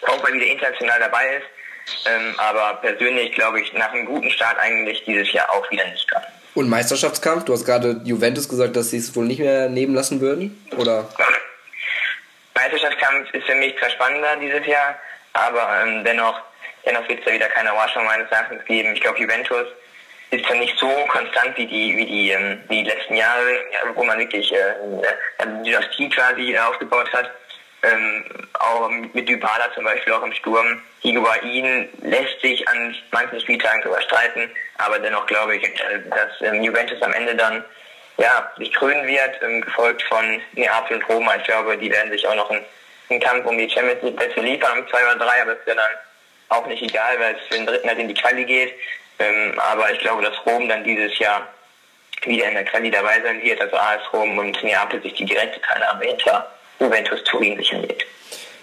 auch 0.07 0.23
mal 0.23 0.33
wieder 0.33 0.47
international 0.47 0.99
dabei 1.01 1.37
ist. 1.37 2.07
Ähm, 2.07 2.35
aber 2.39 2.79
persönlich 2.81 3.33
glaube 3.33 3.61
ich 3.61 3.73
nach 3.73 3.93
einem 3.93 4.07
guten 4.07 4.31
Start 4.31 4.59
eigentlich 4.59 5.05
dieses 5.05 5.33
Jahr 5.33 5.51
auch 5.53 5.71
wieder 5.71 5.87
nicht 5.89 6.09
kann. 6.11 6.23
Und 6.55 6.71
Meisterschaftskampf? 6.71 7.45
Du 7.45 7.53
hast 7.53 7.67
gerade 7.67 8.01
Juventus 8.05 8.49
gesagt, 8.49 8.77
dass 8.77 8.91
sie 8.91 8.97
es 8.97 9.15
wohl 9.15 9.27
nicht 9.27 9.41
mehr 9.41 9.69
nehmen 9.69 9.95
lassen 9.95 10.21
würden? 10.21 10.67
Oder? 10.79 11.07
Meisterschaftskampf 12.57 13.33
ist 13.33 13.47
für 13.47 13.55
mich 13.55 13.79
zwar 13.79 13.91
spannender 13.91 14.37
dieses 14.37 14.67
Jahr, 14.67 14.99
aber 15.35 15.83
ähm, 15.83 16.05
dennoch, 16.05 16.41
dennoch 16.85 17.07
wird 17.09 17.21
es 17.21 17.25
da 17.27 17.33
wieder 17.33 17.49
keine 17.49 17.71
Überraschung 17.71 18.05
meines 18.05 18.31
Erachtens 18.31 18.65
geben. 18.65 18.95
Ich 18.95 19.01
glaube, 19.01 19.21
Juventus 19.21 19.67
ist 20.31 20.45
zwar 20.47 20.57
nicht 20.57 20.77
so 20.79 20.89
konstant 21.09 21.57
wie 21.57 21.67
die, 21.67 21.97
wie 21.97 22.07
die, 22.07 22.31
ähm, 22.31 22.61
die 22.71 22.83
letzten 22.83 23.17
Jahre, 23.17 23.61
wo 23.95 24.05
man 24.05 24.19
wirklich 24.19 24.53
äh, 24.53 24.75
eine 25.39 25.63
Dynastie 25.63 26.09
quasi 26.09 26.57
aufgebaut 26.59 27.13
hat. 27.13 27.31
Ähm, 27.83 28.25
auch 28.55 28.89
mit 28.89 29.29
Dybala 29.29 29.73
zum 29.75 29.85
Beispiel 29.85 30.15
auch 30.15 30.23
im 30.23 30.33
Sturm. 30.33 30.83
Higuain 31.03 31.89
lässt 32.03 32.41
sich 32.41 32.67
an 32.69 32.97
manchen 33.13 33.39
Spieltagen 33.39 33.83
sogar 33.83 34.01
streiten, 34.03 34.51
aber 34.79 34.99
dennoch 34.99 35.27
glaube 35.27 35.57
ich, 35.57 35.63
äh, 35.63 36.01
dass 36.09 36.41
ähm, 36.41 36.63
Juventus 36.63 37.01
am 37.03 37.13
Ende 37.13 37.37
dann 37.37 37.65
ja, 38.19 38.51
sich 38.57 38.73
krönen 38.73 39.07
wird, 39.07 39.41
gefolgt 39.63 40.03
von 40.05 40.41
Neapel 40.53 40.97
und 40.97 41.09
Roma. 41.09 41.37
Ich 41.37 41.45
glaube, 41.45 41.77
die 41.77 41.91
werden 41.91 42.11
sich 42.11 42.27
auch 42.27 42.35
noch 42.35 42.51
einen, 42.51 42.65
einen 43.11 43.21
Kampf 43.21 43.47
um 43.47 43.59
die 43.59 43.69
Champions 43.69 44.03
League 44.03 44.17
Plätze 44.17 44.41
liefern, 44.41 44.79
um 44.79 44.89
zwei 44.89 45.03
oder 45.05 45.17
drei, 45.17 45.43
aber 45.43 45.53
es 45.53 45.59
ist 45.59 45.69
ja 45.69 45.75
dann 45.75 45.85
auch 46.49 46.67
nicht 46.67 46.83
egal, 46.83 47.19
weil 47.19 47.35
es 47.35 47.47
für 47.49 47.55
den 47.55 47.67
dritten 47.67 47.89
halt 47.89 47.99
in 47.99 48.09
die 48.09 48.15
Quali 48.15 48.45
geht. 48.45 48.75
Ähm, 49.19 49.59
aber 49.59 49.91
ich 49.93 49.99
glaube, 50.01 50.23
dass 50.23 50.35
Rom 50.47 50.69
dann 50.69 50.85
dieses 50.85 51.19
Jahr 51.19 51.49
wieder 52.25 52.49
in 52.49 52.55
der 52.55 52.65
Quali 52.65 52.91
dabei 52.91 53.21
sein 53.23 53.43
wird, 53.43 53.61
also 53.61 53.77
AS 53.77 54.13
Rom 54.13 54.39
und 54.39 54.63
Neapel 54.63 55.01
sich 55.03 55.15
die 55.15 55.25
direkte 55.25 55.61
Teilnahme 55.61 56.05
hinter 56.05 56.51
Juventus 56.81 57.23
Turin 57.25 57.57
sichern 57.57 57.83
wird. 57.83 58.05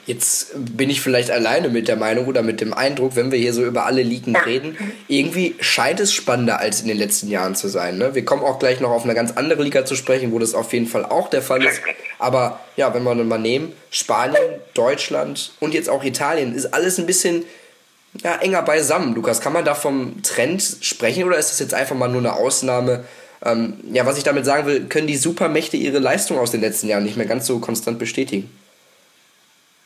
Jetzt 0.06 0.52
bin 0.56 0.90
ich 0.90 1.00
vielleicht 1.00 1.32
alleine 1.32 1.70
mit 1.70 1.88
der 1.88 1.96
Meinung 1.96 2.28
oder 2.28 2.42
mit 2.42 2.60
dem 2.60 2.74
Eindruck, 2.74 3.16
wenn 3.16 3.32
wir 3.32 3.40
hier 3.40 3.54
so 3.54 3.64
über 3.64 3.86
alle 3.86 4.04
Ligen 4.04 4.36
reden, 4.36 4.78
irgendwie 5.08 5.56
scheint 5.62 6.02
es 6.02 6.14
spannender 6.14 6.60
als 6.60 6.82
in 6.82 6.90
den 6.90 6.98
letzten 6.98 7.30
Jahren 7.30 7.56
zu 7.56 7.70
sein. 7.70 7.98
Ne? 7.98 8.14
Wir 8.14 8.26
kommen 8.26 8.44
auch 8.44 8.60
gleich 8.60 8.82
noch 8.82 8.90
auf 8.90 9.06
eine 9.06 9.14
ganz 9.14 9.32
andere 9.32 9.64
Liga 9.64 9.86
zu 9.86 9.96
sprechen, 9.96 10.34
wo 10.34 10.40
das 10.40 10.56
auf 10.56 10.74
jeden 10.74 10.88
Fall 10.88 11.06
auch 11.06 11.30
der 11.30 11.42
Fall 11.42 11.64
ist. 11.64 11.82
Aber 12.20 12.60
ja, 12.76 12.94
wenn 12.94 13.04
wir 13.04 13.16
dann 13.16 13.28
mal 13.30 13.38
nehmen, 13.38 13.72
Spanien, 13.92 14.42
Deutschland 14.74 15.54
und 15.62 15.74
jetzt 15.74 15.90
auch 15.90 16.04
Italien, 16.04 16.54
ist 16.54 16.74
alles 16.74 16.98
ein 16.98 17.06
bisschen 17.06 17.46
ja, 18.22 18.36
enger 18.36 18.62
beisammen. 18.62 19.16
Lukas, 19.16 19.40
kann 19.40 19.54
man 19.54 19.64
da 19.64 19.74
vom 19.74 20.22
Trend 20.22 20.62
sprechen 20.82 21.24
oder 21.24 21.38
ist 21.38 21.52
das 21.52 21.60
jetzt 21.60 21.74
einfach 21.74 21.96
mal 21.96 22.10
nur 22.10 22.20
eine 22.20 22.34
Ausnahme? 22.34 23.06
Ähm, 23.46 23.76
ja, 23.92 24.06
was 24.06 24.18
ich 24.18 24.24
damit 24.24 24.46
sagen 24.46 24.66
will, 24.68 24.86
können 24.86 25.08
die 25.08 25.18
Supermächte 25.18 25.78
ihre 25.78 26.00
Leistung 26.00 26.38
aus 26.38 26.52
den 26.52 26.62
letzten 26.62 26.88
Jahren 26.88 27.04
nicht 27.04 27.18
mehr 27.18 27.26
ganz 27.26 27.46
so 27.46 27.60
konstant 27.60 28.00
bestätigen? 28.00 28.50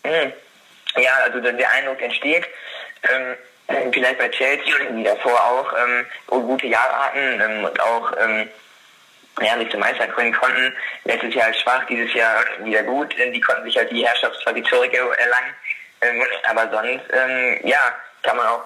Mhm. 0.07 0.33
Ja, 1.01 1.11
also 1.23 1.39
der 1.39 1.71
Eindruck 1.71 2.01
entsteht. 2.01 2.45
Ähm, 3.03 3.91
vielleicht 3.91 4.17
bei 4.17 4.29
Chelsea, 4.29 4.73
die 4.89 5.03
davor 5.03 5.39
auch 5.43 5.73
ähm, 5.73 6.05
gute 6.27 6.67
Jahre 6.67 7.05
hatten 7.05 7.41
ähm, 7.41 7.63
und 7.65 7.79
auch 7.79 8.13
ähm, 8.17 8.49
ja, 9.41 9.57
sich 9.57 9.69
zum 9.69 9.81
Meister 9.81 10.07
krönen 10.07 10.33
konnten. 10.33 10.73
Letztes 11.03 11.35
Jahr 11.35 11.53
schwach, 11.53 11.85
dieses 11.85 12.11
Jahr 12.13 12.43
wieder 12.59 12.83
gut. 12.83 13.13
Die 13.17 13.41
konnten 13.41 13.65
sich 13.65 13.77
halt 13.77 13.91
die 13.91 14.05
Herrschaft 14.05 14.41
zwar 14.41 14.53
die 14.53 14.63
zurück 14.63 14.93
erlangen. 14.93 15.53
Ähm, 16.01 16.23
aber 16.45 16.69
sonst, 16.71 17.05
ähm, 17.11 17.59
ja, 17.63 17.95
kann 18.23 18.37
man 18.37 18.47
auch 18.47 18.63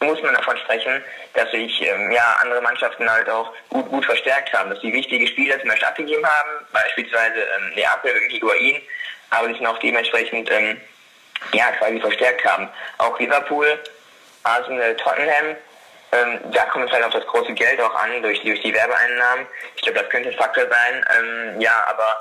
muss 0.00 0.22
man 0.22 0.34
davon 0.34 0.56
sprechen, 0.58 1.02
dass 1.34 1.50
sich 1.50 1.80
ähm, 1.82 2.10
ja, 2.12 2.36
andere 2.42 2.60
Mannschaften 2.60 3.10
halt 3.10 3.28
auch 3.30 3.52
gut, 3.70 3.88
gut 3.88 4.04
verstärkt 4.04 4.52
haben, 4.52 4.70
dass 4.70 4.80
sie 4.80 4.92
wichtige 4.92 5.26
Spieler 5.26 5.58
zum 5.58 5.70
Beispiel 5.70 5.88
abgegeben 5.88 6.26
haben, 6.26 6.66
beispielsweise 6.72 7.40
ähm, 7.40 7.72
Neapel 7.74 8.12
und 8.12 8.30
Higuain, 8.30 8.82
aber 9.30 9.48
sich 9.48 9.60
noch 9.60 9.78
dementsprechend 9.78 10.50
ähm, 10.50 10.80
ja, 11.52 11.70
quasi 11.72 12.00
verstärkt 12.00 12.44
haben. 12.44 12.68
Auch 12.98 13.18
Liverpool, 13.18 13.78
Arsenal, 14.44 14.96
Tottenham, 14.96 15.56
ähm, 16.12 16.38
da 16.52 16.64
kommt 16.66 16.86
es 16.86 16.92
halt 16.92 17.04
auf 17.04 17.12
das 17.12 17.26
große 17.26 17.52
Geld 17.54 17.80
auch 17.80 17.94
an, 17.94 18.22
durch, 18.22 18.40
durch 18.42 18.60
die 18.60 18.72
Werbeeinnahmen. 18.72 19.46
Ich 19.76 19.82
glaube, 19.82 20.00
das 20.00 20.08
könnte 20.08 20.30
ein 20.30 20.36
Faktor 20.36 20.64
sein. 20.68 21.04
Ähm, 21.18 21.60
ja, 21.60 21.84
aber 21.88 22.20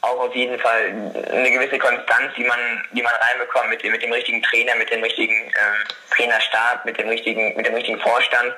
auch 0.00 0.20
auf 0.20 0.34
jeden 0.34 0.58
Fall 0.58 0.92
eine 1.30 1.50
gewisse 1.50 1.78
Konstanz, 1.78 2.34
die 2.36 2.44
man, 2.44 2.84
die 2.92 3.02
man 3.02 3.14
reinbekommt 3.14 3.70
mit, 3.70 3.84
mit 3.84 4.02
dem 4.02 4.12
richtigen 4.12 4.42
Trainer, 4.42 4.74
mit 4.74 4.90
dem 4.90 5.02
richtigen 5.02 5.48
äh, 5.48 6.14
Trainerstab, 6.14 6.84
mit 6.84 6.98
dem 6.98 7.08
richtigen, 7.08 7.56
mit 7.56 7.66
dem 7.66 7.74
richtigen 7.74 8.00
Vorstand. 8.00 8.54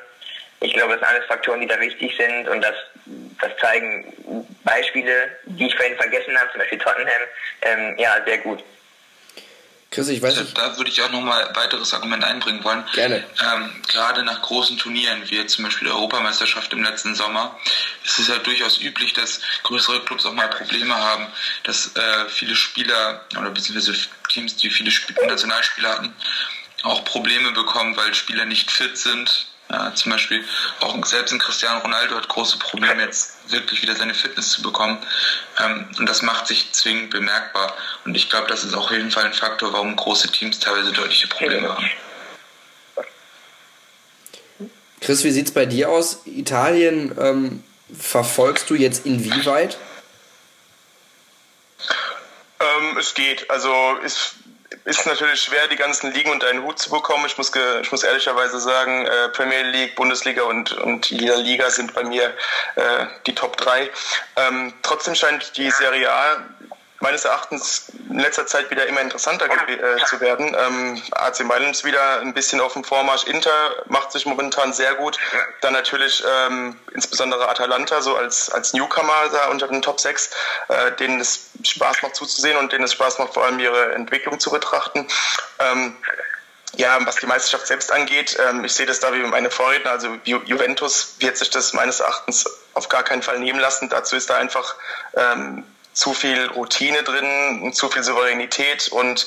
Ich 0.61 0.73
glaube, 0.73 0.93
das 0.93 1.01
sind 1.01 1.09
alles 1.09 1.27
Faktoren, 1.27 1.61
die 1.61 1.67
da 1.67 1.79
wichtig 1.81 2.17
sind 2.17 2.49
und 2.49 2.63
das, 2.63 2.75
das 3.41 3.57
zeigen 3.61 4.47
Beispiele, 4.65 5.31
die 5.45 5.67
ich 5.67 5.75
vorhin 5.75 5.97
vergessen 5.97 6.39
habe, 6.39 6.51
zum 6.51 6.61
Beispiel 6.61 6.79
Tottenham, 6.79 7.23
ähm, 7.63 7.95
ja, 7.99 8.17
sehr 8.25 8.39
gut. 8.39 8.63
Chris, 9.91 10.09
ich 10.09 10.21
weiß 10.21 10.37
nicht. 10.39 10.59
Da 10.59 10.77
würde 10.77 10.91
ich 10.91 11.01
auch 11.01 11.11
nochmal 11.11 11.47
ein 11.47 11.57
weiteres 11.57 11.95
Argument 11.95 12.23
einbringen 12.25 12.63
wollen. 12.65 12.85
Gerne. 12.93 13.25
Ähm, 13.41 13.83
gerade 13.89 14.25
nach 14.25 14.43
großen 14.43 14.77
Turnieren, 14.77 15.23
wie 15.31 15.47
zum 15.47 15.65
Beispiel 15.65 15.89
der 15.89 15.97
Europameisterschaft 15.97 16.73
im 16.73 16.83
letzten 16.83 17.15
Sommer, 17.15 17.59
ist 18.05 18.19
es 18.19 18.29
ja 18.29 18.37
durchaus 18.39 18.81
üblich, 18.81 19.13
dass 19.13 19.41
größere 19.63 20.05
Clubs 20.05 20.27
auch 20.27 20.35
mal 20.35 20.49
Probleme 20.49 20.95
haben, 20.95 21.27
dass 21.63 21.97
äh, 21.97 22.29
viele 22.29 22.57
Spieler 22.57 23.25
oder 23.39 23.51
beziehungsweise 23.51 23.97
Teams, 24.29 24.57
die 24.57 24.69
viele 24.69 24.91
Sp 24.91 25.15
Nationalspieler 25.25 25.89
hatten, 25.91 26.15
auch 26.83 27.05
Probleme 27.05 27.53
bekommen, 27.53 27.97
weil 27.97 28.13
Spieler 28.13 28.45
nicht 28.45 28.71
fit 28.71 28.99
sind, 28.99 29.47
ja, 29.71 29.93
zum 29.95 30.13
Beispiel 30.13 30.45
auch 30.81 30.97
selbst 31.05 31.33
in 31.33 31.39
Cristiano 31.39 31.81
Ronaldo 31.81 32.15
hat 32.15 32.29
große 32.29 32.59
Probleme, 32.59 33.03
jetzt 33.03 33.51
wirklich 33.51 33.83
wieder 33.83 33.97
seine 33.97 34.15
Fitness 34.15 34.51
zu 34.51 34.63
bekommen. 34.63 34.99
Ähm, 35.59 35.89
und 35.99 36.09
das 36.09 36.23
macht 36.23 36.47
sich 36.47 36.73
zwingend 36.73 37.11
bemerkbar. 37.11 37.75
Und 38.05 38.15
ich 38.15 38.31
glaube, 38.31 38.47
das 38.47 38.63
ist 38.63 38.75
auch 38.75 38.87
auf 38.87 38.91
jeden 38.93 39.11
Fall 39.11 39.25
ein 39.25 39.33
Faktor, 39.33 39.73
warum 39.73 39.97
große 39.97 40.31
Teams 40.31 40.61
teilweise 40.61 40.93
deutliche 40.93 41.27
Probleme 41.27 41.69
haben. 41.69 41.91
Chris, 45.01 45.25
wie 45.25 45.31
sieht 45.31 45.47
es 45.47 45.55
bei 45.55 45.67
dir 45.67 45.91
aus? 45.91 46.23
Italien 46.27 47.15
ähm, 47.19 47.65
verfolgst 47.97 48.71
du 48.71 48.75
jetzt 48.75 49.05
inwieweit? 49.05 49.79
Ähm, 52.61 52.97
es 52.99 53.15
geht. 53.15 53.51
Also 53.51 53.97
ist 54.05 54.37
ist 54.87 55.05
natürlich 55.05 55.41
schwer, 55.41 55.67
die 55.67 55.75
ganzen 55.75 56.13
Ligen 56.13 56.31
unter 56.31 56.47
einen 56.47 56.63
Hut 56.63 56.79
zu 56.79 56.91
bekommen. 56.91 57.25
Ich 57.27 57.37
muss, 57.37 57.51
ich 57.83 57.91
muss 57.91 58.05
ehrlicherweise 58.05 58.61
sagen, 58.61 59.05
äh, 59.05 59.29
Premier 59.31 59.63
League, 59.63 59.97
Bundesliga 59.97 60.45
und, 60.45 60.73
und 60.75 61.11
jeder 61.11 61.37
Liga 61.39 61.69
sind 61.71 61.93
bei 61.93 62.05
mir 62.05 62.33
äh, 62.77 63.07
die 63.27 63.35
Top 63.35 63.57
3. 63.57 63.91
Ähm, 64.37 64.73
trotzdem 64.83 65.17
scheint 65.17 65.57
die 65.57 65.73
Serie 65.73 66.13
A 66.13 66.37
meines 67.01 67.25
Erachtens 67.25 67.93
in 68.09 68.19
letzter 68.19 68.47
Zeit 68.47 68.71
wieder 68.71 68.87
immer 68.87 69.01
interessanter 69.01 69.47
äh, 69.47 70.05
zu 70.05 70.21
werden. 70.21 70.57
Ähm, 70.59 71.03
AC 71.13 71.41
Mailand 71.41 71.77
ist 71.77 71.85
wieder 71.85 72.21
ein 72.21 72.35
bisschen 72.35 72.61
auf 72.61 72.73
dem 72.73 72.85
Vormarsch. 72.85 73.25
Inter 73.25 73.51
macht 73.87 74.13
sich 74.13 74.27
momentan 74.27 74.73
sehr 74.73 74.95
gut. 74.95 75.19
Dann 75.61 75.73
natürlich 75.73 76.25
ähm, 76.27 76.79
insbesondere 76.93 77.49
Atalanta 77.49 78.01
so 78.01 78.17
als, 78.17 78.51
als 78.51 78.73
Newcomer 78.73 79.29
da 79.33 79.49
unter 79.49 79.69
den 79.69 79.83
Top 79.83 80.01
6, 80.01 80.31
äh, 80.69 80.93
denen 80.93 81.21
es 81.21 81.51
Spaß 81.63 82.03
macht 82.03 82.17
zuzusehen 82.17 82.57
und 82.57 82.73
denen 82.73 82.85
es 82.85 82.93
Spaß 82.93 83.19
macht 83.19 83.35
vor 83.35 83.45
allem 83.45 83.59
ihre 83.59 83.95
Entwicklung 83.95 84.41
zu 84.41 84.51
betrachten. 84.51 85.07
Ähm, 85.59 85.97
ja, 86.77 86.99
was 87.07 87.17
die 87.17 87.27
Meisterschaft 87.27 87.67
selbst 87.67 87.93
angeht, 87.93 88.37
ähm, 88.49 88.65
ich 88.65 88.75
sehe 88.75 88.87
das 88.87 89.01
da 89.01 89.13
wie 89.15 89.19
meine 89.21 89.51
Vorredner, 89.51 89.93
also 89.93 90.09
Ju 90.25 90.41
Juventus 90.45 91.17
wird 91.21 91.37
sich 91.37 91.51
das 91.51 91.73
meines 91.73 92.01
Erachtens 92.01 92.45
auf 92.75 92.89
gar 92.89 93.03
keinen 93.03 93.23
Fall 93.23 93.39
nehmen 93.39 93.59
lassen. 93.59 93.89
Dazu 93.89 94.17
ist 94.17 94.29
da 94.29 94.37
einfach 94.37 94.75
ähm, 95.15 95.65
zu 95.97 96.13
viel 96.13 96.47
Routine 96.49 97.03
drin, 97.03 97.73
zu 97.73 97.89
viel 97.89 98.03
Souveränität 98.03 98.89
und 98.89 99.27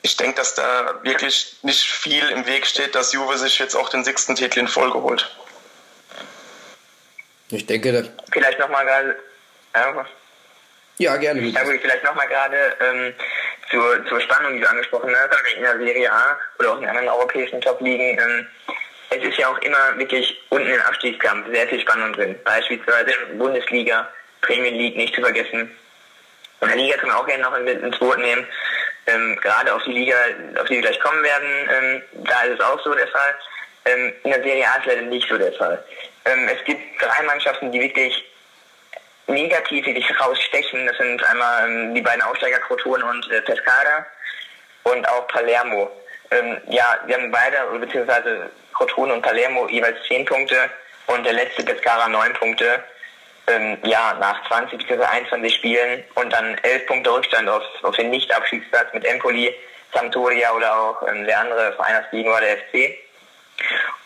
ich 0.00 0.16
denke, 0.16 0.36
dass 0.36 0.54
da 0.54 0.94
wirklich 1.02 1.58
nicht 1.62 1.82
viel 1.82 2.26
im 2.30 2.46
Weg 2.46 2.66
steht, 2.66 2.94
dass 2.94 3.12
Juve 3.12 3.36
sich 3.36 3.58
jetzt 3.58 3.74
auch 3.74 3.90
den 3.90 4.02
sechsten 4.02 4.34
Titel 4.34 4.60
in 4.60 4.68
Folge 4.68 5.02
holt. 5.02 5.30
Ich 7.50 7.66
denke, 7.66 7.92
da 7.92 8.08
vielleicht 8.32 8.58
nochmal 8.58 8.84
gerade. 8.84 9.16
Ja, 9.74 10.06
ja, 10.98 11.16
gerne. 11.16 11.42
Ja, 11.42 11.64
gut, 11.64 11.80
vielleicht 11.82 12.04
nochmal 12.04 12.28
gerade 12.28 12.76
ähm, 12.80 13.14
zur, 13.70 14.06
zur 14.06 14.20
Spannung, 14.22 14.54
die 14.54 14.60
du 14.60 14.70
angesprochen 14.70 15.14
hast, 15.14 15.54
in 15.54 15.62
der 15.62 15.76
Serie 15.76 16.10
A 16.10 16.38
oder 16.58 16.72
auch 16.72 16.80
in 16.80 16.88
anderen 16.88 17.08
europäischen 17.08 17.60
Top-Ligen. 17.60 18.18
Ähm, 18.18 18.46
es 19.10 19.22
ist 19.22 19.36
ja 19.36 19.48
auch 19.48 19.58
immer 19.58 19.98
wirklich 19.98 20.40
unten 20.48 20.70
im 20.70 20.80
Abstiegskampf 20.80 21.46
sehr 21.52 21.68
viel 21.68 21.80
Spannung 21.80 22.14
drin. 22.14 22.36
Beispielsweise 22.42 23.12
Bundesliga, 23.36 24.08
Premier 24.40 24.70
League 24.70 24.96
nicht 24.96 25.14
zu 25.14 25.20
vergessen. 25.20 25.70
Der 26.60 26.76
Liga 26.76 26.96
können 26.96 27.12
wir 27.12 27.18
auch 27.18 27.26
gerne 27.26 27.42
noch 27.42 27.54
ins 27.56 27.98
Boot 27.98 28.18
nehmen. 28.18 28.46
Ähm, 29.06 29.36
gerade 29.40 29.72
auf 29.72 29.82
die 29.84 29.92
Liga, 29.92 30.16
auf 30.60 30.66
die 30.66 30.74
wir 30.74 30.82
gleich 30.82 30.98
kommen 31.00 31.22
werden, 31.22 31.70
ähm, 31.78 32.02
da 32.24 32.42
ist 32.42 32.58
es 32.58 32.60
auch 32.60 32.82
so 32.82 32.94
der 32.94 33.06
Fall. 33.08 33.34
Ähm, 33.84 34.12
in 34.24 34.30
der 34.30 34.42
Serie 34.42 34.66
A 34.68 34.76
ist 34.78 34.86
leider 34.86 35.02
nicht 35.02 35.28
so 35.28 35.38
der 35.38 35.52
Fall. 35.52 35.84
Ähm, 36.24 36.48
es 36.48 36.64
gibt 36.64 37.00
drei 37.00 37.22
Mannschaften, 37.22 37.70
die 37.70 37.80
wirklich 37.80 38.24
negativ 39.28 39.86
wirklich 39.86 40.20
rausstechen. 40.20 40.86
Das 40.86 40.96
sind 40.96 41.22
einmal 41.24 41.68
ähm, 41.68 41.94
die 41.94 42.00
beiden 42.00 42.22
Aufsteiger 42.22 42.58
Crotone 42.58 43.04
und 43.04 43.30
äh, 43.30 43.42
Pescara 43.42 44.06
und 44.84 45.08
auch 45.08 45.26
Palermo. 45.28 45.90
Ähm, 46.30 46.60
ja, 46.68 46.98
wir 47.06 47.16
haben 47.16 47.30
beide, 47.30 47.58
beziehungsweise 47.78 48.50
Crotone 48.74 49.14
und 49.14 49.22
Palermo 49.22 49.68
jeweils 49.68 49.98
10 50.08 50.24
Punkte 50.24 50.70
und 51.06 51.24
der 51.24 51.34
letzte 51.34 51.62
Pescara 51.62 52.08
9 52.08 52.32
Punkte 52.34 52.82
ähm, 53.48 53.78
ja, 53.84 54.16
nach 54.20 54.46
20 54.48 54.78
bzw. 54.78 55.04
21 55.04 55.54
Spielen 55.54 56.04
und 56.14 56.32
dann 56.32 56.58
11 56.58 56.86
Punkte 56.86 57.12
Rückstand 57.12 57.48
auf, 57.48 57.62
auf 57.82 57.94
den 57.96 58.10
Nicht-Abstiegsplatz 58.10 58.92
mit 58.92 59.04
Empoli, 59.04 59.54
Sampdoria 59.92 60.52
oder 60.52 60.76
auch 60.78 61.08
ähm, 61.08 61.24
der 61.24 61.40
andere 61.40 61.72
Verein 61.74 61.96
aus 61.96 62.12
Ligen 62.12 62.30
war 62.30 62.40
der 62.40 62.58
FC. 62.58 62.98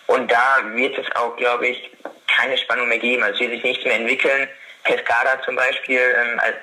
Und 0.06 0.30
da 0.30 0.60
wird 0.74 0.98
es 0.98 1.06
auch, 1.16 1.36
glaube 1.36 1.68
ich, 1.68 1.90
keine 2.26 2.58
Spannung 2.58 2.88
mehr 2.88 2.98
geben. 2.98 3.22
Also 3.22 3.34
es 3.34 3.40
wird 3.40 3.52
sich 3.52 3.62
nichts 3.62 3.84
mehr 3.84 3.96
entwickeln. 3.96 4.48
Pescara 4.84 5.40
zum 5.42 5.56
Beispiel 5.56 6.00
ähm, 6.00 6.40
als, 6.40 6.56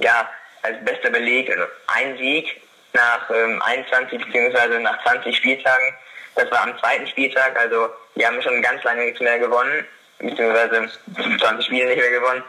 ja, 0.00 0.30
als 0.62 0.84
bester 0.84 1.10
Beleg, 1.10 1.50
also 1.50 1.64
ein 1.88 2.16
Sieg 2.18 2.60
nach 2.92 3.30
ähm, 3.30 3.60
21 3.62 4.24
bzw. 4.24 4.78
nach 4.78 5.02
20 5.02 5.36
Spieltagen. 5.36 5.94
Das 6.34 6.50
war 6.50 6.62
am 6.62 6.78
zweiten 6.78 7.06
Spieltag, 7.06 7.58
also 7.58 7.90
wir 8.14 8.26
haben 8.26 8.40
schon 8.42 8.62
ganz 8.62 8.82
lange 8.84 9.04
nichts 9.04 9.20
mehr 9.20 9.38
gewonnen 9.38 9.86
beziehungsweise 10.22 10.88
20 11.38 11.66
Spiele 11.66 11.86
nicht 11.86 11.98
mehr 11.98 12.10
gewonnen. 12.10 12.42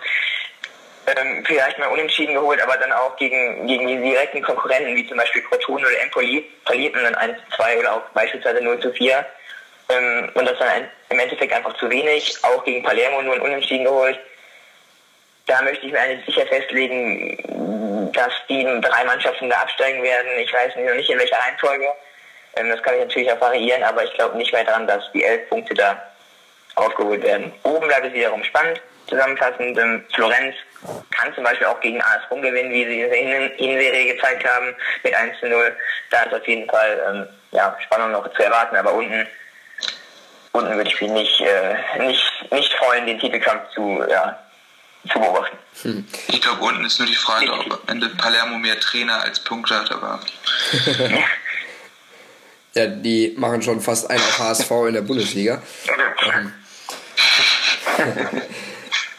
Ähm, 1.06 1.44
vielleicht 1.46 1.78
mal 1.80 1.88
unentschieden 1.88 2.34
geholt, 2.34 2.62
aber 2.62 2.78
dann 2.78 2.94
auch 2.94 3.18
gegen, 3.18 3.68
gegen 3.68 3.88
die 3.88 3.98
direkten 3.98 4.42
Konkurrenten, 4.42 4.96
wie 4.96 5.08
zum 5.08 5.18
Beispiel 5.18 5.42
Crotone 5.42 5.86
oder 5.86 6.02
Empoli, 6.02 6.50
verliert 6.66 6.96
man 6.96 7.04
dann 7.04 7.16
1 7.16 7.38
zu 7.40 7.58
2 7.58 7.80
oder 7.80 7.96
auch 7.96 8.02
beispielsweise 8.14 8.64
0 8.64 8.80
zu 8.80 8.94
4. 8.94 9.26
Ähm, 9.90 10.30
und 10.34 10.46
das 10.46 10.58
dann 10.60 10.88
im 11.10 11.20
Endeffekt 11.20 11.52
einfach 11.52 11.76
zu 11.78 11.90
wenig. 11.90 12.38
Auch 12.44 12.64
gegen 12.64 12.84
Palermo 12.84 13.22
nur 13.22 13.36
ein 13.36 13.42
Unentschieden 13.42 13.84
geholt. 13.84 14.18
Da 15.46 15.62
möchte 15.62 15.86
ich 15.86 15.92
mir 15.92 16.00
eigentlich 16.00 16.26
sicher 16.26 16.48
festlegen, 16.48 18.12
dass 18.14 18.32
die 18.48 18.64
drei 18.64 19.04
Mannschaften 19.04 19.50
da 19.50 19.58
absteigen 19.58 20.02
werden. 20.02 20.30
Ich 20.40 20.54
weiß 20.54 20.74
noch 20.78 20.96
nicht 20.96 21.10
in 21.10 21.20
welcher 21.20 21.38
Reihenfolge. 21.38 21.86
Ähm, 22.56 22.70
das 22.70 22.82
kann 22.82 22.96
ich 22.96 23.02
natürlich 23.02 23.32
auch 23.32 23.42
variieren, 23.42 23.84
aber 23.84 24.06
ich 24.06 24.14
glaube 24.14 24.38
nicht 24.38 24.54
mehr 24.54 24.64
daran, 24.64 24.88
dass 24.88 25.12
die 25.12 25.24
elf 25.26 25.50
Punkte 25.50 25.74
da 25.74 26.02
aufgeholt 26.76 27.24
werden. 27.24 27.52
Oben 27.64 27.88
bleibt 27.88 28.08
es 28.08 28.14
wiederum 28.14 28.44
spannend. 28.44 28.82
Zusammenfassend, 29.08 29.78
ähm, 29.78 30.06
Florenz 30.14 30.56
kann 31.12 31.34
zum 31.36 31.44
Beispiel 31.44 31.68
auch 31.68 31.80
gegen 31.82 32.02
AS 32.02 32.30
Rom 32.32 32.42
gewinnen, 32.42 32.72
wie 32.72 32.86
sie 32.86 33.02
in 33.02 33.30
der 33.30 33.50
Hinserie 33.56 34.14
gezeigt 34.14 34.46
haben, 34.46 34.76
mit 35.04 35.14
1 35.14 35.40
zu 35.40 35.48
0. 35.48 35.76
Da 36.10 36.24
ist 36.24 36.34
auf 36.34 36.48
jeden 36.48 36.70
Fall 36.70 37.02
ähm, 37.08 37.28
ja, 37.52 37.76
Spannung 37.86 38.12
noch 38.12 38.32
zu 38.34 38.44
erwarten, 38.44 38.76
aber 38.76 38.94
unten, 38.94 39.28
unten 40.54 40.76
würde 40.76 40.90
ich 40.90 41.02
mich 41.02 41.12
nicht, 41.12 41.42
äh, 41.42 41.76
nicht, 42.00 42.52
nicht 42.52 42.74
freuen, 42.74 43.06
den 43.06 43.20
Titelkampf 43.20 43.72
zu, 43.74 44.04
ja, 44.10 44.40
zu 45.12 45.20
beobachten. 45.20 45.58
Hm. 45.82 46.08
Ich 46.28 46.42
glaube, 46.42 46.62
unten 46.62 46.86
ist 46.86 47.00
nur 47.00 47.08
die 47.08 47.16
Frage, 47.16 47.52
ob 47.52 47.72
am 47.72 47.80
Ende 47.88 48.10
Palermo 48.10 48.58
mehr 48.58 48.80
Trainer 48.80 49.22
als 49.22 49.40
Punkte 49.40 49.80
hat, 49.80 49.92
aber. 49.92 50.20
ja, 52.74 52.88
die 52.88 53.34
machen 53.38 53.62
schon 53.62 53.82
fast 53.82 54.10
einen 54.10 54.22
auf 54.22 54.40
HSV 54.40 54.72
in 54.88 54.94
der 54.94 55.02
Bundesliga. 55.02 55.62
Ähm, 56.34 56.54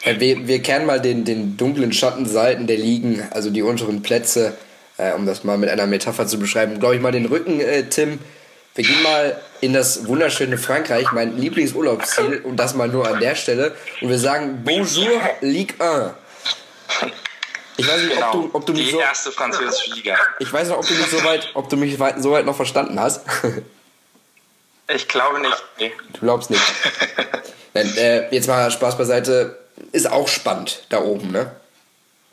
wir, 0.05 0.47
wir 0.47 0.61
kennen 0.61 0.85
mal 0.85 1.01
den, 1.01 1.25
den 1.25 1.57
dunklen 1.57 1.91
Schattenseiten 1.93 2.67
der 2.67 2.77
Ligen, 2.77 3.27
also 3.31 3.49
die 3.49 3.61
unteren 3.61 4.01
Plätze, 4.01 4.57
äh, 4.97 5.13
um 5.13 5.25
das 5.25 5.43
mal 5.43 5.57
mit 5.57 5.69
einer 5.69 5.87
Metapher 5.87 6.27
zu 6.27 6.39
beschreiben. 6.39 6.79
Glaube 6.79 6.95
ich 6.95 7.01
mal 7.01 7.11
den 7.11 7.25
Rücken, 7.25 7.59
äh, 7.59 7.83
Tim. 7.89 8.19
Wir 8.75 8.83
gehen 8.83 9.03
mal 9.03 9.39
in 9.61 9.71
das 9.71 10.05
wunderschöne 10.07 10.57
Frankreich, 10.57 11.11
mein 11.13 11.37
Lieblingsurlaubsziel, 11.37 12.41
und 12.43 12.57
das 12.57 12.75
mal 12.75 12.89
nur 12.89 13.07
an 13.07 13.21
der 13.21 13.35
Stelle. 13.35 13.73
Und 14.01 14.09
wir 14.09 14.19
sagen 14.19 14.63
Bonjour 14.65 15.21
Ligue 15.39 15.75
1. 15.79 16.11
Ich 17.77 17.87
weiß 17.87 18.01
nicht, 18.03 18.13
genau. 18.13 18.27
ob 18.27 18.31
du, 18.33 18.49
ob 18.53 18.65
du 18.65 18.73
mich 18.73 18.85
die 18.85 18.91
so. 18.91 18.99
erste 18.99 19.31
französische 19.31 19.91
Liga. 19.91 20.17
Ich 20.39 20.51
weiß 20.51 20.69
noch, 20.69 20.77
ob 20.77 20.87
du 20.87 20.93
mich 20.93 21.07
so 21.07 21.23
weit, 21.23 21.49
ob 21.53 21.69
du 21.69 21.77
mich 21.77 21.97
so 22.17 22.31
weit 22.31 22.45
noch 22.45 22.55
verstanden 22.55 22.99
hast. 22.99 23.21
Ich 24.87 25.07
glaube 25.07 25.39
nicht. 25.39 25.63
Nee. 25.79 25.91
Du 26.13 26.19
glaubst 26.19 26.51
nicht. 26.51 26.61
Nein, 27.75 27.93
äh, 27.97 28.33
jetzt 28.33 28.47
mal 28.47 28.71
Spaß 28.71 28.97
beiseite. 28.97 29.59
Ist 29.91 30.09
auch 30.09 30.29
spannend 30.29 30.85
da 30.89 30.99
oben, 30.99 31.31
ne? 31.31 31.53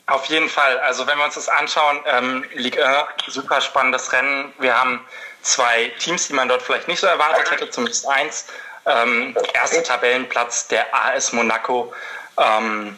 Auf 0.06 0.26
jeden 0.26 0.48
Fall. 0.48 0.78
Also 0.78 1.06
wenn 1.08 1.18
wir 1.18 1.24
uns 1.24 1.34
das 1.34 1.48
anschauen, 1.48 1.98
ähm, 2.06 2.44
Ligue 2.54 2.86
1, 2.86 3.08
super 3.26 3.60
spannendes 3.60 4.12
Rennen. 4.12 4.52
Wir 4.60 4.78
haben 4.78 5.04
zwei 5.42 5.92
Teams, 5.98 6.28
die 6.28 6.34
man 6.34 6.48
dort 6.48 6.62
vielleicht 6.62 6.86
nicht 6.86 7.00
so 7.00 7.08
erwartet 7.08 7.50
hätte, 7.50 7.70
zumindest 7.70 8.06
eins. 8.06 8.46
Ähm, 8.86 9.36
erster 9.52 9.82
Tabellenplatz, 9.82 10.68
der 10.68 10.94
AS 10.94 11.32
Monaco. 11.32 11.92
Ähm, 12.38 12.96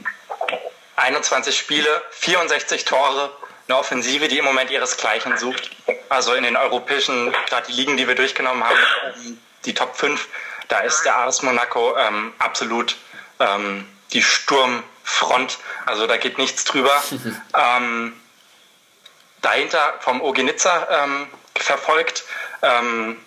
21 0.97 1.57
Spiele, 1.57 1.89
64 2.11 2.85
Tore, 2.85 3.33
eine 3.69 3.79
Offensive, 3.79 4.29
die 4.29 4.39
im 4.39 4.45
Moment 4.45 4.71
ihresgleichen 4.71 5.39
sucht. 5.39 5.71
Also 6.11 6.35
in 6.35 6.45
den 6.45 6.57
europäischen, 6.57 7.35
gerade 7.49 7.67
die 7.69 7.73
Ligen, 7.73 7.97
die 7.97 8.07
wir 8.07 8.15
durchgenommen 8.15 8.63
haben, 8.65 8.79
ähm, 9.17 9.39
die 9.65 9.73
Top 9.73 9.97
5, 9.97 10.29
da 10.69 10.81
ist 10.81 11.03
der 11.05 11.17
AS 11.19 11.43
Monaco 11.43 11.97
ähm, 11.97 12.33
absolut 12.39 12.97
ähm, 13.41 13.87
die 14.13 14.23
Sturmfront. 14.23 15.59
Also 15.87 16.07
da 16.07 16.17
geht 16.17 16.39
nichts 16.39 16.65
drüber. 16.65 17.03
ähm, 17.57 18.21
dahinter 19.43 19.95
vom 20.01 20.23
OG 20.23 20.39
Nizza 20.39 21.05
ähm, 21.05 21.29
verfolgt. 21.55 22.25
Ähm, 22.63 23.19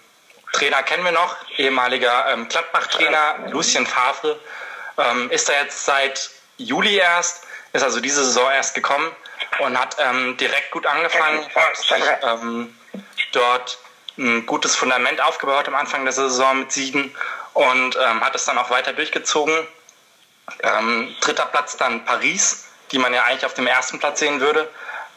Trainer 0.54 0.82
kennen 0.84 1.04
wir 1.04 1.12
noch, 1.12 1.36
ehemaliger 1.58 2.32
ähm, 2.32 2.48
Gladbach-Trainer 2.48 3.50
Lucien 3.50 3.86
Favre. 3.86 4.40
Ähm, 4.98 5.30
ist 5.30 5.50
da 5.50 5.54
jetzt 5.54 5.86
seit 5.86 6.32
Juli 6.58 6.96
erst, 6.96 7.44
ist 7.74 7.84
also 7.84 8.00
diese 8.00 8.24
Saison 8.26 8.50
erst 8.52 8.74
gekommen 8.74 9.12
und 9.60 9.80
hat 9.80 9.98
ähm, 10.00 10.36
direkt 10.38 10.72
gut 10.72 10.86
angefangen, 10.86 11.46
hat 11.54 11.78
sich 11.78 12.04
ähm, 12.24 12.76
dort 13.32 13.78
ein 14.18 14.46
gutes 14.46 14.76
Fundament 14.76 15.22
aufgebaut 15.22 15.68
am 15.68 15.76
Anfang 15.76 16.04
der 16.04 16.14
Saison 16.14 16.60
mit 16.60 16.72
Siegen 16.72 17.16
und 17.54 17.96
ähm, 17.96 18.22
hat 18.22 18.36
es 18.36 18.46
dann 18.46 18.58
auch 18.58 18.70
weiter 18.70 18.94
durchgezogen. 18.94 19.68
Ähm, 20.64 21.16
dritter 21.22 21.46
Platz 21.46 21.78
dann 21.78 22.06
Paris, 22.06 22.66
die 22.92 22.98
man 22.98 23.14
ja 23.14 23.24
eigentlich 23.24 23.46
auf 23.46 23.54
dem 23.54 23.68
ersten 23.68 24.00
Platz 24.00 24.20
sehen 24.20 24.40
würde. 24.40 24.70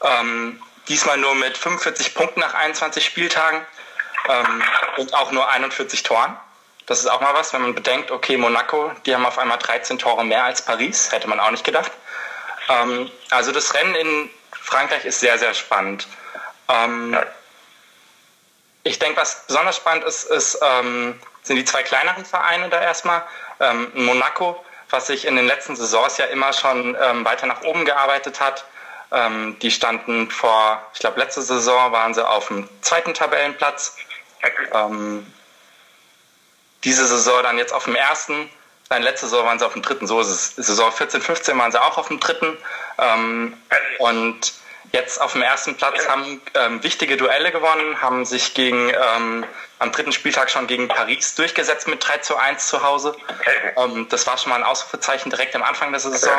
Ähm, 0.02 0.60
diesmal 0.88 1.18
nur 1.18 1.34
mit 1.34 1.56
45 1.56 2.14
Punkten 2.14 2.40
nach 2.40 2.54
21 2.54 3.04
Spieltagen 3.04 3.64
ähm, 4.28 4.62
und 4.96 5.14
auch 5.14 5.30
nur 5.30 5.48
41 5.48 6.02
Toren. 6.02 6.36
Das 6.86 6.98
ist 6.98 7.06
auch 7.06 7.20
mal 7.20 7.34
was, 7.34 7.52
wenn 7.52 7.62
man 7.62 7.74
bedenkt, 7.74 8.10
okay, 8.10 8.36
Monaco, 8.36 8.90
die 9.06 9.14
haben 9.14 9.24
auf 9.24 9.38
einmal 9.38 9.58
13 9.58 9.98
Tore 9.98 10.24
mehr 10.24 10.44
als 10.44 10.62
Paris, 10.62 11.12
hätte 11.12 11.28
man 11.28 11.38
auch 11.38 11.50
nicht 11.50 11.64
gedacht. 11.64 11.92
Ähm, 12.68 13.10
also 13.30 13.52
das 13.52 13.74
Rennen 13.74 13.94
in 13.94 14.30
Frankreich 14.52 15.04
ist 15.04 15.20
sehr, 15.20 15.38
sehr 15.38 15.54
spannend. 15.54 16.08
Ähm, 16.68 17.16
ich 18.84 18.98
denke, 18.98 19.20
was 19.20 19.46
besonders 19.46 19.76
spannend 19.76 20.04
ist, 20.04 20.24
ist 20.24 20.58
ähm, 20.62 21.18
sind 21.42 21.56
die 21.56 21.64
zwei 21.64 21.82
kleineren 21.82 22.24
Vereine 22.24 22.68
da 22.68 22.80
erstmal. 22.80 23.22
Ähm, 23.60 23.90
Monaco, 23.94 24.62
was 24.90 25.06
sich 25.06 25.26
in 25.26 25.36
den 25.36 25.46
letzten 25.46 25.76
Saisons 25.76 26.16
ja 26.16 26.26
immer 26.26 26.52
schon 26.52 26.96
ähm, 27.00 27.24
weiter 27.24 27.46
nach 27.46 27.62
oben 27.62 27.84
gearbeitet 27.84 28.40
hat. 28.40 28.64
Ähm, 29.12 29.58
die 29.60 29.70
standen 29.70 30.30
vor, 30.30 30.84
ich 30.94 31.00
glaube, 31.00 31.18
letzte 31.18 31.42
Saison 31.42 31.92
waren 31.92 32.14
sie 32.14 32.26
auf 32.26 32.48
dem 32.48 32.68
zweiten 32.80 33.12
Tabellenplatz. 33.12 33.96
Ähm, 34.72 35.26
diese 36.84 37.06
Saison 37.06 37.42
dann 37.42 37.58
jetzt 37.58 37.72
auf 37.72 37.84
dem 37.84 37.96
ersten. 37.96 38.48
Nein, 38.88 39.02
letzte 39.02 39.26
Saison 39.26 39.46
waren 39.46 39.58
sie 39.58 39.66
auf 39.66 39.74
dem 39.74 39.82
dritten. 39.82 40.06
So 40.06 40.20
ist 40.20 40.28
es. 40.28 40.66
Saison 40.66 40.90
14, 40.90 41.20
15 41.20 41.58
waren 41.58 41.72
sie 41.72 41.82
auch 41.82 41.98
auf 41.98 42.08
dem 42.08 42.20
dritten. 42.20 42.56
Ähm, 42.98 43.56
und 43.98 44.52
jetzt 44.92 45.20
auf 45.20 45.32
dem 45.32 45.42
ersten 45.42 45.76
Platz 45.76 46.08
haben 46.08 46.40
ähm, 46.54 46.82
wichtige 46.82 47.16
Duelle 47.16 47.52
gewonnen, 47.52 48.00
haben 48.00 48.24
sich 48.24 48.54
gegen 48.54 48.90
ähm, 48.90 49.44
am 49.78 49.92
dritten 49.92 50.12
Spieltag 50.12 50.50
schon 50.50 50.66
gegen 50.66 50.88
Paris 50.88 51.34
durchgesetzt 51.34 51.88
mit 51.88 52.06
3 52.06 52.18
zu 52.18 52.36
1 52.36 52.66
zu 52.66 52.82
Hause. 52.82 53.16
Ähm, 53.76 54.08
das 54.08 54.26
war 54.26 54.36
schon 54.38 54.50
mal 54.50 54.56
ein 54.56 54.64
Ausrufezeichen 54.64 55.30
direkt 55.30 55.54
am 55.56 55.62
Anfang 55.62 55.90
der 55.90 56.00
Saison. 56.00 56.32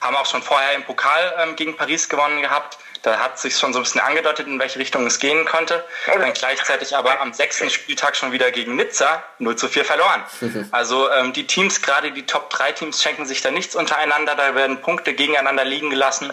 Haben 0.00 0.16
auch 0.16 0.26
schon 0.26 0.42
vorher 0.42 0.74
im 0.74 0.84
Pokal 0.84 1.34
ähm, 1.38 1.56
gegen 1.56 1.76
Paris 1.76 2.08
gewonnen 2.08 2.42
gehabt. 2.42 2.78
Da 3.02 3.18
hat 3.18 3.38
sich 3.38 3.56
schon 3.56 3.72
so 3.72 3.78
ein 3.78 3.84
bisschen 3.84 4.00
angedeutet, 4.00 4.48
in 4.48 4.58
welche 4.58 4.78
Richtung 4.78 5.06
es 5.06 5.20
gehen 5.20 5.44
konnte. 5.44 5.84
Dann 6.06 6.32
gleichzeitig 6.32 6.96
aber 6.96 7.20
am 7.20 7.32
sechsten 7.32 7.70
Spieltag 7.70 8.16
schon 8.16 8.32
wieder 8.32 8.50
gegen 8.50 8.74
Nizza 8.76 9.22
0 9.38 9.56
zu 9.56 9.68
4 9.68 9.84
verloren. 9.84 10.24
Also 10.72 11.10
ähm, 11.12 11.32
die 11.32 11.46
Teams, 11.46 11.80
gerade 11.80 12.10
die 12.10 12.26
Top 12.26 12.50
3 12.50 12.72
Teams, 12.72 13.02
schenken 13.02 13.24
sich 13.24 13.40
da 13.40 13.50
nichts 13.50 13.76
untereinander. 13.76 14.34
Da 14.34 14.54
werden 14.54 14.80
Punkte 14.80 15.14
gegeneinander 15.14 15.64
liegen 15.64 15.90
gelassen. 15.90 16.32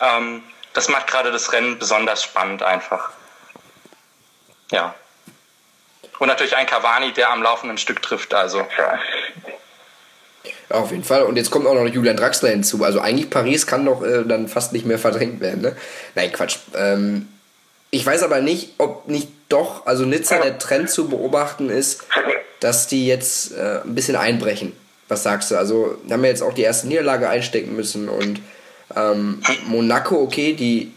Ähm, 0.00 0.42
das 0.78 0.88
macht 0.88 1.08
gerade 1.08 1.32
das 1.32 1.52
Rennen 1.52 1.76
besonders 1.76 2.22
spannend 2.22 2.62
einfach. 2.62 3.10
Ja. 4.70 4.94
Und 6.20 6.28
natürlich 6.28 6.54
ein 6.54 6.66
Cavani, 6.66 7.12
der 7.12 7.32
am 7.32 7.42
laufenden 7.42 7.78
Stück 7.78 8.00
trifft. 8.00 8.32
Also. 8.32 8.64
Ja, 8.78 9.00
auf 10.70 10.92
jeden 10.92 11.02
Fall. 11.02 11.24
Und 11.24 11.34
jetzt 11.34 11.50
kommt 11.50 11.66
auch 11.66 11.74
noch 11.74 11.88
Julian 11.88 12.16
Draxler 12.16 12.50
hinzu. 12.50 12.84
Also 12.84 13.00
eigentlich 13.00 13.28
Paris 13.28 13.66
kann 13.66 13.86
doch 13.86 14.04
äh, 14.04 14.22
dann 14.24 14.46
fast 14.46 14.72
nicht 14.72 14.86
mehr 14.86 15.00
verdrängt 15.00 15.40
werden. 15.40 15.62
Ne? 15.62 15.76
Nein, 16.14 16.30
Quatsch. 16.30 16.58
Ähm, 16.76 17.26
ich 17.90 18.06
weiß 18.06 18.22
aber 18.22 18.40
nicht, 18.40 18.74
ob 18.78 19.08
nicht 19.08 19.30
doch, 19.48 19.84
also 19.84 20.04
Nizza 20.04 20.38
der 20.38 20.60
Trend 20.60 20.90
zu 20.90 21.08
beobachten 21.08 21.70
ist, 21.70 22.04
dass 22.60 22.86
die 22.86 23.08
jetzt 23.08 23.50
äh, 23.56 23.80
ein 23.82 23.96
bisschen 23.96 24.14
einbrechen. 24.14 24.76
Was 25.08 25.24
sagst 25.24 25.50
du? 25.50 25.56
Also 25.56 25.98
haben 26.08 26.22
wir 26.22 26.30
jetzt 26.30 26.42
auch 26.42 26.54
die 26.54 26.62
erste 26.62 26.86
Niederlage 26.86 27.28
einstecken 27.28 27.74
müssen 27.74 28.08
und 28.08 28.40
ähm, 28.96 29.40
Monaco, 29.66 30.22
okay, 30.22 30.52
die, 30.54 30.92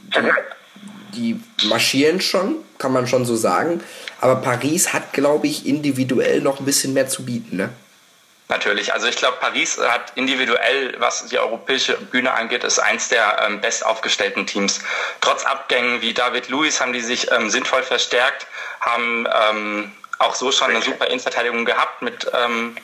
die, 1.14 1.36
die 1.36 1.68
marschieren 1.68 2.22
schon, 2.22 2.58
kann 2.78 2.94
man 2.94 3.08
schon 3.08 3.26
so 3.26 3.36
sagen. 3.36 3.84
Aber 4.20 4.36
Paris 4.36 4.94
hat, 4.94 5.14
glaube 5.14 5.48
ich, 5.48 5.66
individuell 5.66 6.42
noch 6.42 6.60
ein 6.60 6.66
bisschen 6.66 6.94
mehr 6.94 7.08
zu 7.08 7.26
bieten, 7.26 7.58
ne? 7.58 7.70
Natürlich. 8.52 8.94
Also 8.94 9.08
ich 9.08 9.16
glaube, 9.16 9.38
Paris 9.40 9.78
hat 9.78 10.12
individuell, 10.16 10.94
was 11.00 11.26
die 11.28 11.40
europäische 11.40 11.98
Bühne 11.98 12.34
angeht, 12.34 12.66
ist 12.66 12.80
eins 12.80 13.08
der 13.08 13.42
ähm, 13.48 13.62
best 13.62 13.86
aufgestellten 13.86 14.46
Teams. 14.46 14.82
Trotz 15.22 15.46
Abgängen 15.46 16.02
wie 16.02 16.14
David 16.14 16.50
Luiz 16.50 16.82
haben 16.82 16.92
die 16.92 17.00
sich 17.00 17.32
ähm, 17.32 17.50
sinnvoll 17.50 17.82
verstärkt, 17.82 18.46
haben 18.82 19.26
ähm, 19.50 19.92
auch 20.20 20.36
so 20.36 20.52
schon 20.52 20.70
eine 20.70 20.82
super 20.82 21.08
Innenverteidigung 21.08 21.64
gehabt 21.64 22.02
mit 22.02 22.30
ähm, 22.34 22.76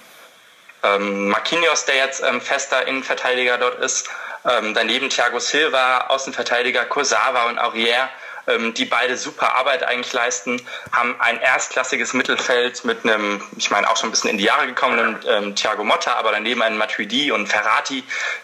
ähm, 0.84 1.28
Marquinhos, 1.28 1.84
der 1.84 1.98
jetzt 1.98 2.24
ähm, 2.24 2.40
fester 2.40 2.88
Innenverteidiger 2.88 3.58
dort 3.58 3.80
ist. 3.80 4.10
Ähm, 4.48 4.74
daneben 4.74 5.10
Thiago 5.10 5.40
Silva, 5.40 6.08
Außenverteidiger 6.08 6.86
Kurzawa 6.86 7.50
und 7.50 7.60
Aurier 7.60 8.10
ähm, 8.48 8.74
die 8.74 8.86
beide 8.86 9.18
super 9.18 9.56
Arbeit 9.56 9.84
eigentlich 9.84 10.14
leisten, 10.14 10.62
haben 10.92 11.16
ein 11.20 11.40
erstklassiges 11.42 12.14
Mittelfeld 12.14 12.86
mit 12.86 13.04
einem, 13.04 13.42
ich 13.58 13.70
meine 13.72 13.90
auch 13.90 13.98
schon 13.98 14.08
ein 14.08 14.12
bisschen 14.12 14.30
in 14.30 14.38
die 14.38 14.46
Jahre 14.46 14.68
gekommenen 14.68 15.20
ähm, 15.28 15.56
Thiago 15.56 15.84
Motta, 15.84 16.14
aber 16.14 16.32
daneben 16.32 16.62
einen 16.62 16.78
Matuidi 16.78 17.32
und 17.32 17.48
Ferrati, 17.48 18.04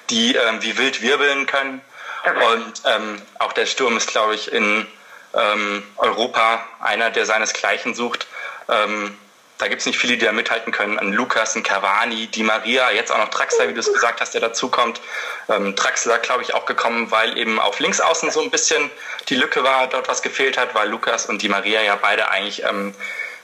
die 0.10 0.36
ähm, 0.36 0.62
wie 0.62 0.78
wild 0.78 1.02
wirbeln 1.02 1.46
können. 1.46 1.82
Und 2.26 2.82
ähm, 2.86 3.22
auch 3.40 3.52
der 3.52 3.66
Sturm 3.66 3.98
ist, 3.98 4.10
glaube 4.10 4.36
ich, 4.36 4.52
in 4.52 4.88
ähm, 5.34 5.84
Europa 5.98 6.66
einer, 6.80 7.10
der 7.10 7.26
seinesgleichen 7.26 7.96
sucht. 7.96 8.28
Ähm, 8.70 9.18
da 9.64 9.70
gibt 9.70 9.80
es 9.80 9.86
nicht 9.86 9.98
viele, 9.98 10.18
die 10.18 10.26
da 10.26 10.34
mithalten 10.34 10.74
können. 10.74 11.00
Ein 11.00 11.14
Lukas, 11.14 11.56
ein 11.56 11.64
Cavani, 11.64 12.28
Di 12.28 12.44
Maria, 12.44 12.92
jetzt 12.92 13.14
auch 13.14 13.18
noch 13.18 13.30
Draxler, 13.30 13.70
wie 13.70 13.74
du 13.74 13.80
es 13.80 13.94
gesagt 13.94 14.20
hast, 14.20 14.34
der 14.34 14.42
dazukommt. 14.42 15.00
Ähm, 15.48 15.74
Draxler, 15.74 16.18
glaube 16.18 16.44
ich, 16.44 16.54
auch 16.54 16.66
gekommen, 16.66 17.12
weil 17.12 17.38
eben 17.38 17.62
auf 17.62 17.80
Linksaußen 17.80 18.30
so 18.30 18.42
ein 18.42 18.52
bisschen 18.52 18.92
die 19.30 19.36
Lücke 19.36 19.64
war, 19.64 19.88
dort 19.88 20.10
was 20.10 20.22
gefehlt 20.22 20.58
hat, 20.58 20.76
weil 20.76 20.90
Lukas 20.90 21.28
und 21.28 21.42
Di 21.42 21.48
Maria 21.48 21.82
ja 21.82 21.96
beide 21.96 22.28
eigentlich 22.28 22.64
ähm, 22.64 22.94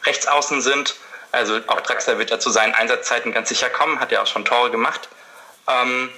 Rechtsaußen 0.06 0.62
sind. 0.62 0.96
Also 1.32 1.62
auch 1.68 1.80
Draxler 1.80 2.18
wird 2.18 2.32
ja 2.32 2.40
zu 2.40 2.50
seinen 2.50 2.74
Einsatzzeiten 2.74 3.32
ganz 3.32 3.48
sicher 3.48 3.70
kommen, 3.70 4.02
hat 4.02 4.12
ja 4.12 4.22
auch 4.22 4.28
schon 4.28 4.44
Tore 4.44 4.72
gemacht. 4.72 5.08
Ähm, 5.70 6.10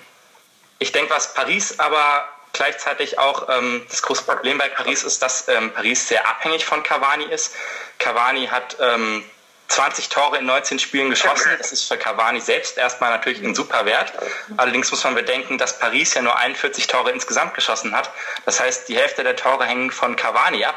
ich 0.80 0.92
denke, 0.92 1.14
was 1.14 1.36
Paris 1.36 1.78
aber 1.78 2.28
gleichzeitig 2.54 3.20
auch 3.20 3.50
ähm, 3.50 3.86
das 3.88 4.02
große 4.02 4.24
Problem 4.24 4.58
bei 4.58 4.68
Paris 4.68 5.04
ist, 5.04 5.22
dass 5.22 5.48
ähm, 5.48 5.72
Paris 5.72 6.08
sehr 6.08 6.28
abhängig 6.28 6.66
von 6.66 6.82
Cavani 6.82 7.26
ist. 7.26 7.54
Cavani 8.00 8.48
hat 8.48 8.78
ähm, 8.80 9.24
20 9.72 10.10
Tore 10.10 10.38
in 10.38 10.46
19 10.46 10.80
Spielen 10.80 11.10
geschossen. 11.10 11.50
Das 11.58 11.72
ist 11.72 11.86
für 11.86 11.98
Cavani 11.98 12.42
selbst 12.42 12.78
erstmal 12.78 13.10
natürlich 13.10 13.42
ein 13.42 13.56
super 13.56 13.86
Wert. 13.86 14.12
Allerdings 14.58 14.92
muss 14.92 15.04
man 15.06 15.16
bedenken, 15.16 15.58
dass 15.58 15.80
Paris 15.80 16.14
ja 16.14 16.22
nur 16.22 16.38
41 16.38 16.88
Tore 16.88 17.12
insgesamt 17.12 17.54
geschossen 17.54 17.96
hat. 17.96 18.12
Das 18.46 18.60
heißt, 18.60 18.90
die 18.90 18.98
Hälfte 18.98 19.24
der 19.24 19.38
Tore 19.38 19.66
hängen 19.66 19.90
von 19.92 20.18
Cavani 20.18 20.66
ab. 20.66 20.76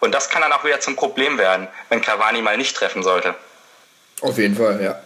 Und 0.00 0.12
das 0.12 0.28
kann 0.28 0.42
dann 0.42 0.52
auch 0.52 0.62
wieder 0.62 0.78
zum 0.80 0.94
Problem 0.94 1.38
werden, 1.38 1.68
wenn 1.88 2.02
Cavani 2.02 2.42
mal 2.42 2.58
nicht 2.58 2.76
treffen 2.76 3.02
sollte. 3.02 3.34
Auf 4.20 4.36
jeden 4.36 4.56
Fall, 4.56 4.82
ja. 4.82 5.00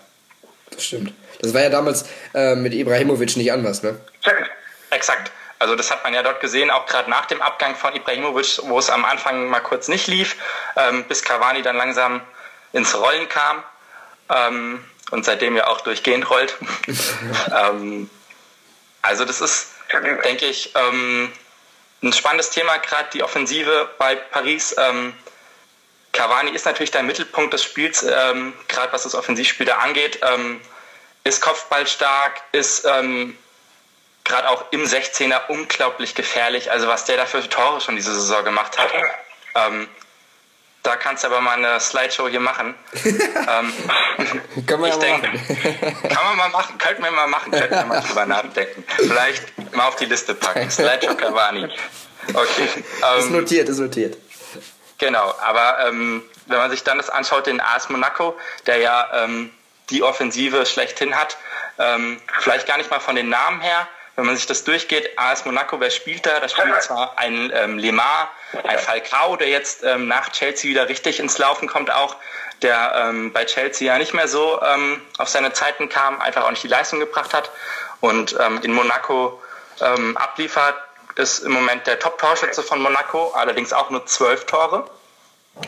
Das 0.71 0.85
stimmt. 0.85 1.13
Das 1.41 1.55
war 1.55 1.63
ja 1.63 1.71
damals 1.71 2.07
äh, 2.35 2.57
mit 2.57 2.75
Ibrahimovic 2.75 3.37
nicht 3.37 3.53
anders, 3.53 3.85
ne? 3.85 4.01
Exakt. 4.91 5.31
Also 5.61 5.77
das 5.77 5.93
hat 5.93 6.03
man 6.03 6.13
ja 6.13 6.25
dort 6.25 6.41
gesehen, 6.41 6.71
auch 6.71 6.87
gerade 6.87 7.09
nach 7.09 7.27
dem 7.27 7.41
Abgang 7.41 7.77
von 7.77 7.95
Ibrahimovic, 7.95 8.61
wo 8.65 8.79
es 8.81 8.91
am 8.91 9.05
Anfang 9.05 9.49
mal 9.49 9.61
kurz 9.61 9.87
nicht 9.87 10.09
lief, 10.09 10.37
ähm, 10.77 11.05
bis 11.05 11.23
Cavani 11.23 11.63
dann 11.63 11.77
langsam 11.77 12.21
ins 12.73 12.95
Rollen 12.95 13.29
kam 13.29 13.63
ähm, 14.31 14.85
und 15.11 15.25
seitdem 15.25 15.57
ja 15.57 15.67
auch 15.69 15.81
durchgehend 15.81 16.29
rollt. 16.31 16.57
ähm, 17.57 18.11
also 19.03 19.25
das 19.25 19.41
ist, 19.41 19.73
denke 20.25 20.47
ich, 20.47 20.75
ähm, 20.75 21.33
ein 22.03 22.13
spannendes 22.13 22.51
Thema, 22.51 22.77
gerade 22.79 23.09
die 23.13 23.23
Offensive 23.23 23.89
bei 23.99 24.15
Paris. 24.17 24.75
Ähm, 24.79 25.15
Cavani 26.13 26.51
ist 26.51 26.67
natürlich 26.67 26.91
der 26.91 27.03
Mittelpunkt 27.03 27.53
des 27.53 27.63
Spiels, 27.63 28.03
ähm, 28.03 28.53
gerade 28.69 28.93
was 28.93 29.03
das 29.03 29.15
Offensivspiel 29.15 29.67
da 29.67 29.79
angeht. 29.79 30.21
Ähm, 30.23 30.61
ist 31.25 31.41
Kopfballstark, 31.43 32.41
ist 32.53 32.87
ähm, 32.87 33.37
gerade 34.25 34.49
auch 34.49 34.65
im 34.71 34.85
16er 34.85 35.49
unglaublich 35.49 36.15
gefährlich. 36.15 36.71
Also 36.71 36.87
was 36.87 37.05
der 37.05 37.17
da 37.17 37.27
für 37.27 37.47
Tore 37.49 37.81
schon 37.81 37.97
diese 37.97 38.15
Saison 38.15 38.45
gemacht 38.45 38.79
hat. 38.79 38.93
Ähm, 39.55 39.89
da 40.89 40.97
kannst 40.97 41.23
du 41.23 41.29
aber 41.29 41.43
mal 41.43 41.59
eine 41.59 41.79
Slideshow 41.81 42.29
hier 42.29 42.41
machen. 42.41 42.75
ähm, 43.05 43.73
kann 44.67 44.81
man 44.81 44.91
ja 44.91 44.97
denke, 44.97 45.29
machen. 45.29 45.99
kann 46.09 46.25
man 46.25 46.37
mal 46.39 46.49
machen, 46.49 46.79
könnten 46.79 47.05
wir 47.05 47.11
mal 47.11 47.27
machen, 47.27 47.53
könnten 47.53 47.75
wir 47.75 47.85
mal 47.85 48.01
drüber 48.01 48.25
nachdenken. 48.25 48.85
Vielleicht 48.97 49.75
mal 49.75 49.89
auf 49.89 49.97
die 49.97 50.07
Liste 50.07 50.35
packen. 50.35 50.71
Slideshow 50.71 51.15
Cavani. 51.15 51.65
Okay. 52.29 52.69
Ähm, 52.75 53.19
ist 53.19 53.31
notiert, 53.31 53.69
ist 53.69 53.79
notiert. 53.79 54.17
Genau, 54.97 55.35
aber 55.43 55.87
ähm, 55.87 56.23
wenn 56.47 56.59
man 56.59 56.71
sich 56.71 56.83
dann 56.85 56.97
das 56.97 57.11
anschaut, 57.11 57.47
den 57.47 57.61
AS 57.61 57.91
Monaco, 57.91 58.35
der 58.67 58.79
ja 58.79 59.25
ähm, 59.25 59.51
die 59.91 60.03
Offensive 60.03 60.65
schlechthin 60.65 61.15
hat, 61.15 61.37
ähm, 61.79 62.19
vielleicht 62.41 62.67
gar 62.67 62.79
nicht 62.79 62.91
mal 62.91 62.99
von 62.99 63.15
den 63.15 63.29
Namen 63.29 63.61
her, 63.61 63.87
wenn 64.19 64.27
man 64.27 64.37
sich 64.37 64.47
das 64.47 64.65
durchgeht, 64.65 65.17
AS 65.17 65.45
Monaco, 65.45 65.79
wer 65.79 65.91
spielt 65.91 66.27
da? 66.27 66.41
Da 66.41 66.49
spielt 66.49 66.83
zwar 66.83 67.17
ein 67.17 67.53
ähm, 67.55 67.79
Lemar, 67.79 68.33
ein 68.65 68.77
Falcao, 68.81 69.37
der 69.37 69.49
jetzt 69.49 69.85
ähm, 69.85 70.09
nach 70.09 70.31
Chelsea 70.33 70.69
wieder 70.69 70.89
richtig 70.89 71.21
ins 71.21 71.39
Laufen 71.39 71.69
kommt 71.69 71.93
auch, 71.93 72.17
der 72.61 72.95
ähm, 72.97 73.33
bei 73.33 73.45
Chelsea 73.45 73.87
ja 73.87 73.97
nicht 73.97 74.15
mehr 74.15 74.27
so 74.27 74.61
ähm, 74.61 75.01
auf 75.19 75.29
seine 75.29 75.53
Zeiten 75.53 75.89
kam, 75.89 76.21
einfach 76.21 76.43
auch 76.43 76.51
nicht 76.51 76.65
die 76.65 76.69
Leistung 76.69 76.99
gebracht 76.99 77.33
hat 77.33 77.53
und 78.01 78.37
ähm, 78.41 78.59
in 78.63 78.73
Monaco 78.73 79.41
ähm, 79.81 80.17
abliefert, 80.17 80.75
ist 81.15 81.45
im 81.45 81.53
Moment 81.53 81.87
der 81.87 82.01
Top-Torschütze 82.01 82.65
von 82.65 82.83
Monaco, 82.83 83.31
allerdings 83.37 83.73
auch 83.73 83.89
nur 83.91 84.05
zwölf 84.07 84.47
Tore. 84.47 84.91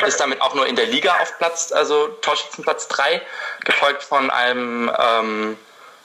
Ist 0.04 0.18
damit 0.18 0.40
auch 0.40 0.54
nur 0.54 0.66
in 0.66 0.74
der 0.74 0.86
Liga 0.86 1.18
auf 1.20 1.38
Platz, 1.38 1.70
also 1.70 2.08
Torschützenplatz 2.20 2.88
3, 2.88 3.22
gefolgt 3.64 4.02
von 4.02 4.28
einem, 4.30 4.90
ähm, 4.98 5.58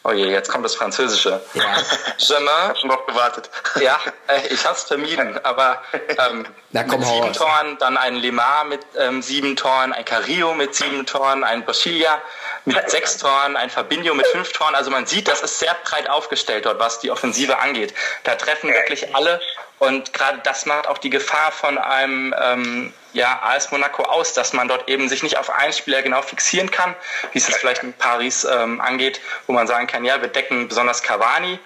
oh 0.06 0.12
je, 0.12 0.28
jetzt 0.28 0.50
kommt 0.50 0.64
das 0.64 0.76
Französische. 0.76 1.42
Ja. 1.54 1.64
Chemin. 2.18 2.48
Ich 2.74 2.80
schon 2.80 2.90
drauf 2.90 3.06
gewartet. 3.08 3.50
Ja, 3.82 4.00
äh, 4.28 4.48
ich 4.54 4.66
hab's 4.66 4.84
vermieden, 4.84 5.44
aber 5.44 5.82
ähm, 5.94 6.46
Na, 6.72 6.84
komm, 6.84 7.00
mit 7.00 7.10
sieben 7.10 7.34
Toren, 7.34 7.78
dann 7.80 7.98
ein 7.98 8.16
Lemar 8.16 8.66
mit 8.66 8.82
ähm, 8.98 9.22
sieben 9.22 9.56
Toren, 9.56 9.94
ein 9.94 10.06
Carrillo 10.06 10.54
mit 10.54 10.76
sieben 10.76 11.06
Toren, 11.06 11.44
ein 11.44 11.66
Boschilia 11.66 12.22
mit 12.66 12.90
sechs 12.90 13.18
Toren, 13.18 13.58
ein 13.58 13.70
Fabinho 13.70 14.14
mit 14.14 14.28
fünf 14.28 14.52
Toren. 14.54 14.76
Also 14.76 14.92
man 14.92 15.06
sieht, 15.06 15.28
das 15.28 15.42
ist 15.42 15.60
sehr 15.60 15.76
breit 15.84 16.10
aufgestellt 16.10 16.66
dort, 16.66 16.80
was 16.80 17.00
die 17.00 17.12
Offensive 17.12 17.58
angeht. 17.58 17.94
Da 18.24 18.36
treffen 18.36 18.70
wirklich 18.70 19.16
alle 19.16 19.42
und 19.80 20.14
gerade 20.14 20.40
das 20.44 20.66
macht 20.66 20.88
auch 20.88 20.98
die 20.98 21.10
Gefahr 21.10 21.52
von 21.52 21.78
einem 21.78 22.34
ähm, 22.40 22.94
ja, 23.14 23.42
AS 23.44 23.72
Monaco 23.72 24.04
aus, 24.04 24.34
dass 24.34 24.54
man 24.54 24.68
dort 24.68 24.88
eben 24.88 25.10
sich 25.10 25.22
nicht 25.22 25.38
auf 25.38 25.50
einen 25.50 25.74
Spieler 25.74 26.02
genau 26.02 26.22
fixieren 26.22 26.72
kann, 26.72 26.96
wie 27.32 27.40
es 27.40 27.48
jetzt 27.48 27.58
vielleicht 27.58 27.84
in 27.84 27.94
Paris 27.94 28.46
ähm, 28.46 28.80
angeht, 28.80 29.20
wo 29.48 29.54
man 29.54 29.68
sagen 29.68 29.88
kann, 29.88 30.06
ja, 30.06 30.22
wir 30.22 30.30
decken 30.30 30.68
besonders 30.68 31.04
Cavani 31.04 31.60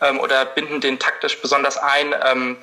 ähm, 0.00 0.18
oder 0.18 0.44
binden 0.44 0.80
den 0.80 0.98
taktisch 0.98 1.40
besonders 1.40 1.78
ein. 1.78 2.14
Ähm, 2.24 2.56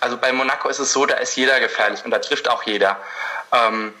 also 0.00 0.16
bei 0.16 0.32
Monaco 0.32 0.68
ist 0.68 0.78
es 0.78 0.92
so, 0.92 1.04
da 1.04 1.16
ist 1.16 1.36
jeder 1.36 1.58
gefährlich 1.60 2.04
und 2.04 2.10
da 2.10 2.18
trifft 2.18 2.48
auch 2.48 2.62
jeder. 2.62 2.96
Ähm, 3.52 3.94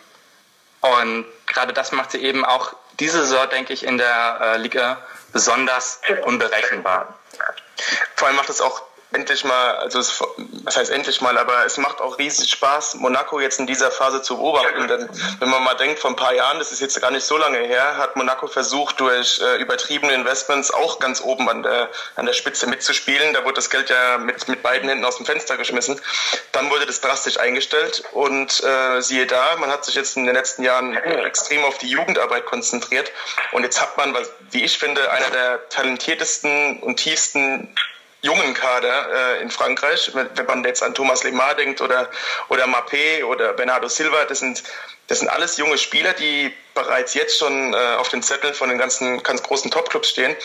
und 0.80 1.26
gerade 1.46 1.72
das 1.72 1.92
macht 1.92 2.12
sie 2.12 2.22
eben 2.22 2.44
auch 2.44 2.74
diese 3.00 3.26
Saison, 3.26 3.48
denke 3.48 3.72
ich, 3.72 3.84
in 3.84 3.98
der 3.98 4.38
äh, 4.40 4.56
Liga 4.58 4.98
besonders 5.32 6.00
unberechenbar. 6.24 7.14
Vor 8.14 8.28
allem 8.28 8.36
macht 8.36 8.50
es 8.50 8.60
auch 8.60 8.82
endlich 9.14 9.44
mal, 9.44 9.76
also 9.76 9.98
es, 9.98 10.22
was 10.64 10.76
heißt 10.76 10.90
endlich 10.90 11.20
mal, 11.20 11.36
aber 11.38 11.64
es 11.64 11.76
macht 11.78 12.00
auch 12.00 12.18
riesig 12.18 12.50
Spaß, 12.50 12.96
Monaco 12.96 13.40
jetzt 13.40 13.58
in 13.58 13.66
dieser 13.66 13.90
Phase 13.90 14.22
zu 14.22 14.36
beobachten. 14.36 14.88
Denn 14.88 15.08
wenn 15.38 15.48
man 15.48 15.62
mal 15.62 15.74
denkt, 15.74 15.98
vor 15.98 16.10
ein 16.10 16.16
paar 16.16 16.34
Jahren, 16.34 16.58
das 16.58 16.72
ist 16.72 16.80
jetzt 16.80 17.00
gar 17.00 17.10
nicht 17.10 17.24
so 17.24 17.36
lange 17.36 17.58
her, 17.58 17.96
hat 17.96 18.16
Monaco 18.16 18.46
versucht, 18.46 19.00
durch 19.00 19.40
äh, 19.40 19.56
übertriebene 19.56 20.12
Investments 20.12 20.72
auch 20.72 20.98
ganz 20.98 21.20
oben 21.20 21.48
an 21.48 21.62
der, 21.62 21.90
an 22.16 22.26
der 22.26 22.32
Spitze 22.32 22.66
mitzuspielen. 22.66 23.34
Da 23.34 23.44
wurde 23.44 23.54
das 23.54 23.70
Geld 23.70 23.90
ja 23.90 24.18
mit, 24.18 24.48
mit 24.48 24.62
beiden 24.62 24.88
Händen 24.88 25.04
aus 25.04 25.16
dem 25.16 25.26
Fenster 25.26 25.56
geschmissen. 25.56 26.00
Dann 26.52 26.70
wurde 26.70 26.86
das 26.86 27.00
drastisch 27.00 27.38
eingestellt 27.38 28.04
und 28.12 28.62
äh, 28.62 29.00
siehe 29.00 29.26
da, 29.26 29.56
man 29.56 29.70
hat 29.70 29.84
sich 29.84 29.94
jetzt 29.94 30.16
in 30.16 30.26
den 30.26 30.34
letzten 30.34 30.62
Jahren 30.62 30.96
extrem 30.96 31.64
auf 31.64 31.78
die 31.78 31.88
Jugendarbeit 31.88 32.46
konzentriert 32.46 33.12
und 33.52 33.62
jetzt 33.62 33.80
hat 33.80 33.96
man, 33.96 34.16
wie 34.50 34.64
ich 34.64 34.78
finde, 34.78 35.10
einer 35.10 35.30
der 35.30 35.68
talentiertesten 35.68 36.80
und 36.82 36.96
tiefsten 36.96 37.74
jungen 38.24 38.54
Kader 38.54 39.36
äh, 39.36 39.42
in 39.42 39.50
Frankreich. 39.50 40.10
Wenn 40.14 40.46
man 40.46 40.64
jetzt 40.64 40.82
an 40.82 40.94
Thomas 40.94 41.22
Lemar 41.24 41.54
denkt 41.54 41.80
oder, 41.80 42.10
oder 42.48 42.64
Mappé 42.64 43.22
oder 43.24 43.52
Bernardo 43.52 43.88
Silva, 43.88 44.24
das 44.24 44.38
sind, 44.38 44.62
das 45.08 45.18
sind 45.20 45.28
alles 45.28 45.58
junge 45.58 45.76
Spieler, 45.76 46.14
die 46.14 46.52
bereits 46.74 47.14
jetzt 47.14 47.38
schon 47.38 47.72
äh, 47.72 47.76
auf 47.76 48.08
den 48.08 48.22
Zetteln 48.22 48.54
von 48.54 48.68
den 48.68 48.78
ganzen 48.78 49.22
ganz 49.22 49.42
großen 49.42 49.70
Topclubs 49.70 50.08
stehen. 50.08 50.36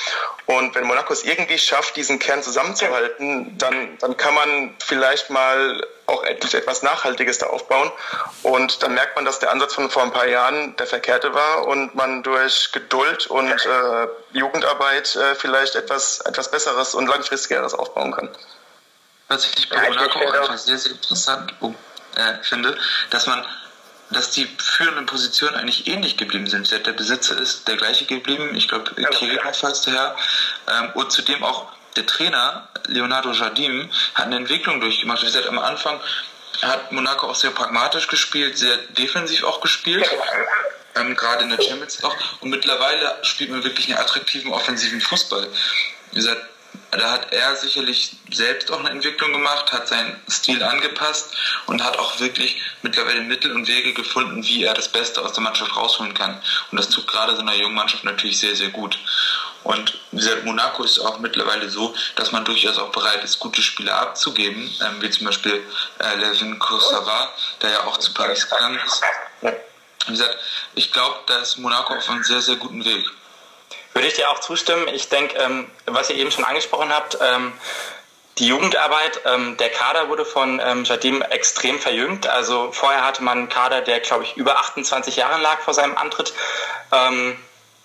Und 0.45 0.75
wenn 0.75 0.85
Monaco 0.85 1.11
es 1.11 1.23
irgendwie 1.23 1.57
schafft, 1.57 1.95
diesen 1.95 2.19
Kern 2.19 2.43
zusammenzuhalten, 2.43 3.57
dann, 3.57 3.97
dann 3.99 4.15
kann 4.15 4.33
man 4.35 4.75
vielleicht 4.79 5.29
mal 5.29 5.85
auch 6.05 6.23
etwas 6.23 6.81
Nachhaltiges 6.81 7.37
da 7.37 7.47
aufbauen. 7.47 7.91
Und 8.43 8.81
dann 8.81 8.93
merkt 8.93 9.15
man, 9.15 9.25
dass 9.25 9.39
der 9.39 9.51
Ansatz 9.51 9.75
von 9.75 9.89
vor 9.89 10.03
ein 10.03 10.11
paar 10.11 10.27
Jahren 10.27 10.75
der 10.77 10.87
verkehrte 10.87 11.33
war 11.33 11.67
und 11.67 11.93
man 11.95 12.23
durch 12.23 12.71
Geduld 12.71 13.27
und 13.27 13.51
äh, 13.51 14.07
Jugendarbeit 14.31 15.15
äh, 15.15 15.35
vielleicht 15.35 15.75
etwas, 15.75 16.19
etwas 16.21 16.49
Besseres 16.51 16.95
und 16.95 17.07
Langfristigeres 17.07 17.73
aufbauen 17.73 18.11
kann. 18.11 18.29
Was 19.27 19.45
ich 19.45 19.69
bei 19.69 19.89
Monaco 19.89 20.19
einfach 20.19 20.57
sehr, 20.57 20.77
sehr 20.77 20.93
interessant 20.93 21.53
äh, 22.15 22.43
finde, 22.43 22.77
dass 23.11 23.27
man 23.27 23.45
dass 24.11 24.31
die 24.31 24.47
führenden 24.57 25.05
Positionen 25.05 25.55
eigentlich 25.55 25.87
ähnlich 25.87 26.17
geblieben 26.17 26.47
sind. 26.47 26.69
Der 26.71 26.93
Besitzer 26.93 27.37
ist 27.37 27.67
der 27.67 27.77
gleiche 27.77 28.05
geblieben, 28.05 28.55
ich 28.55 28.67
glaube, 28.67 28.91
Kirillov 28.93 29.63
heißt 29.63 29.87
der 29.87 29.93
Herr, 29.93 30.15
ähm, 30.67 30.91
und 30.95 31.11
zudem 31.11 31.43
auch 31.43 31.71
der 31.95 32.05
Trainer, 32.05 32.67
Leonardo 32.87 33.31
Jardim, 33.31 33.89
hat 34.15 34.25
eine 34.25 34.37
Entwicklung 34.37 34.79
durchgemacht. 34.79 35.21
Wie 35.21 35.25
gesagt, 35.25 35.47
am 35.47 35.59
Anfang 35.59 35.99
hat 36.61 36.91
Monaco 36.91 37.27
auch 37.27 37.35
sehr 37.35 37.51
pragmatisch 37.51 38.07
gespielt, 38.07 38.57
sehr 38.57 38.77
defensiv 38.77 39.43
auch 39.43 39.61
gespielt. 39.61 40.09
Ähm, 40.95 41.15
gerade 41.15 41.43
in 41.43 41.49
der 41.49 41.61
Champions 41.61 41.97
League 41.97 42.11
auch. 42.11 42.41
Und 42.41 42.49
mittlerweile 42.49 43.17
spielt 43.23 43.51
man 43.51 43.63
wirklich 43.63 43.87
einen 43.87 43.97
attraktiven 43.97 44.51
offensiven 44.51 45.01
Fußball. 45.01 45.47
Wie 46.11 46.15
gesagt, 46.15 46.41
da 46.91 47.11
hat 47.11 47.31
er 47.31 47.55
sicherlich 47.55 48.15
selbst 48.31 48.71
auch 48.71 48.79
eine 48.79 48.89
Entwicklung 48.89 49.31
gemacht, 49.31 49.71
hat 49.71 49.87
seinen 49.87 50.19
Stil 50.27 50.63
angepasst 50.63 51.35
und 51.67 51.83
hat 51.83 51.97
auch 51.97 52.19
wirklich 52.19 52.61
mittlerweile 52.81 53.21
Mittel 53.21 53.51
und 53.51 53.67
Wege 53.67 53.93
gefunden, 53.93 54.43
wie 54.43 54.63
er 54.63 54.73
das 54.73 54.89
Beste 54.89 55.21
aus 55.21 55.33
der 55.33 55.43
Mannschaft 55.43 55.75
rausholen 55.75 56.13
kann. 56.13 56.41
Und 56.71 56.79
das 56.79 56.89
tut 56.89 57.07
gerade 57.07 57.35
so 57.35 57.41
einer 57.41 57.53
jungen 57.53 57.75
Mannschaft 57.75 58.03
natürlich 58.03 58.39
sehr, 58.39 58.55
sehr 58.55 58.69
gut. 58.69 58.97
Und 59.63 59.99
wie 60.11 60.17
gesagt, 60.17 60.45
Monaco 60.45 60.83
ist 60.83 60.99
auch 60.99 61.19
mittlerweile 61.19 61.69
so, 61.69 61.93
dass 62.15 62.31
man 62.31 62.45
durchaus 62.45 62.77
auch 62.77 62.91
bereit 62.91 63.23
ist, 63.23 63.39
gute 63.39 63.61
Spieler 63.61 63.99
abzugeben, 63.99 64.73
ähm, 64.81 65.01
wie 65.01 65.09
zum 65.09 65.27
Beispiel 65.27 65.63
äh, 65.99 66.15
Levin 66.15 66.57
Kursava, 66.57 67.29
der 67.61 67.71
ja 67.71 67.83
auch 67.83 67.97
zu 67.97 68.13
Paris 68.13 68.49
gegangen 68.49 68.79
ist. 68.85 69.01
Wie 70.05 70.11
gesagt, 70.11 70.37
ich 70.75 70.91
glaube, 70.91 71.19
da 71.27 71.39
ist 71.39 71.57
Monaco 71.57 71.93
auf 71.93 72.09
einem 72.09 72.23
sehr, 72.23 72.41
sehr 72.41 72.55
guten 72.55 72.83
Weg. 72.83 73.05
Würde 73.99 74.07
ich 74.07 74.13
dir 74.13 74.29
auch 74.29 74.39
zustimmen. 74.39 74.87
Ich 74.93 75.09
denke, 75.09 75.37
ähm, 75.39 75.69
was 75.85 76.09
ihr 76.09 76.15
eben 76.15 76.31
schon 76.31 76.45
angesprochen 76.45 76.89
habt, 76.89 77.17
ähm, 77.21 77.51
die 78.37 78.47
Jugendarbeit, 78.47 79.19
ähm, 79.25 79.57
der 79.57 79.67
Kader 79.71 80.07
wurde 80.07 80.23
von 80.23 80.61
ähm, 80.63 80.85
Jardim 80.85 81.21
extrem 81.21 81.77
verjüngt. 81.77 82.25
Also 82.25 82.71
vorher 82.71 83.03
hatte 83.03 83.21
man 83.25 83.39
einen 83.39 83.49
Kader, 83.49 83.81
der, 83.81 83.99
glaube 83.99 84.23
ich, 84.23 84.37
über 84.37 84.57
28 84.57 85.17
Jahre 85.17 85.41
lag 85.41 85.59
vor 85.59 85.73
seinem 85.73 85.97
Antritt. 85.97 86.33
Ähm, 86.93 87.37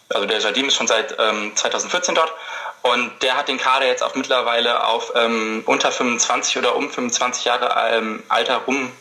also 0.09 0.25
der 0.27 0.39
Jardim 0.39 0.69
ist 0.69 0.77
schon 0.77 0.87
seit 0.87 1.09
2014 1.09 2.15
ähm, 2.15 2.15
dort. 2.15 2.33
Und 2.83 3.21
der 3.25 3.37
hat 3.37 3.49
den 3.49 3.59
Kader 3.59 3.87
jetzt 3.87 4.05
auch 4.05 4.15
mittlerweile 4.15 4.87
auf 4.87 5.15
ähm, 5.17 5.65
unter 5.67 5.91
25 5.91 6.59
oder 6.59 6.77
um 6.77 6.93
25 6.93 7.45
Jahre 7.45 7.75
ähm, 7.93 8.23
Alter 8.29 8.59
rum 8.59 8.93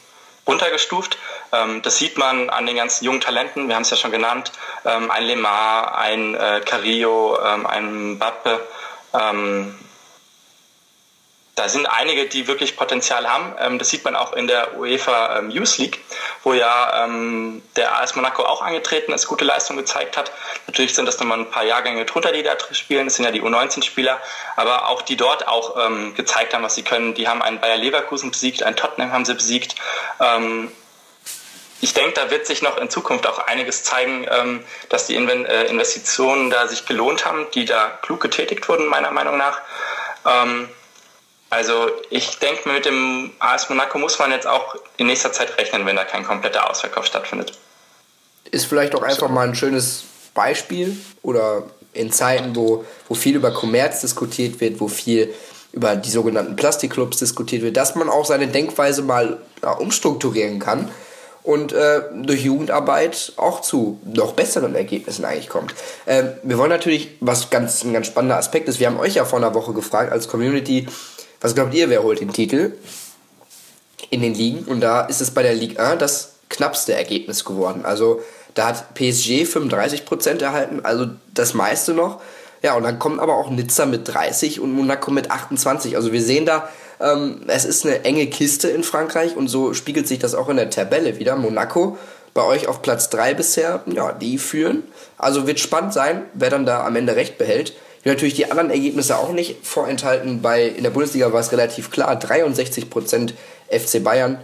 runtergestuft. 0.47 1.19
Ähm, 1.53 1.81
das 1.83 1.97
sieht 1.97 2.17
man 2.17 2.49
an 2.49 2.65
den 2.65 2.75
ganzen 2.75 3.05
jungen 3.05 3.21
Talenten. 3.21 3.67
Wir 3.67 3.75
haben 3.75 3.83
es 3.83 3.91
ja 3.91 3.97
schon 3.97 4.11
genannt. 4.11 4.51
Ähm, 4.85 5.11
ein 5.11 5.23
Lemar, 5.23 5.97
ein 5.97 6.35
äh, 6.35 6.61
Carrillo, 6.65 7.37
ähm, 7.39 7.65
ein 7.67 8.19
Bappe. 8.19 8.59
Ähm, 9.13 9.77
da 11.55 11.69
sind 11.69 11.85
einige, 11.85 12.25
die 12.25 12.47
wirklich 12.47 12.75
Potenzial 12.75 13.29
haben. 13.29 13.77
Das 13.77 13.87
sieht 13.87 14.03
man 14.03 14.15
auch 14.15 14.33
in 14.33 14.47
der 14.47 14.75
UEFA 14.75 15.39
Youth 15.49 15.77
League, 15.77 15.99
wo 16.41 16.55
ja 16.55 17.07
der 17.75 17.95
AS 17.99 18.15
Monaco 18.15 18.41
auch 18.41 18.63
angetreten 18.63 19.13
ist, 19.13 19.27
gute 19.27 19.45
Leistung 19.45 19.77
gezeigt 19.77 20.17
hat. 20.17 20.31
Natürlich 20.65 20.95
sind 20.95 21.05
das 21.05 21.19
nochmal 21.19 21.37
ein 21.37 21.51
paar 21.51 21.63
Jahrgänge 21.63 22.05
drunter, 22.05 22.31
die 22.31 22.41
da 22.41 22.53
spielen. 22.71 23.05
Das 23.05 23.17
sind 23.17 23.25
ja 23.25 23.29
die 23.29 23.43
U19-Spieler, 23.43 24.19
aber 24.55 24.89
auch 24.89 25.03
die 25.03 25.15
dort 25.15 25.47
auch 25.47 25.75
gezeigt 26.15 26.55
haben, 26.55 26.63
was 26.63 26.73
sie 26.73 26.81
können. 26.81 27.13
Die 27.13 27.27
haben 27.27 27.43
einen 27.43 27.59
Bayer 27.59 27.77
Leverkusen 27.77 28.31
besiegt, 28.31 28.63
einen 28.63 28.75
Tottenham 28.75 29.11
haben 29.11 29.23
sie 29.23 29.35
besiegt. 29.35 29.75
Ähm, 31.83 31.89
ich 31.89 31.93
denke, 31.93 32.13
da 32.15 32.31
wird 32.31 32.45
sich 32.45 32.61
noch 32.61 32.77
in 32.77 32.89
Zukunft 32.89 33.27
auch 33.27 33.39
einiges 33.39 33.83
zeigen, 33.83 34.25
ähm, 34.29 34.63
dass 34.89 35.07
die 35.07 35.15
äh, 35.15 35.69
Investitionen 35.69 36.49
da 36.49 36.67
sich 36.67 36.85
gelohnt 36.85 37.25
haben, 37.25 37.45
die 37.53 37.65
da 37.65 37.89
klug 38.01 38.21
getätigt 38.21 38.67
wurden, 38.69 38.87
meiner 38.87 39.11
Meinung 39.11 39.37
nach. 39.37 39.61
Also 41.49 41.91
ich 42.09 42.39
denke, 42.39 42.69
mit 42.69 42.85
dem 42.85 43.33
AS 43.39 43.69
Monaco 43.69 43.99
muss 43.99 44.17
man 44.19 44.31
jetzt 44.31 44.47
auch 44.47 44.75
in 44.95 45.07
nächster 45.07 45.33
Zeit 45.33 45.57
rechnen, 45.57 45.85
wenn 45.85 45.97
da 45.97 46.05
kein 46.05 46.23
kompletter 46.23 46.69
Ausverkauf 46.69 47.05
stattfindet. 47.05 47.59
ist 48.49 48.67
vielleicht 48.67 48.95
auch 48.95 49.03
einfach 49.03 49.27
mal 49.27 49.45
ein 49.45 49.53
schönes 49.53 50.05
Beispiel 50.33 50.97
oder 51.21 51.63
in 51.91 52.11
Zeiten, 52.11 52.55
wo, 52.55 52.85
wo 53.09 53.15
viel 53.15 53.35
über 53.35 53.51
Kommerz 53.51 53.99
diskutiert 53.99 54.61
wird, 54.61 54.79
wo 54.79 54.87
viel 54.87 55.33
über 55.73 55.95
die 55.97 56.09
sogenannten 56.09 56.55
Plastikclubs 56.55 57.17
diskutiert 57.17 57.63
wird, 57.63 57.75
dass 57.75 57.95
man 57.95 58.09
auch 58.09 58.25
seine 58.25 58.47
Denkweise 58.47 59.01
mal 59.01 59.41
ja, 59.61 59.73
umstrukturieren 59.73 60.59
kann 60.59 60.89
und 61.43 61.73
äh, 61.73 62.01
durch 62.13 62.43
Jugendarbeit 62.43 63.33
auch 63.37 63.61
zu 63.61 63.99
noch 64.05 64.33
besseren 64.33 64.75
Ergebnissen 64.75 65.25
eigentlich 65.25 65.49
kommt. 65.49 65.75
Ähm, 66.07 66.29
wir 66.43 66.57
wollen 66.57 66.69
natürlich, 66.69 67.17
was 67.19 67.49
ganz, 67.49 67.83
ein 67.83 67.93
ganz 67.93 68.07
spannender 68.07 68.37
Aspekt 68.37 68.69
ist, 68.69 68.79
wir 68.79 68.87
haben 68.87 68.99
euch 68.99 69.15
ja 69.15 69.25
vor 69.25 69.39
einer 69.39 69.53
Woche 69.53 69.73
gefragt 69.73 70.11
als 70.11 70.27
Community, 70.27 70.87
was 71.41 71.55
glaubt 71.55 71.73
ihr, 71.73 71.89
wer 71.89 72.03
holt 72.03 72.21
den 72.21 72.31
Titel 72.31 72.73
in 74.09 74.21
den 74.21 74.33
Ligen? 74.33 74.63
Und 74.63 74.79
da 74.79 75.01
ist 75.01 75.19
es 75.19 75.31
bei 75.31 75.43
der 75.43 75.53
Ligue 75.53 75.79
1 75.79 75.99
das 75.99 76.33
knappste 76.49 76.93
Ergebnis 76.93 77.43
geworden. 77.43 77.83
Also 77.83 78.21
da 78.53 78.67
hat 78.67 78.93
PSG 78.93 79.43
35% 79.43 80.41
erhalten, 80.41 80.81
also 80.83 81.07
das 81.33 81.53
meiste 81.53 81.93
noch. 81.93 82.21
Ja, 82.61 82.75
und 82.75 82.83
dann 82.83 82.97
kommt 82.97 83.19
aber 83.19 83.35
auch 83.35 83.49
Nizza 83.49 83.85
mit 83.85 84.07
30 84.07 84.61
und 84.61 84.71
Monaco 84.71 85.11
mit 85.11 85.31
28. 85.31 85.97
Also 85.97 86.13
wir 86.13 86.21
sehen 86.21 86.45
da, 86.45 86.69
ähm, 86.99 87.41
es 87.47 87.65
ist 87.65 87.85
eine 87.85 88.03
enge 88.03 88.27
Kiste 88.27 88.69
in 88.69 88.83
Frankreich 88.83 89.35
und 89.35 89.47
so 89.47 89.73
spiegelt 89.73 90.07
sich 90.07 90.19
das 90.19 90.35
auch 90.35 90.49
in 90.49 90.57
der 90.57 90.69
Tabelle 90.69 91.19
wieder. 91.19 91.35
Monaco 91.35 91.97
bei 92.33 92.43
euch 92.43 92.67
auf 92.67 92.81
Platz 92.81 93.09
3 93.09 93.35
bisher, 93.35 93.83
ja, 93.85 94.11
die 94.11 94.37
führen. 94.37 94.83
Also 95.17 95.45
wird 95.47 95.59
spannend 95.59 95.93
sein, 95.93 96.23
wer 96.33 96.49
dann 96.49 96.65
da 96.65 96.85
am 96.85 96.95
Ende 96.95 97.15
recht 97.15 97.37
behält. 97.37 97.73
Ich 97.99 98.05
natürlich 98.05 98.33
die 98.33 98.51
anderen 98.51 98.69
Ergebnisse 98.69 99.17
auch 99.17 99.31
nicht 99.31 99.65
vorenthalten. 99.65 100.41
Bei, 100.41 100.65
in 100.65 100.83
der 100.83 100.89
Bundesliga 100.89 101.31
war 101.31 101.39
es 101.39 101.51
relativ 101.51 101.89
klar, 101.91 102.19
63% 102.19 103.33
FC 103.69 104.03
Bayern, 104.03 104.39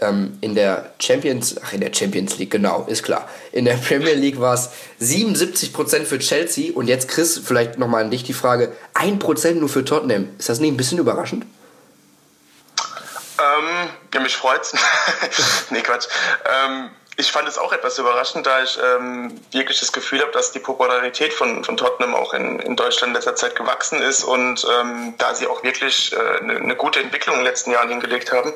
ähm, 0.00 0.38
in 0.40 0.54
der 0.54 0.92
Champions, 0.98 1.56
ach 1.62 1.72
in 1.72 1.80
der 1.80 1.92
Champions 1.92 2.38
League, 2.38 2.50
genau, 2.50 2.86
ist 2.88 3.02
klar. 3.02 3.28
In 3.52 3.64
der 3.64 3.74
Premier 3.74 4.14
League 4.14 4.40
war 4.40 4.54
es 4.54 4.70
77% 5.00 6.04
für 6.04 6.18
Chelsea 6.18 6.72
und 6.72 6.88
jetzt 6.88 7.08
Chris, 7.08 7.40
vielleicht 7.42 7.78
nochmal 7.78 8.04
an 8.04 8.10
dich 8.10 8.22
die 8.22 8.32
Frage, 8.32 8.72
1% 8.94 9.54
nur 9.54 9.68
für 9.68 9.84
Tottenham. 9.84 10.28
Ist 10.38 10.48
das 10.48 10.60
nicht 10.60 10.72
ein 10.72 10.76
bisschen 10.76 10.98
überraschend? 10.98 11.44
Ähm, 13.40 13.88
ja, 14.12 14.20
mich 14.20 14.36
freut's. 14.36 14.74
nee, 15.70 15.80
Quatsch. 15.80 16.08
Ähm, 16.44 16.90
ich 17.16 17.30
fand 17.30 17.46
es 17.48 17.58
auch 17.58 17.72
etwas 17.72 17.98
überraschend, 17.98 18.46
da 18.46 18.62
ich 18.62 18.78
ähm, 18.82 19.40
wirklich 19.52 19.78
das 19.80 19.92
Gefühl 19.92 20.20
habe, 20.20 20.32
dass 20.32 20.52
die 20.52 20.58
Popularität 20.58 21.34
von, 21.34 21.64
von 21.64 21.76
Tottenham 21.76 22.14
auch 22.14 22.32
in, 22.32 22.58
in 22.60 22.76
Deutschland 22.76 23.10
in 23.10 23.14
letzter 23.14 23.34
Zeit 23.34 23.56
gewachsen 23.56 24.00
ist 24.00 24.24
und 24.24 24.66
ähm, 24.70 25.14
da 25.18 25.34
sie 25.34 25.46
auch 25.46 25.62
wirklich 25.62 26.12
äh, 26.12 26.16
eine, 26.16 26.56
eine 26.56 26.76
gute 26.76 27.00
Entwicklung 27.00 27.36
in 27.36 27.40
den 27.40 27.46
letzten 27.46 27.72
Jahren 27.72 27.90
hingelegt 27.90 28.32
haben. 28.32 28.54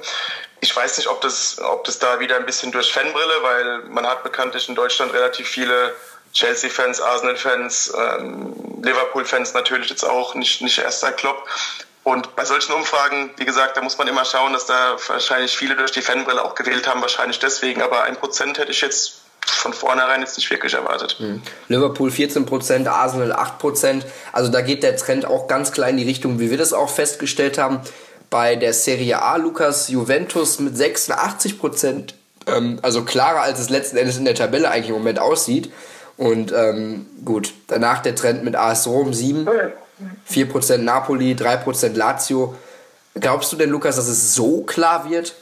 Ich 0.61 0.75
weiß 0.75 0.97
nicht, 0.97 1.09
ob 1.09 1.21
das, 1.21 1.61
ob 1.61 1.85
das 1.85 1.99
da 1.99 2.21
wieder 2.21 2.37
ein 2.37 2.47
bisschen 2.47 2.73
durch 2.73 2.91
Fanbrille, 2.91 3.43
weil 3.43 3.79
man 3.91 4.07
hat 4.07 4.23
bekanntlich 4.23 4.69
in 4.69 4.75
Deutschland 4.75 5.13
relativ 5.13 5.47
viele 5.47 5.95
Chelsea-Fans, 6.33 7.01
Arsenal-Fans, 7.01 7.93
ähm, 7.97 8.55
Liverpool-Fans 8.83 9.53
natürlich 9.53 9.91
jetzt 9.91 10.05
auch, 10.05 10.35
nicht, 10.35 10.63
nicht 10.63 10.79
erst 10.79 11.01
seit 11.01 11.19
Klopp. 11.19 11.47
Und 12.05 12.37
bei 12.37 12.45
solchen 12.45 12.73
Umfragen, 12.75 13.31
wie 13.39 13.47
gesagt, 13.47 13.79
da 13.79 13.81
muss 13.81 13.97
man 13.97 14.07
immer 14.07 14.27
schauen, 14.27 14.53
dass 14.53 14.67
da 14.67 14.97
wahrscheinlich 15.09 15.57
viele 15.57 15.75
durch 15.75 15.91
die 15.91 16.03
Fanbrille 16.03 16.45
auch 16.45 16.55
gewählt 16.55 16.87
haben, 16.87 17.01
wahrscheinlich 17.01 17.39
deswegen. 17.39 17.81
Aber 17.81 18.05
ein 18.05 18.17
Prozent 18.17 18.59
hätte 18.59 18.71
ich 18.71 18.83
jetzt 18.83 19.23
von 19.47 19.73
vornherein 19.73 20.21
jetzt 20.21 20.37
nicht 20.37 20.51
wirklich 20.51 20.75
erwartet. 20.75 21.17
Mhm. 21.19 21.43
Liverpool 21.69 22.11
14%, 22.11 22.87
Arsenal 22.87 23.33
8%. 23.33 24.03
Also 24.33 24.53
da 24.53 24.61
geht 24.61 24.83
der 24.83 24.97
Trend 24.97 25.25
auch 25.25 25.49
ganz 25.49 25.73
klar 25.73 25.89
in 25.89 25.97
die 25.97 26.05
Richtung, 26.05 26.39
wie 26.39 26.51
wir 26.51 26.59
das 26.59 26.75
auch 26.75 26.91
festgestellt 26.91 27.57
haben. 27.57 27.81
Bei 28.29 28.57
der 28.57 28.75
Serie 28.75 29.23
A, 29.23 29.37
Lukas, 29.37 29.89
Juventus 29.89 30.59
mit 30.59 30.75
86%. 30.75 32.13
Ähm, 32.47 32.79
also 32.83 33.05
klarer, 33.05 33.41
als 33.41 33.61
es 33.61 33.71
letzten 33.71 33.97
Endes 33.97 34.19
in 34.19 34.27
der 34.27 34.35
Tabelle 34.35 34.71
eigentlich 34.71 34.91
im 34.91 34.97
Moment 34.97 35.19
aussieht. 35.19 35.73
Und 36.19 36.53
ähm, 36.53 37.07
gut, 37.25 37.55
danach 37.67 38.03
der 38.03 38.15
Trend 38.15 38.45
mit 38.45 38.57
AS 38.57 38.87
Rom 38.87 39.15
7. 39.15 39.49
4% 40.29 40.79
Napoli, 40.79 41.35
3% 41.35 41.97
Lazio. 41.97 42.55
Glaubst 43.15 43.53
du 43.53 43.57
denn, 43.57 43.71
Lukas, 43.71 43.97
dass 43.97 44.09
es 44.09 44.35
so 44.35 44.63
klar 44.63 45.09
wird? 45.09 45.35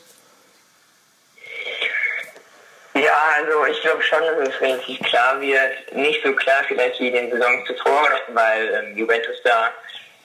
Ja, 2.94 3.34
also 3.38 3.64
ich 3.64 3.80
glaube 3.80 4.02
schon, 4.02 4.20
dass 4.20 4.48
es 4.48 4.60
relativ 4.60 5.00
klar 5.00 5.40
wird. 5.40 5.94
Nicht 5.94 6.22
so 6.22 6.32
klar 6.34 6.62
vielleicht 6.68 7.00
wie 7.00 7.08
in 7.08 7.14
den 7.14 7.30
Saisons 7.30 7.66
zuvor, 7.66 8.08
weil 8.34 8.68
ähm, 8.74 8.96
Juventus 8.96 9.36
da 9.44 9.70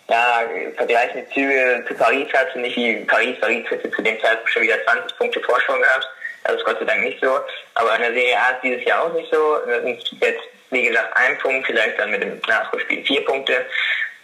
ja, 0.10 0.44
vergleichende 0.76 1.30
Züge 1.30 1.84
zu 1.88 1.94
Paris 1.94 2.28
hat, 2.34 2.54
nicht 2.56 2.76
wie 2.76 2.96
Paris. 3.06 3.40
Paris 3.40 3.70
hätte 3.70 3.90
zu 3.92 4.02
dem 4.02 4.20
Zeitpunkt 4.20 4.50
schon 4.52 4.64
wieder 4.64 4.84
20 4.84 5.18
Punkte 5.18 5.42
Vorsprung 5.42 5.82
gehabt. 5.82 6.08
Das 6.44 6.56
ist 6.56 6.66
Gott 6.66 6.80
sei 6.80 6.86
Dank 6.86 7.02
nicht 7.02 7.20
so. 7.22 7.40
Aber 7.76 7.96
in 7.96 8.02
der 8.02 8.14
Serie 8.14 8.38
A 8.38 8.52
ist 8.52 8.64
dieses 8.64 8.84
Jahr 8.86 9.04
auch 9.04 9.14
nicht 9.14 9.32
so. 9.34 9.58
Das 9.66 9.84
sind 9.84 10.02
jetzt, 10.22 10.44
wie 10.72 10.84
gesagt, 10.84 11.16
ein 11.16 11.38
Punkt, 11.40 11.66
vielleicht 11.68 12.00
dann 12.00 12.12
mit 12.12 12.22
dem 12.22 12.40
Nachholspiel 12.48 13.04
vier 13.06 13.24
Punkte. 13.26 13.66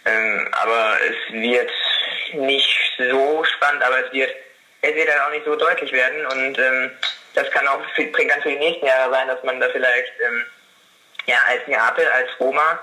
Ähm, 0.06 0.48
aber 0.52 0.98
es 1.08 1.32
wird 1.32 1.70
nicht 2.34 2.92
so 2.98 3.44
spannend, 3.44 3.82
aber 3.82 4.04
es 4.04 4.12
wird, 4.12 4.30
es 4.82 4.94
wird 4.94 5.08
dann 5.08 5.20
auch 5.20 5.30
nicht 5.30 5.44
so 5.44 5.56
deutlich 5.56 5.92
werden 5.92 6.26
und 6.26 6.58
ähm, 6.58 6.90
das 7.34 7.50
kann 7.50 7.66
auch 7.66 7.80
für, 7.94 8.04
ganz 8.06 8.42
für 8.42 8.50
die 8.50 8.58
nächsten 8.58 8.86
Jahre 8.86 9.10
sein, 9.12 9.28
dass 9.28 9.42
man 9.42 9.60
da 9.60 9.68
vielleicht 9.70 10.12
ähm, 10.24 10.44
ja, 11.26 11.36
als 11.48 11.66
Neapel, 11.66 12.06
als 12.06 12.28
Roma, 12.38 12.80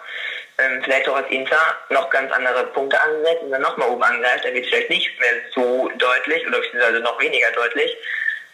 ähm, 0.57 0.82
vielleicht 0.84 1.07
auch 1.07 1.15
als 1.15 1.30
Inter 1.30 1.78
noch 1.89 2.09
ganz 2.09 2.32
andere 2.32 2.65
Punkte 2.67 2.99
ansetzt 2.99 3.43
und 3.43 3.51
dann 3.51 3.61
nochmal 3.61 3.89
oben 3.89 4.03
angreift, 4.03 4.45
dann 4.45 4.53
wird 4.53 4.65
es 4.65 4.69
vielleicht 4.69 4.89
nicht 4.89 5.19
mehr 5.19 5.34
so 5.53 5.89
deutlich 5.97 6.45
oder 6.47 6.59
beziehungsweise 6.59 6.99
noch 6.99 7.19
weniger 7.19 7.51
deutlich. 7.51 7.95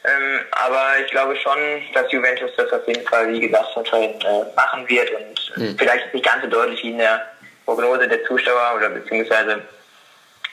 Ähm, 0.05 0.45
aber 0.51 0.99
ich 1.03 1.11
glaube 1.11 1.35
schon, 1.37 1.57
dass 1.93 2.11
Juventus 2.11 2.51
das 2.55 2.71
auf 2.71 2.87
jeden 2.87 3.05
Fall, 3.07 3.31
wie 3.33 3.41
gesagt, 3.41 3.75
anscheinend 3.75 4.23
äh, 4.23 4.43
machen 4.55 4.87
wird 4.87 5.11
und 5.11 5.57
mhm. 5.57 5.77
vielleicht 5.77 6.13
nicht 6.13 6.25
ganz 6.25 6.43
so 6.43 6.49
deutlich 6.49 6.81
wie 6.83 6.91
in 6.91 6.99
der 6.99 7.27
Prognose 7.67 8.07
der 8.07 8.23
Zuschauer 8.25 8.75
oder 8.77 8.89
beziehungsweise 8.89 9.61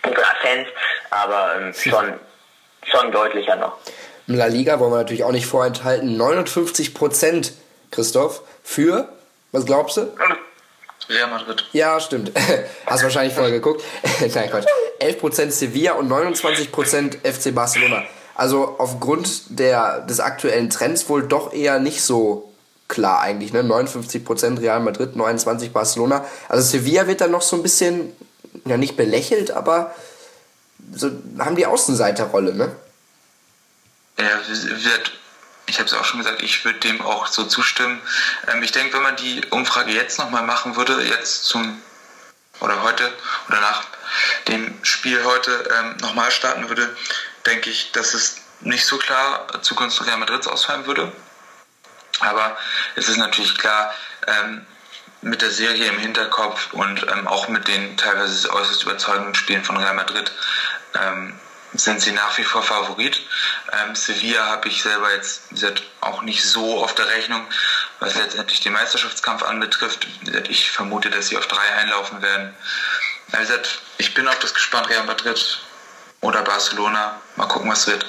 unserer 0.04 0.34
Fans, 0.42 0.66
aber 1.10 1.54
ähm, 1.60 1.72
schon, 1.72 2.14
schon 2.90 3.12
deutlicher 3.12 3.54
noch. 3.54 3.78
In 4.26 4.34
La 4.34 4.46
Liga 4.46 4.80
wollen 4.80 4.90
wir 4.90 4.96
natürlich 4.96 5.22
auch 5.22 5.30
nicht 5.30 5.46
vorenthalten. 5.46 6.16
59 6.16 6.92
Prozent, 6.92 7.52
Christoph, 7.92 8.42
für, 8.64 9.08
was 9.52 9.64
glaubst 9.64 9.96
du? 9.96 10.12
Real 11.08 11.28
Madrid. 11.28 11.64
Ja, 11.72 12.00
stimmt. 12.00 12.32
Hast 12.86 13.04
wahrscheinlich 13.04 13.34
vorher 13.34 13.52
geguckt. 13.52 13.84
Nein, 14.20 14.50
Quatsch. 14.50 14.66
11% 15.00 15.50
Sevilla 15.50 15.92
und 15.92 16.10
29% 16.10 17.18
FC 17.22 17.54
Barcelona. 17.54 18.02
Also 18.34 18.74
aufgrund 18.78 19.58
der, 19.60 20.00
des 20.00 20.18
aktuellen 20.18 20.68
Trends 20.68 21.08
wohl 21.08 21.22
doch 21.22 21.52
eher 21.52 21.78
nicht 21.78 22.02
so 22.02 22.53
klar 22.88 23.20
eigentlich, 23.20 23.52
ne? 23.52 23.62
59% 23.62 24.60
Real 24.60 24.80
Madrid, 24.80 25.14
29% 25.14 25.70
Barcelona. 25.70 26.24
Also 26.48 26.62
Sevilla 26.62 27.06
wird 27.06 27.20
dann 27.20 27.30
noch 27.30 27.42
so 27.42 27.56
ein 27.56 27.62
bisschen, 27.62 28.12
ja 28.64 28.76
nicht 28.76 28.96
belächelt, 28.96 29.50
aber 29.50 29.94
so 30.92 31.10
haben 31.38 31.56
die 31.56 31.66
Außenseiterrolle, 31.66 32.54
ne? 32.54 32.76
Ja, 34.18 34.40
wird, 34.46 35.12
ich 35.66 35.78
habe 35.78 35.88
es 35.88 35.94
auch 35.94 36.04
schon 36.04 36.20
gesagt, 36.20 36.42
ich 36.42 36.64
würde 36.64 36.78
dem 36.80 37.00
auch 37.00 37.26
so 37.26 37.44
zustimmen. 37.44 38.00
Ähm, 38.52 38.62
ich 38.62 38.72
denke, 38.72 38.94
wenn 38.94 39.02
man 39.02 39.16
die 39.16 39.42
Umfrage 39.50 39.92
jetzt 39.92 40.18
nochmal 40.18 40.44
machen 40.44 40.76
würde, 40.76 41.02
jetzt 41.02 41.44
zum 41.44 41.80
oder 42.60 42.82
heute 42.82 43.12
oder 43.48 43.60
nach 43.60 43.84
dem 44.48 44.72
Spiel 44.82 45.24
heute 45.24 45.68
ähm, 45.76 45.96
nochmal 46.00 46.30
starten 46.30 46.68
würde, 46.68 46.94
denke 47.46 47.70
ich, 47.70 47.90
dass 47.92 48.14
es 48.14 48.36
nicht 48.60 48.86
so 48.86 48.96
klar 48.98 49.46
zugunsten 49.62 50.04
Real 50.04 50.18
Madrids 50.18 50.46
ausfallen 50.46 50.86
würde. 50.86 51.12
Aber 52.20 52.56
es 52.96 53.08
ist 53.08 53.16
natürlich 53.16 53.56
klar, 53.58 53.92
ähm, 54.26 54.66
mit 55.24 55.40
der 55.40 55.50
Serie 55.50 55.86
im 55.86 55.98
Hinterkopf 55.98 56.72
und 56.72 57.06
ähm, 57.10 57.26
auch 57.26 57.48
mit 57.48 57.66
den 57.66 57.96
teilweise 57.96 58.52
äußerst 58.52 58.82
überzeugenden 58.82 59.34
Spielen 59.34 59.64
von 59.64 59.76
Real 59.78 59.94
Madrid 59.94 60.30
ähm, 60.94 61.38
sind 61.72 62.00
sie 62.00 62.12
nach 62.12 62.36
wie 62.38 62.44
vor 62.44 62.62
Favorit. 62.62 63.20
Ähm, 63.72 63.96
Sevilla 63.96 64.46
habe 64.46 64.68
ich 64.68 64.82
selber 64.82 65.12
jetzt 65.12 65.50
auch 66.00 66.22
nicht 66.22 66.44
so 66.44 66.82
auf 66.84 66.94
der 66.94 67.08
Rechnung, 67.08 67.44
was 68.00 68.14
letztendlich 68.14 68.60
den 68.60 68.74
Meisterschaftskampf 68.74 69.42
anbetrifft. 69.42 70.06
Ich 70.48 70.70
vermute, 70.70 71.10
dass 71.10 71.28
sie 71.28 71.36
auf 71.36 71.46
drei 71.46 71.66
einlaufen 71.78 72.22
werden. 72.22 72.54
Also 73.32 73.54
ich 73.98 74.14
bin 74.14 74.28
auf 74.28 74.38
das 74.38 74.54
gespannt, 74.54 74.88
Real 74.88 75.04
Madrid 75.04 75.58
oder 76.20 76.42
Barcelona. 76.42 77.20
Mal 77.36 77.48
gucken, 77.48 77.70
was 77.70 77.86
wird. 77.86 78.06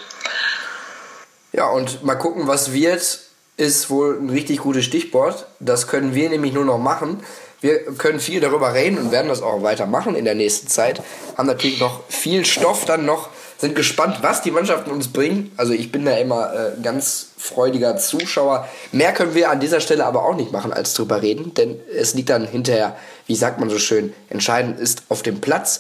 Ja, 1.53 1.65
und 1.67 2.03
mal 2.03 2.15
gucken, 2.15 2.47
was 2.47 2.73
wird 2.73 3.24
ist 3.57 3.89
wohl 3.89 4.19
ein 4.19 4.29
richtig 4.29 4.59
gutes 4.59 4.85
Stichwort. 4.85 5.47
Das 5.59 5.87
können 5.87 6.13
wir 6.13 6.29
nämlich 6.29 6.53
nur 6.53 6.65
noch 6.65 6.77
machen. 6.77 7.23
Wir 7.61 7.79
können 7.97 8.19
viel 8.19 8.41
darüber 8.41 8.73
reden 8.73 8.97
und 8.97 9.11
werden 9.11 9.29
das 9.29 9.41
auch 9.41 9.63
weitermachen 9.63 10.15
in 10.15 10.25
der 10.25 10.35
nächsten 10.35 10.67
Zeit. 10.67 11.01
Haben 11.37 11.47
natürlich 11.47 11.79
noch 11.79 12.01
viel 12.09 12.45
Stoff 12.45 12.85
dann 12.85 13.05
noch. 13.05 13.29
Sind 13.57 13.75
gespannt, 13.75 14.17
was 14.21 14.41
die 14.41 14.51
Mannschaften 14.51 14.91
uns 14.91 15.07
bringen. 15.07 15.51
Also 15.55 15.71
ich 15.71 15.91
bin 15.91 16.03
da 16.03 16.17
immer 16.17 16.53
äh, 16.53 16.81
ganz 16.83 17.29
freudiger 17.37 17.95
Zuschauer. 17.95 18.67
Mehr 18.91 19.13
können 19.13 19.33
wir 19.33 19.49
an 19.49 19.61
dieser 19.61 19.79
Stelle 19.79 20.05
aber 20.05 20.25
auch 20.25 20.35
nicht 20.35 20.51
machen, 20.51 20.73
als 20.73 20.93
drüber 20.93 21.21
reden. 21.21 21.53
Denn 21.53 21.79
es 21.97 22.13
liegt 22.13 22.29
dann 22.29 22.45
hinterher, 22.45 22.97
wie 23.25 23.35
sagt 23.35 23.59
man 23.59 23.69
so 23.69 23.79
schön, 23.79 24.13
entscheidend 24.29 24.79
ist 24.79 25.03
auf 25.07 25.23
dem 25.23 25.39
Platz. 25.39 25.79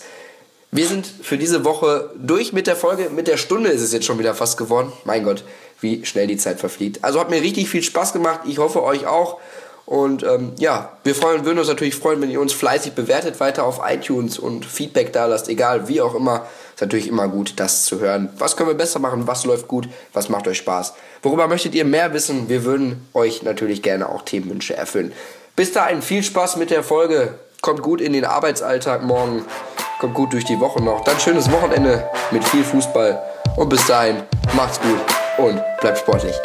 Wir 0.71 0.87
sind 0.87 1.05
für 1.05 1.37
diese 1.37 1.63
Woche 1.63 2.09
durch 2.17 2.51
mit 2.51 2.67
der 2.67 2.75
Folge. 2.75 3.09
Mit 3.09 3.27
der 3.27 3.37
Stunde 3.37 3.69
ist 3.69 3.81
es 3.81 3.93
jetzt 3.93 4.05
schon 4.05 4.19
wieder 4.19 4.33
fast 4.33 4.57
geworden. 4.57 4.91
Mein 5.03 5.23
Gott, 5.23 5.43
wie 5.85 6.05
schnell 6.05 6.27
die 6.27 6.37
Zeit 6.37 6.59
verfliegt. 6.59 7.03
Also 7.03 7.19
hat 7.19 7.29
mir 7.29 7.41
richtig 7.41 7.69
viel 7.69 7.83
Spaß 7.83 8.11
gemacht. 8.11 8.41
Ich 8.45 8.57
hoffe 8.57 8.83
euch 8.83 9.07
auch. 9.07 9.39
Und 9.85 10.23
ähm, 10.23 10.53
ja, 10.57 10.93
wir 11.03 11.13
freuen, 11.13 11.45
würden 11.45 11.59
uns 11.59 11.67
natürlich 11.67 11.95
freuen, 11.95 12.19
wenn 12.21 12.31
ihr 12.31 12.41
uns 12.41 12.53
fleißig 12.53 12.93
bewertet, 12.93 13.39
weiter 13.39 13.65
auf 13.65 13.81
iTunes 13.87 14.39
und 14.39 14.65
Feedback 14.65 15.13
da 15.13 15.27
lasst, 15.27 15.47
egal 15.47 15.87
wie 15.87 16.01
auch 16.01 16.15
immer. 16.15 16.47
Ist 16.73 16.81
natürlich 16.81 17.07
immer 17.07 17.27
gut, 17.27 17.53
das 17.57 17.85
zu 17.85 17.99
hören. 17.99 18.29
Was 18.37 18.57
können 18.57 18.69
wir 18.69 18.75
besser 18.75 18.99
machen? 18.99 19.27
Was 19.27 19.45
läuft 19.45 19.67
gut? 19.67 19.87
Was 20.11 20.27
macht 20.27 20.47
euch 20.47 20.57
Spaß? 20.57 20.93
Worüber 21.21 21.47
möchtet 21.47 21.75
ihr 21.75 21.85
mehr 21.85 22.13
wissen? 22.13 22.49
Wir 22.49 22.65
würden 22.65 23.07
euch 23.13 23.43
natürlich 23.43 23.83
gerne 23.83 24.09
auch 24.09 24.23
Themenwünsche 24.23 24.75
erfüllen. 24.75 25.13
Bis 25.55 25.71
dahin, 25.71 26.01
viel 26.01 26.23
Spaß 26.23 26.57
mit 26.57 26.71
der 26.71 26.83
Folge. 26.83 27.35
Kommt 27.61 27.81
gut 27.81 28.01
in 28.01 28.13
den 28.13 28.25
Arbeitsalltag 28.25 29.03
morgen. 29.03 29.45
Kommt 29.99 30.15
gut 30.15 30.33
durch 30.33 30.45
die 30.45 30.59
Woche 30.59 30.83
noch. 30.83 31.03
Dann 31.03 31.19
schönes 31.19 31.49
Wochenende 31.51 32.09
mit 32.31 32.43
viel 32.43 32.63
Fußball. 32.63 33.21
Und 33.55 33.69
bis 33.69 33.85
dahin, 33.85 34.23
macht's 34.55 34.81
gut 34.81 35.24
und 35.37 35.61
bleibt 35.79 35.99
sportlich. 35.99 36.35